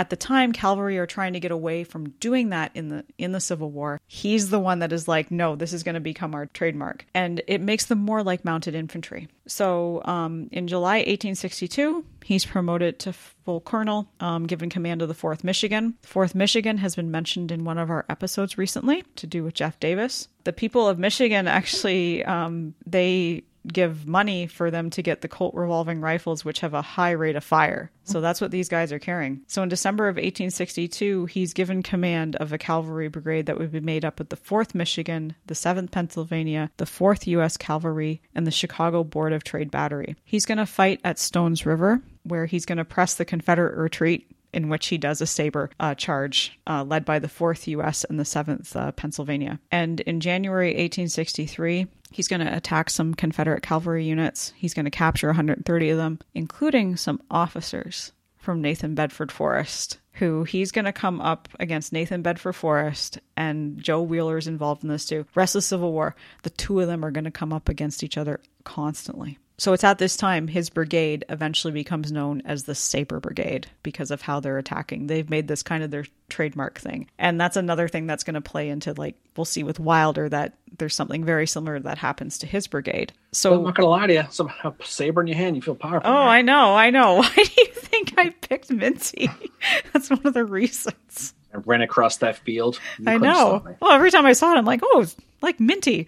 [0.00, 3.32] at the time, cavalry are trying to get away from doing that in the in
[3.32, 4.00] the Civil War.
[4.06, 7.42] He's the one that is like, no, this is going to become our trademark, and
[7.46, 9.28] it makes them more like mounted infantry.
[9.46, 15.14] So, um, in July 1862, he's promoted to full colonel, um, given command of the
[15.14, 15.98] Fourth Michigan.
[16.02, 19.78] Fourth Michigan has been mentioned in one of our episodes recently to do with Jeff
[19.80, 20.28] Davis.
[20.44, 25.54] The people of Michigan actually um, they give money for them to get the Colt
[25.54, 27.90] revolving rifles, which have a high rate of fire.
[28.04, 29.42] So that's what these guys are carrying.
[29.46, 33.80] So in December of 1862, he's given command of a cavalry brigade that would be
[33.80, 37.56] made up of the 4th Michigan, the 7th Pennsylvania, the 4th U.S.
[37.56, 40.16] Cavalry, and the Chicago Board of Trade Battery.
[40.24, 44.30] He's going to fight at Stones River, where he's going to press the Confederate retreat
[44.52, 48.04] in which he does a saber uh, charge uh, led by the 4th U.S.
[48.04, 49.60] and the 7th uh, Pennsylvania.
[49.70, 54.52] And in January 1863, He's going to attack some Confederate cavalry units.
[54.56, 60.44] He's going to capture 130 of them, including some officers from Nathan Bedford Forrest, who
[60.44, 64.88] he's going to come up against Nathan Bedford Forrest and Joe Wheeler is involved in
[64.88, 65.26] this too.
[65.34, 68.02] Rest of the Civil War, the two of them are going to come up against
[68.02, 69.38] each other constantly.
[69.60, 74.10] So it's at this time his brigade eventually becomes known as the Saber Brigade because
[74.10, 75.06] of how they're attacking.
[75.06, 77.10] They've made this kind of their trademark thing.
[77.18, 80.54] And that's another thing that's going to play into like we'll see with Wilder that
[80.78, 83.12] there's something very similar that happens to his brigade.
[83.32, 84.50] So I'm not going to lie to you, some
[84.82, 86.08] saber in your hand, you feel powerful.
[86.08, 86.38] Oh, right?
[86.38, 87.16] I know, I know.
[87.20, 89.28] Why do you think I picked Minty?
[89.92, 91.34] that's one of the reasons.
[91.52, 92.80] I ran across that field.
[93.06, 93.62] I know.
[93.78, 95.04] Well, every time I saw it, I'm like, oh,
[95.42, 96.06] like Minty.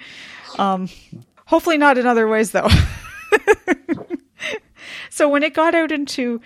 [0.56, 0.88] Um,
[1.44, 2.70] hopefully not in other ways though.
[5.10, 6.40] so when it got out into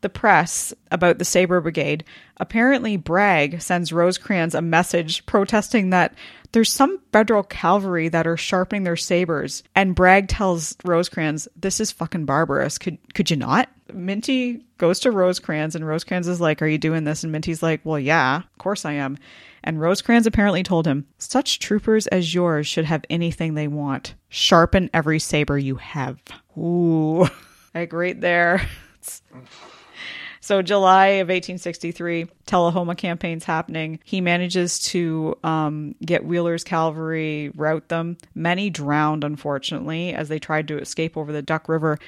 [0.00, 2.04] the press about the Sabre Brigade,
[2.36, 6.14] apparently Bragg sends Rosecrans a message protesting that
[6.52, 11.90] there's some federal cavalry that are sharpening their sabers, and Bragg tells Rosecrans, "This is
[11.90, 12.78] fucking barbarous.
[12.78, 17.04] Could could you not?" Minty goes to Rosecrans, and Rosecrans is like, "Are you doing
[17.04, 19.18] this?" And Minty's like, "Well, yeah, of course I am."
[19.64, 24.14] And Rosecrans apparently told him, Such troopers as yours should have anything they want.
[24.28, 26.20] Sharpen every saber you have.
[26.56, 27.26] Ooh.
[27.74, 28.64] Like right there.
[30.44, 33.98] So July of 1863, Tullahoma campaign's happening.
[34.04, 38.18] He manages to um, get Wheeler's cavalry, rout them.
[38.34, 41.98] Many drowned, unfortunately, as they tried to escape over the Duck River.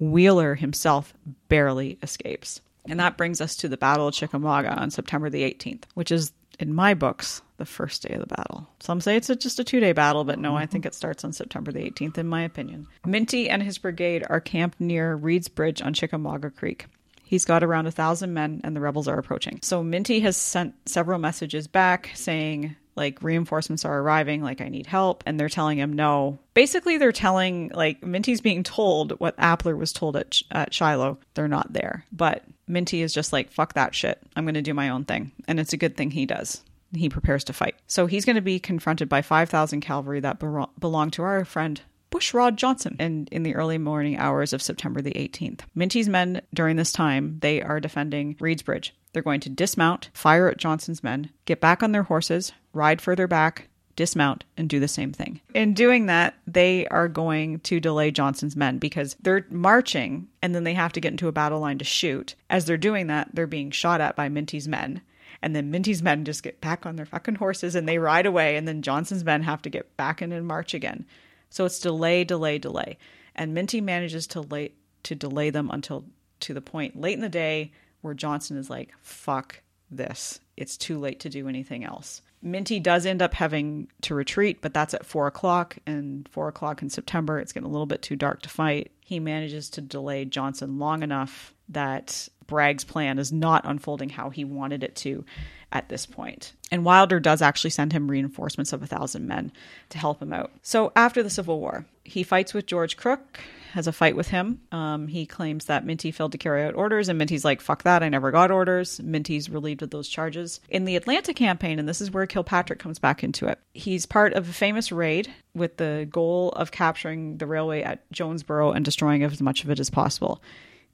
[0.00, 1.12] Wheeler himself
[1.50, 2.62] barely escapes.
[2.88, 6.32] And that brings us to the Battle of Chickamauga on September the 18th, which is,
[6.62, 8.68] in my books, the first day of the battle.
[8.80, 10.72] Some say it's a, just a two day battle, but no, I mm-hmm.
[10.72, 12.86] think it starts on September the 18th, in my opinion.
[13.04, 16.86] Minty and his brigade are camped near Reed's Bridge on Chickamauga Creek.
[17.24, 19.58] He's got around a thousand men, and the rebels are approaching.
[19.62, 24.86] So Minty has sent several messages back saying, like, reinforcements are arriving, like, I need
[24.86, 25.22] help.
[25.26, 26.38] And they're telling him no.
[26.54, 31.18] Basically, they're telling, like, Minty's being told what Appler was told at, at Shiloh.
[31.34, 32.04] They're not there.
[32.12, 34.20] But Minty is just like, fuck that shit.
[34.36, 35.32] I'm going to do my own thing.
[35.48, 36.62] And it's a good thing he does
[36.94, 37.74] he prepares to fight.
[37.86, 41.80] So he's going to be confronted by 5,000 cavalry that be- belong to our friend
[42.10, 45.60] Bushrod Johnson and in the early morning hours of September the 18th.
[45.74, 48.94] Minty's men during this time, they are defending Reed's Bridge.
[49.12, 53.26] They're going to dismount, fire at Johnson's men, get back on their horses, ride further
[53.26, 55.40] back, dismount, and do the same thing.
[55.54, 60.64] In doing that, they are going to delay Johnson's men because they're marching and then
[60.64, 62.34] they have to get into a battle line to shoot.
[62.48, 65.02] As they're doing that, they're being shot at by Minty's men.
[65.42, 68.56] And then Minty's men just get back on their fucking horses and they ride away.
[68.56, 71.04] And then Johnson's men have to get back in and march again.
[71.50, 72.96] So it's delay, delay, delay.
[73.34, 76.04] And Minty manages to late to delay them until
[76.40, 77.72] to the point late in the day
[78.02, 80.40] where Johnson is like, fuck this.
[80.56, 82.22] It's too late to do anything else.
[82.42, 85.78] Minty does end up having to retreat, but that's at four o'clock.
[85.86, 88.90] And four o'clock in September, it's getting a little bit too dark to fight.
[89.00, 94.44] He manages to delay Johnson long enough that Bragg's plan is not unfolding how he
[94.44, 95.24] wanted it to
[95.70, 96.52] at this point.
[96.70, 99.52] And Wilder does actually send him reinforcements of a thousand men
[99.90, 100.50] to help him out.
[100.62, 103.40] So after the Civil War, he fights with George Crook,
[103.72, 104.60] has a fight with him.
[104.70, 108.02] Um, he claims that Minty failed to carry out orders, and Minty's like, fuck that,
[108.02, 109.00] I never got orders.
[109.00, 110.60] Minty's relieved of those charges.
[110.68, 114.34] In the Atlanta campaign, and this is where Kilpatrick comes back into it, he's part
[114.34, 119.22] of a famous raid with the goal of capturing the railway at Jonesboro and destroying
[119.22, 120.42] as much of it as possible.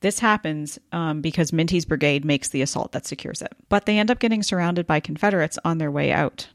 [0.00, 3.52] This happens um, because Minty's brigade makes the assault that secures it.
[3.68, 6.48] But they end up getting surrounded by Confederates on their way out.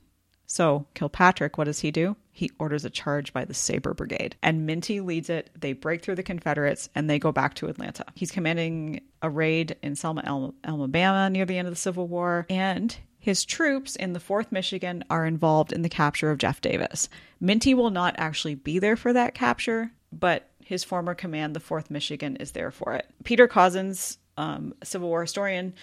[0.46, 2.16] So, Kilpatrick, what does he do?
[2.36, 4.36] He orders a charge by the Sabre Brigade.
[4.42, 5.52] And Minty leads it.
[5.58, 8.06] They break through the Confederates and they go back to Atlanta.
[8.16, 12.48] He's commanding a raid in Selma, Alabama near the end of the Civil War.
[12.50, 17.08] And his troops in the 4th Michigan are involved in the capture of Jeff Davis.
[17.40, 21.92] Minty will not actually be there for that capture, but his former command, the 4th
[21.92, 23.06] Michigan, is there for it.
[23.24, 25.74] Peter Cozzens, um, Civil War historian,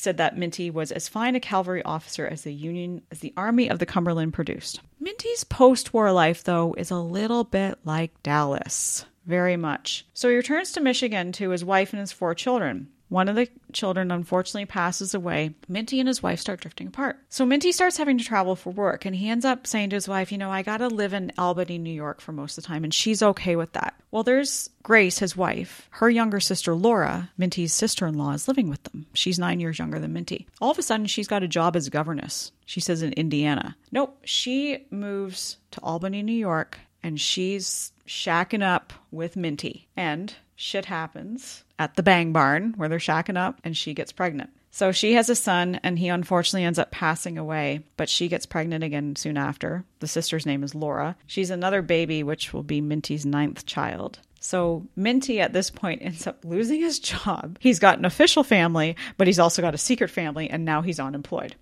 [0.00, 3.68] said that Minty was as fine a cavalry officer as the Union as the Army
[3.68, 4.80] of the Cumberland produced.
[4.98, 9.04] Minty's post-war life, though, is a little bit like Dallas.
[9.26, 10.06] Very much.
[10.14, 12.88] So he returns to Michigan to his wife and his four children.
[13.10, 15.54] One of the children unfortunately passes away.
[15.68, 17.18] Minty and his wife start drifting apart.
[17.28, 20.08] So Minty starts having to travel for work, and he ends up saying to his
[20.08, 22.84] wife, You know, I gotta live in Albany, New York for most of the time,
[22.84, 23.94] and she's okay with that.
[24.12, 25.88] Well, there's Grace, his wife.
[25.90, 29.06] Her younger sister, Laura, Minty's sister in law, is living with them.
[29.12, 30.46] She's nine years younger than Minty.
[30.60, 32.52] All of a sudden, she's got a job as a governess.
[32.64, 33.76] She says in Indiana.
[33.90, 39.88] Nope, she moves to Albany, New York, and she's shacking up with Minty.
[39.96, 44.50] And shit happens at the Bang Barn where they're shacking up and she gets pregnant.
[44.70, 48.46] So she has a son and he unfortunately ends up passing away, but she gets
[48.46, 49.84] pregnant again soon after.
[49.98, 51.16] The sister's name is Laura.
[51.26, 54.20] She's another baby, which will be Minty's ninth child.
[54.40, 57.56] So Minty at this point ends up losing his job.
[57.60, 61.00] He's got an official family, but he's also got a secret family and now he's
[61.00, 61.56] unemployed.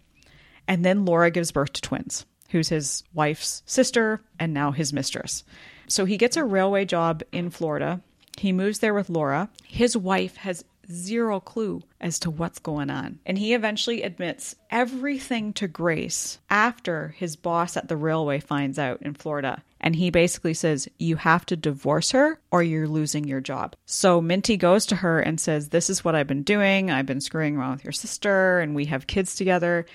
[0.66, 5.44] And then Laura gives birth to twins, who's his wife's sister and now his mistress.
[5.86, 8.02] So he gets a railway job in Florida
[8.38, 9.48] he moves there with Laura.
[9.64, 13.18] His wife has zero clue as to what's going on.
[13.26, 19.02] And he eventually admits everything to Grace after his boss at the railway finds out
[19.02, 19.62] in Florida.
[19.80, 23.76] And he basically says, You have to divorce her or you're losing your job.
[23.86, 26.90] So Minty goes to her and says, This is what I've been doing.
[26.90, 29.86] I've been screwing around with your sister and we have kids together.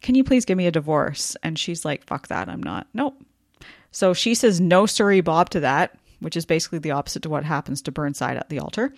[0.00, 1.36] Can you please give me a divorce?
[1.42, 2.48] And she's like, Fuck that.
[2.48, 2.88] I'm not.
[2.94, 3.22] Nope.
[3.90, 7.44] So she says no sorry Bob to that which is basically the opposite to what
[7.44, 8.92] happens to Burnside at the altar,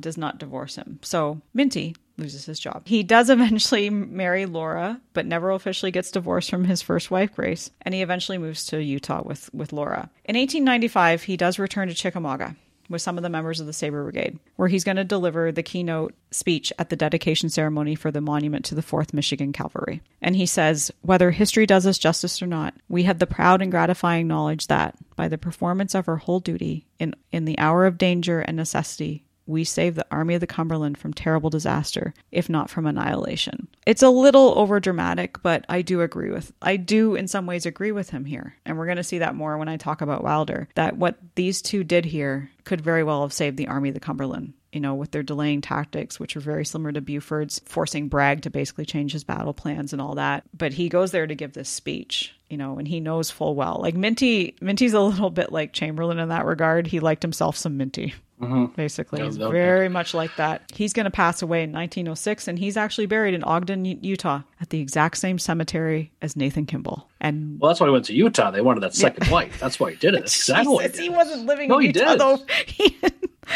[0.00, 0.98] does not divorce him.
[1.02, 2.82] So Minty loses his job.
[2.86, 7.70] He does eventually marry Laura, but never officially gets divorced from his first wife, Grace,
[7.82, 10.10] and he eventually moves to Utah with, with Laura.
[10.24, 12.56] In 1895, he does return to Chickamauga
[12.88, 15.62] with some of the members of the Sabre Brigade, where he's going to deliver the
[15.62, 20.02] keynote speech at the dedication ceremony for the monument to the 4th Michigan Cavalry.
[20.22, 23.70] And he says, Whether history does us justice or not, we have the proud and
[23.70, 27.98] gratifying knowledge that, by the performance of our whole duty, in, in the hour of
[27.98, 32.68] danger and necessity, we saved the Army of the Cumberland from terrible disaster, if not
[32.68, 33.68] from annihilation.
[33.86, 37.64] It's a little over dramatic, but I do agree with, I do in some ways
[37.64, 38.56] agree with him here.
[38.64, 41.62] And we're going to see that more when I talk about Wilder, that what these
[41.62, 44.94] two did here could very well have saved the Army of the Cumberland you know,
[44.94, 49.10] with their delaying tactics, which are very similar to Buford's, forcing Bragg to basically change
[49.10, 50.44] his battle plans and all that.
[50.52, 53.78] But he goes there to give this speech, you know, and he knows full well.
[53.80, 56.88] Like Minty, Minty's a little bit like Chamberlain in that regard.
[56.88, 58.12] He liked himself some Minty.
[58.40, 58.66] Mm-hmm.
[58.74, 60.70] Basically, he's very much like that.
[60.74, 64.70] He's going to pass away in 1906, and he's actually buried in Ogden, Utah, at
[64.70, 67.08] the exact same cemetery as Nathan Kimball.
[67.20, 68.50] And well, that's why he went to Utah.
[68.50, 69.32] They wanted that second yeah.
[69.32, 69.58] wife.
[69.58, 70.20] That's why he did it.
[70.20, 70.88] That's exactly.
[70.88, 72.20] he, he wasn't living no, in Utah, did.
[72.20, 72.38] though.
[72.66, 72.98] He,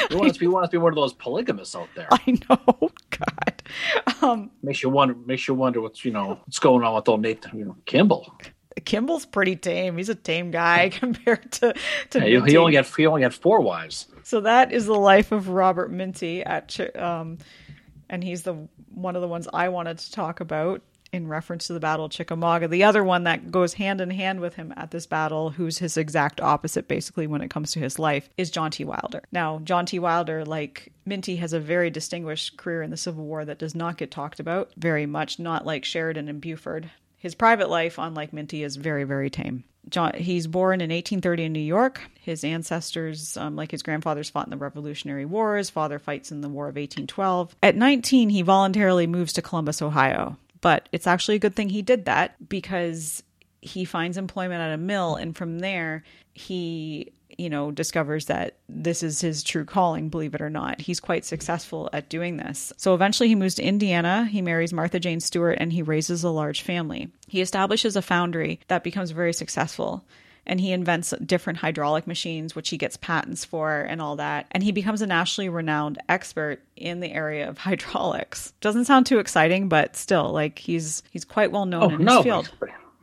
[0.08, 2.08] he wants to be wants to be one of those polygamists out there.
[2.10, 2.90] I know.
[3.10, 3.62] God.
[4.22, 5.14] Um, makes you wonder.
[5.14, 8.32] Makes you wonder what's you know what's going on with old Nathan you know, Kimball.
[8.84, 9.96] Kimball's pretty tame.
[9.96, 11.74] He's a tame guy compared to
[12.10, 12.30] to.
[12.30, 14.06] Yeah, he only had he only had four wives.
[14.22, 17.38] So that is the life of Robert Minty at, um,
[18.08, 20.82] and he's the one of the ones I wanted to talk about
[21.12, 22.68] in reference to the Battle of Chickamauga.
[22.68, 25.96] The other one that goes hand in hand with him at this battle, who's his
[25.96, 28.84] exact opposite basically when it comes to his life, is John T.
[28.84, 29.22] Wilder.
[29.32, 29.98] Now, John T.
[29.98, 33.96] Wilder, like Minty, has a very distinguished career in the Civil War that does not
[33.96, 36.90] get talked about very much, not like Sheridan and Buford.
[37.20, 39.64] His private life, unlike Minty, is very, very tame.
[39.90, 42.00] John, he's born in 1830 in New York.
[42.18, 45.56] His ancestors, um, like his grandfathers, fought in the Revolutionary War.
[45.56, 47.54] His father fights in the War of 1812.
[47.62, 50.38] At 19, he voluntarily moves to Columbus, Ohio.
[50.62, 53.22] But it's actually a good thing he did that because
[53.60, 56.02] he finds employment at a mill, and from there,
[56.32, 60.78] he you know, discovers that this is his true calling, believe it or not.
[60.78, 62.70] He's quite successful at doing this.
[62.76, 66.28] So eventually he moves to Indiana, he marries Martha Jane Stewart, and he raises a
[66.28, 67.08] large family.
[67.28, 70.04] He establishes a foundry that becomes very successful
[70.46, 74.46] and he invents different hydraulic machines, which he gets patents for and all that.
[74.50, 78.52] And he becomes a nationally renowned expert in the area of hydraulics.
[78.60, 82.06] Doesn't sound too exciting, but still, like he's he's quite well known oh, in his
[82.06, 82.50] no, field.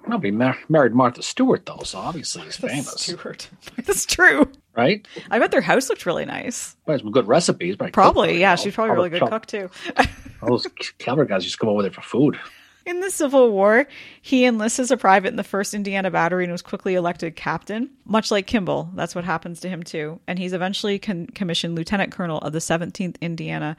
[0.07, 3.01] Nobody mar- married Martha Stewart though, so obviously he's famous.
[3.01, 3.49] Stewart,
[3.85, 5.05] that's true, right?
[5.29, 6.75] I bet their house looked really nice.
[6.85, 7.75] Probably some good recipes.
[7.93, 8.55] Probably, yeah.
[8.55, 9.69] She's probably a really good cook too.
[10.41, 10.67] all those
[10.99, 12.39] clever guys just come over there for food.
[12.85, 13.85] In the Civil War,
[14.21, 17.89] he enlists as a private in the 1st Indiana Battery and was quickly elected captain.
[18.05, 20.21] Much like Kimball, that's what happens to him too.
[20.25, 23.75] And he's eventually con- commissioned lieutenant colonel of the 17th Indiana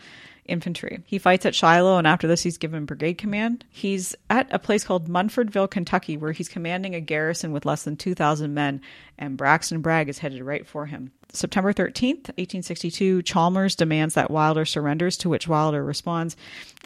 [0.49, 1.03] infantry.
[1.07, 3.65] He fights at Shiloh, and after this, he's given brigade command.
[3.71, 7.97] He's at a place called Munfordville, Kentucky, where he's commanding a garrison with less than
[7.97, 8.81] 2,000 men,
[9.19, 11.13] and Braxton Bragg is headed right for him.
[11.33, 16.37] September 13th, 1862, Chalmers demands that Wilder surrenders, to which Wilder responds,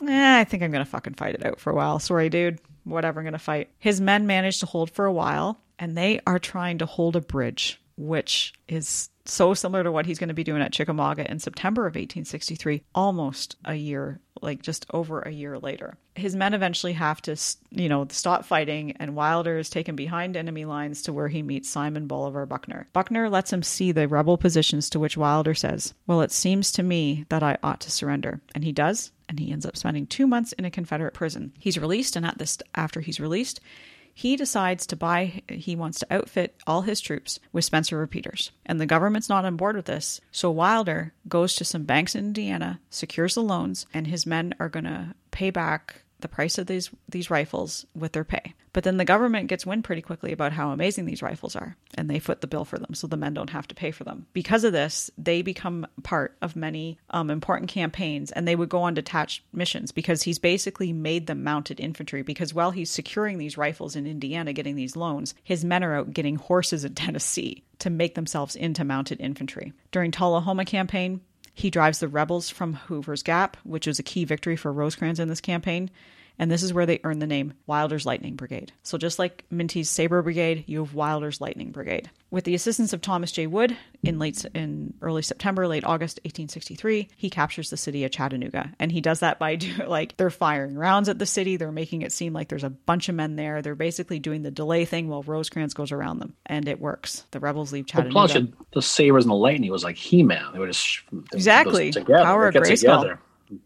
[0.06, 1.98] eh, I think I'm going to fucking fight it out for a while.
[1.98, 2.58] Sorry, dude.
[2.84, 3.70] Whatever, I'm going to fight.
[3.78, 7.20] His men manage to hold for a while, and they are trying to hold a
[7.20, 11.38] bridge, which is so similar to what he's going to be doing at Chickamauga in
[11.38, 15.96] September of 1863, almost a year, like just over a year later.
[16.14, 17.36] His men eventually have to,
[17.70, 21.70] you know, stop fighting, and Wilder is taken behind enemy lines to where he meets
[21.70, 22.88] Simon Bolivar Buckner.
[22.92, 26.82] Buckner lets him see the rebel positions, to which Wilder says, Well, it seems to
[26.82, 28.40] me that I ought to surrender.
[28.54, 31.52] And he does, and he ends up spending two months in a Confederate prison.
[31.58, 33.60] He's released, and at this, after he's released,
[34.14, 38.52] he decides to buy, he wants to outfit all his troops with Spencer repeaters.
[38.66, 40.20] And the government's not on board with this.
[40.30, 44.68] So Wilder goes to some banks in Indiana, secures the loans, and his men are
[44.68, 48.54] going to pay back the price of these these rifles with their pay.
[48.72, 52.08] But then the government gets wind pretty quickly about how amazing these rifles are, and
[52.08, 54.26] they foot the bill for them, so the men don't have to pay for them.
[54.32, 58.82] Because of this, they become part of many um, important campaigns, and they would go
[58.82, 62.22] on detached missions because he's basically made them mounted infantry.
[62.22, 66.14] Because while he's securing these rifles in Indiana, getting these loans, his men are out
[66.14, 69.72] getting horses in Tennessee to make themselves into mounted infantry.
[69.90, 71.20] During Tullahoma campaign,
[71.54, 75.28] he drives the rebels from Hoover's Gap, which was a key victory for Rosecrans in
[75.28, 75.90] this campaign.
[76.38, 78.72] And this is where they earn the name Wilder's Lightning Brigade.
[78.82, 82.10] So just like Minty's Sabre Brigade, you have Wilder's Lightning Brigade.
[82.30, 83.46] With the assistance of Thomas J.
[83.46, 88.72] Wood, in late in early September, late August 1863, he captures the city of Chattanooga.
[88.78, 92.02] And he does that by do, like they're firing rounds at the city, they're making
[92.02, 93.62] it seem like there's a bunch of men there.
[93.62, 96.34] They're basically doing the delay thing while Rosecrans goes around them.
[96.46, 97.26] And it works.
[97.30, 98.14] The rebels leave Chattanooga.
[98.14, 100.52] Well, plus, the sabers and the lightning was like He-Man.
[100.52, 101.02] They were just
[101.32, 103.18] exactly power of Grayskull.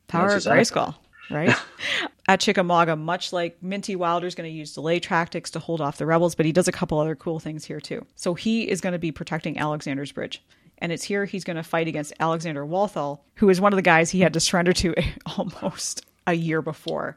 [0.08, 0.96] Power of Grayskull
[1.30, 1.54] right?
[2.28, 5.98] At Chickamauga, much like Minty Wilder is going to use delay tactics to hold off
[5.98, 8.04] the rebels, but he does a couple other cool things here too.
[8.16, 10.42] So he is going to be protecting Alexander's Bridge.
[10.78, 13.82] And it's here he's going to fight against Alexander Walthall, who is one of the
[13.82, 14.94] guys he had to surrender to
[15.38, 17.16] almost a year before.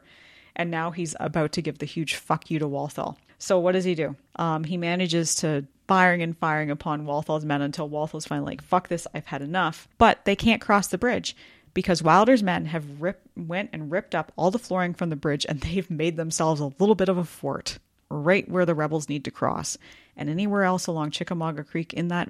[0.56, 3.18] And now he's about to give the huge fuck you to Walthall.
[3.38, 4.16] So what does he do?
[4.36, 8.88] Um, he manages to firing and firing upon Walthall's men until Walthall's finally like, fuck
[8.88, 9.88] this, I've had enough.
[9.98, 11.34] But they can't cross the bridge
[11.74, 15.46] because Wilder's men have ripped, went and ripped up all the flooring from the bridge
[15.48, 17.78] and they've made themselves a little bit of a fort
[18.10, 19.78] right where the rebels need to cross.
[20.16, 22.28] And anywhere else along Chickamauga Creek in that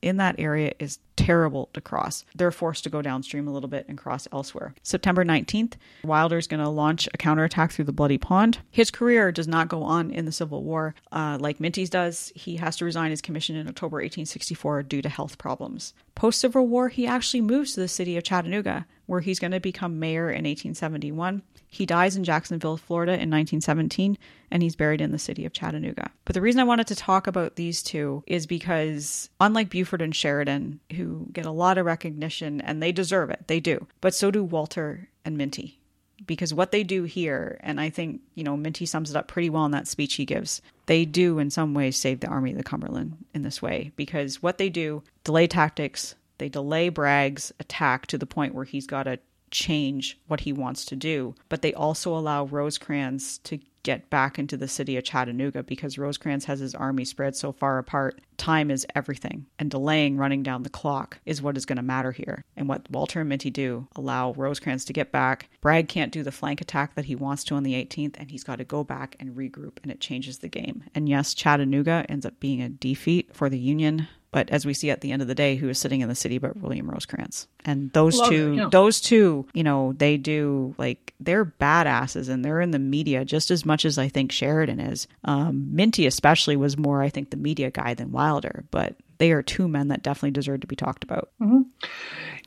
[0.00, 2.24] in that area is terrible to cross.
[2.36, 4.74] They're forced to go downstream a little bit and cross elsewhere.
[4.82, 8.58] September 19th, Wilder's going to launch a counterattack through the Bloody Pond.
[8.70, 12.32] His career does not go on in the Civil War uh, like Minty's does.
[12.36, 15.94] He has to resign his commission in October 1864 due to health problems.
[16.14, 19.60] Post Civil War, he actually moves to the city of Chattanooga, where he's going to
[19.60, 21.42] become mayor in 1871.
[21.72, 24.18] He dies in Jacksonville, Florida in 1917,
[24.50, 26.10] and he's buried in the city of Chattanooga.
[26.26, 30.14] But the reason I wanted to talk about these two is because, unlike Buford and
[30.14, 34.30] Sheridan, who get a lot of recognition and they deserve it, they do, but so
[34.30, 35.80] do Walter and Minty.
[36.26, 39.48] Because what they do here, and I think, you know, Minty sums it up pretty
[39.48, 42.58] well in that speech he gives, they do in some ways save the Army of
[42.58, 43.92] the Cumberland in this way.
[43.96, 48.86] Because what they do, delay tactics, they delay Bragg's attack to the point where he's
[48.86, 49.18] got to
[49.52, 54.56] change what he wants to do, but they also allow Rosecrans to get back into
[54.56, 58.20] the city of Chattanooga because Rosecrans has his army spread so far apart.
[58.36, 62.12] Time is everything, and delaying running down the clock is what is going to matter
[62.12, 62.44] here.
[62.56, 65.48] And what Walter and Minty do allow Rosecrans to get back.
[65.60, 68.44] Bragg can't do the flank attack that he wants to on the 18th, and he's
[68.44, 70.84] got to go back and regroup, and it changes the game.
[70.94, 74.90] And yes, Chattanooga ends up being a defeat for the Union but as we see
[74.90, 77.46] at the end of the day, who is sitting in the city but William Rosecrans.
[77.64, 78.68] And those Love two, it, yeah.
[78.70, 83.50] those two, you know, they do like they're badasses and they're in the media just
[83.50, 85.06] as much as I think Sheridan is.
[85.24, 89.42] Um, Minty especially was more, I think, the media guy than Wilder, but they are
[89.42, 91.30] two men that definitely deserve to be talked about.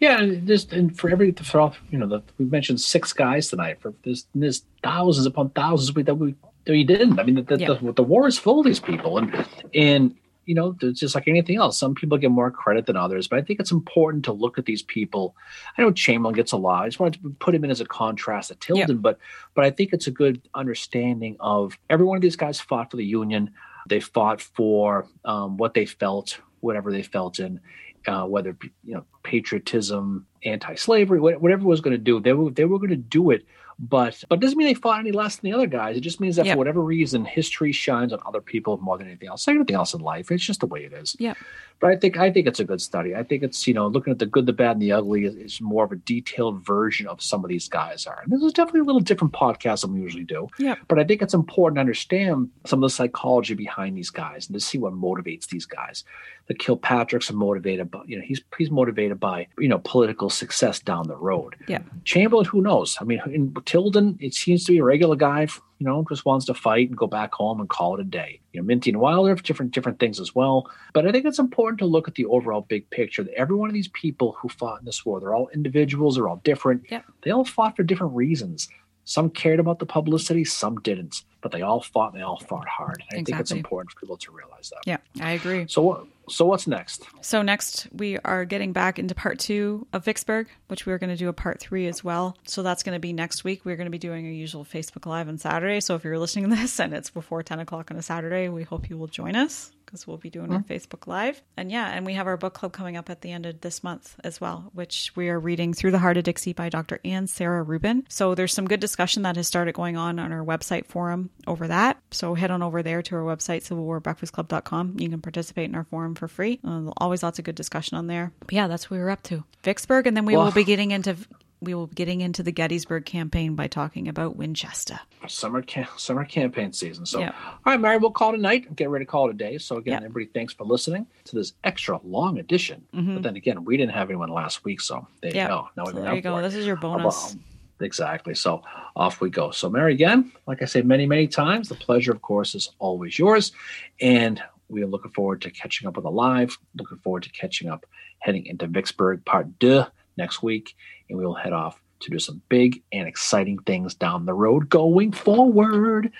[0.01, 3.47] Yeah, and just and for every for all you know, the, we mentioned six guys
[3.47, 3.77] tonight.
[3.79, 6.35] For there's there's thousands upon thousands we, that we
[6.65, 7.17] that we didn't.
[7.19, 7.73] I mean, the the, Yeah.
[7.81, 10.15] the the war is full of these people, and and
[10.45, 11.77] you know, it's just like anything else.
[11.77, 14.65] Some people get more credit than others, but I think it's important to look at
[14.65, 15.35] these people.
[15.77, 16.83] I know Chamberlain gets a lot.
[16.83, 19.17] I just wanted to put him in as a contrast to Tilden, but
[19.53, 22.97] but I think it's a good understanding of every one of these guys fought for
[22.97, 23.51] the Union.
[23.87, 27.59] They fought for um, what they felt, whatever they felt in,
[28.07, 32.19] uh, whether you know patriotism, anti-slavery, whatever it was going to do.
[32.19, 33.45] They were they were going to do it,
[33.77, 35.97] but but it doesn't mean they fought any less than the other guys.
[35.97, 36.53] It just means that Yep.
[36.53, 39.45] for whatever reason, history shines on other people more than anything else.
[39.47, 41.15] Like anything else in life, it's just the way it is.
[41.19, 41.33] Yeah.
[41.81, 43.15] But I think I think it's a good study.
[43.15, 45.35] I think it's you know looking at the good, the bad, and the ugly is,
[45.35, 48.21] is more of a detailed version of some of these guys are.
[48.23, 50.47] And this is definitely a little different podcast than we usually do.
[50.57, 50.75] Yeah.
[50.87, 54.53] But I think it's important to understand some of the psychology behind these guys and
[54.53, 56.05] to see what motivates these guys.
[56.47, 60.79] The Kilpatricks are motivated by you know he's he's motivated by you know political success
[60.79, 61.55] down the road.
[61.67, 61.79] Yeah.
[62.05, 62.97] Chamberlain, who knows?
[63.01, 65.47] I mean, in Tilden, it seems to be a regular guy.
[65.79, 68.39] You know, just wants to fight and go back home and call it a day.
[68.53, 70.69] You know, Minty and Wilder have different different things as well.
[70.93, 73.23] But I think it's important to look at the overall big picture.
[73.23, 76.15] That every one of these people who fought in this war, they're all individuals.
[76.15, 76.83] They're all different.
[76.89, 77.05] Yep.
[77.23, 78.69] They all fought for different reasons.
[79.03, 81.23] Some cared about the publicity, some didn't.
[81.41, 82.13] But they all fought.
[82.13, 83.03] and They all fought hard.
[83.11, 84.81] I think it's important for people to realize that.
[84.85, 85.65] Yeah, I agree.
[85.67, 86.05] So what?
[86.29, 87.03] So what's next?
[87.21, 91.11] So next we are getting back into part two of Vicksburg, which we are going
[91.11, 92.37] to do a part three as well.
[92.45, 93.65] So that's going to be next week.
[93.65, 95.79] We're going to be doing our usual Facebook Live on Saturday.
[95.79, 98.63] So if you're listening to this and it's before 10 o'clock on a Saturday, we
[98.63, 101.41] hope you will join us because we'll be doing our Facebook Live.
[101.57, 103.83] And yeah, and we have our book club coming up at the end of this
[103.83, 106.99] month as well, which we are reading Through the Heart of Dixie by Dr.
[107.05, 108.05] Anne Sarah Rubin.
[108.09, 111.67] So there's some good discussion that has started going on on our website forum over
[111.67, 111.97] that.
[112.11, 114.99] So head on over there to our website, civilwarbreakfastclub.com.
[114.99, 116.59] You can participate in our forum for free.
[116.63, 118.31] Uh, always lots of good discussion on there.
[118.39, 119.43] But yeah, that's what we were up to.
[119.63, 121.15] Vicksburg, and then we Well- will be getting into
[121.61, 124.99] we will be getting into the Gettysburg campaign by talking about Winchester.
[125.27, 127.05] summer cam- summer campaign season.
[127.05, 127.31] So, Yeah.
[127.43, 128.75] all right, Mary, we'll call it a night.
[128.75, 129.57] Get ready to call it a day.
[129.57, 130.07] So again, Yeah.
[130.09, 132.83] everybody, thanks for listening to this extra long edition.
[132.93, 135.39] But then again, we didn't have anyone last week, so there Mm-hmm.
[135.39, 135.69] You go.
[135.77, 136.41] Now So there you go.
[136.41, 137.35] This is your bonus.
[137.81, 138.35] Exactly.
[138.35, 138.61] So
[138.95, 139.51] off we go.
[139.51, 143.17] So Mary, again, like I say many, many times, the pleasure, of course, is always
[143.19, 143.51] yours.
[143.99, 146.57] And we are looking forward to catching up with a live.
[146.75, 147.85] Looking forward to catching up,
[148.19, 149.85] heading into Vicksburg Part Deux
[150.17, 150.75] next week,
[151.09, 154.69] and we will head off to do some big and exciting things down the road
[154.69, 156.11] going forward.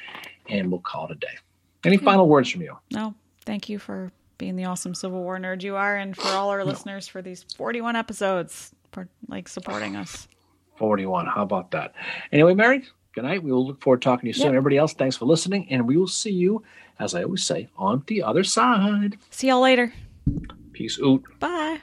[0.47, 1.27] And we'll call it a day.
[1.83, 2.77] Any final words from you?
[2.91, 3.13] No,
[3.45, 6.63] thank you for being the awesome Civil War nerd you are, and for all our
[6.63, 10.27] listeners for these 41 episodes, for like supporting us.
[10.77, 11.27] 41.
[11.27, 11.93] How about that?
[12.31, 13.43] Anyway, Mary, good night.
[13.43, 14.47] We will look forward to talking to you soon.
[14.47, 14.55] Yep.
[14.55, 15.67] Everybody else, thanks for listening.
[15.69, 16.63] And we will see you,
[16.99, 19.17] as I always say, on the other side.
[19.29, 19.93] See y'all later.
[20.73, 21.21] Peace out.
[21.39, 21.79] Bye.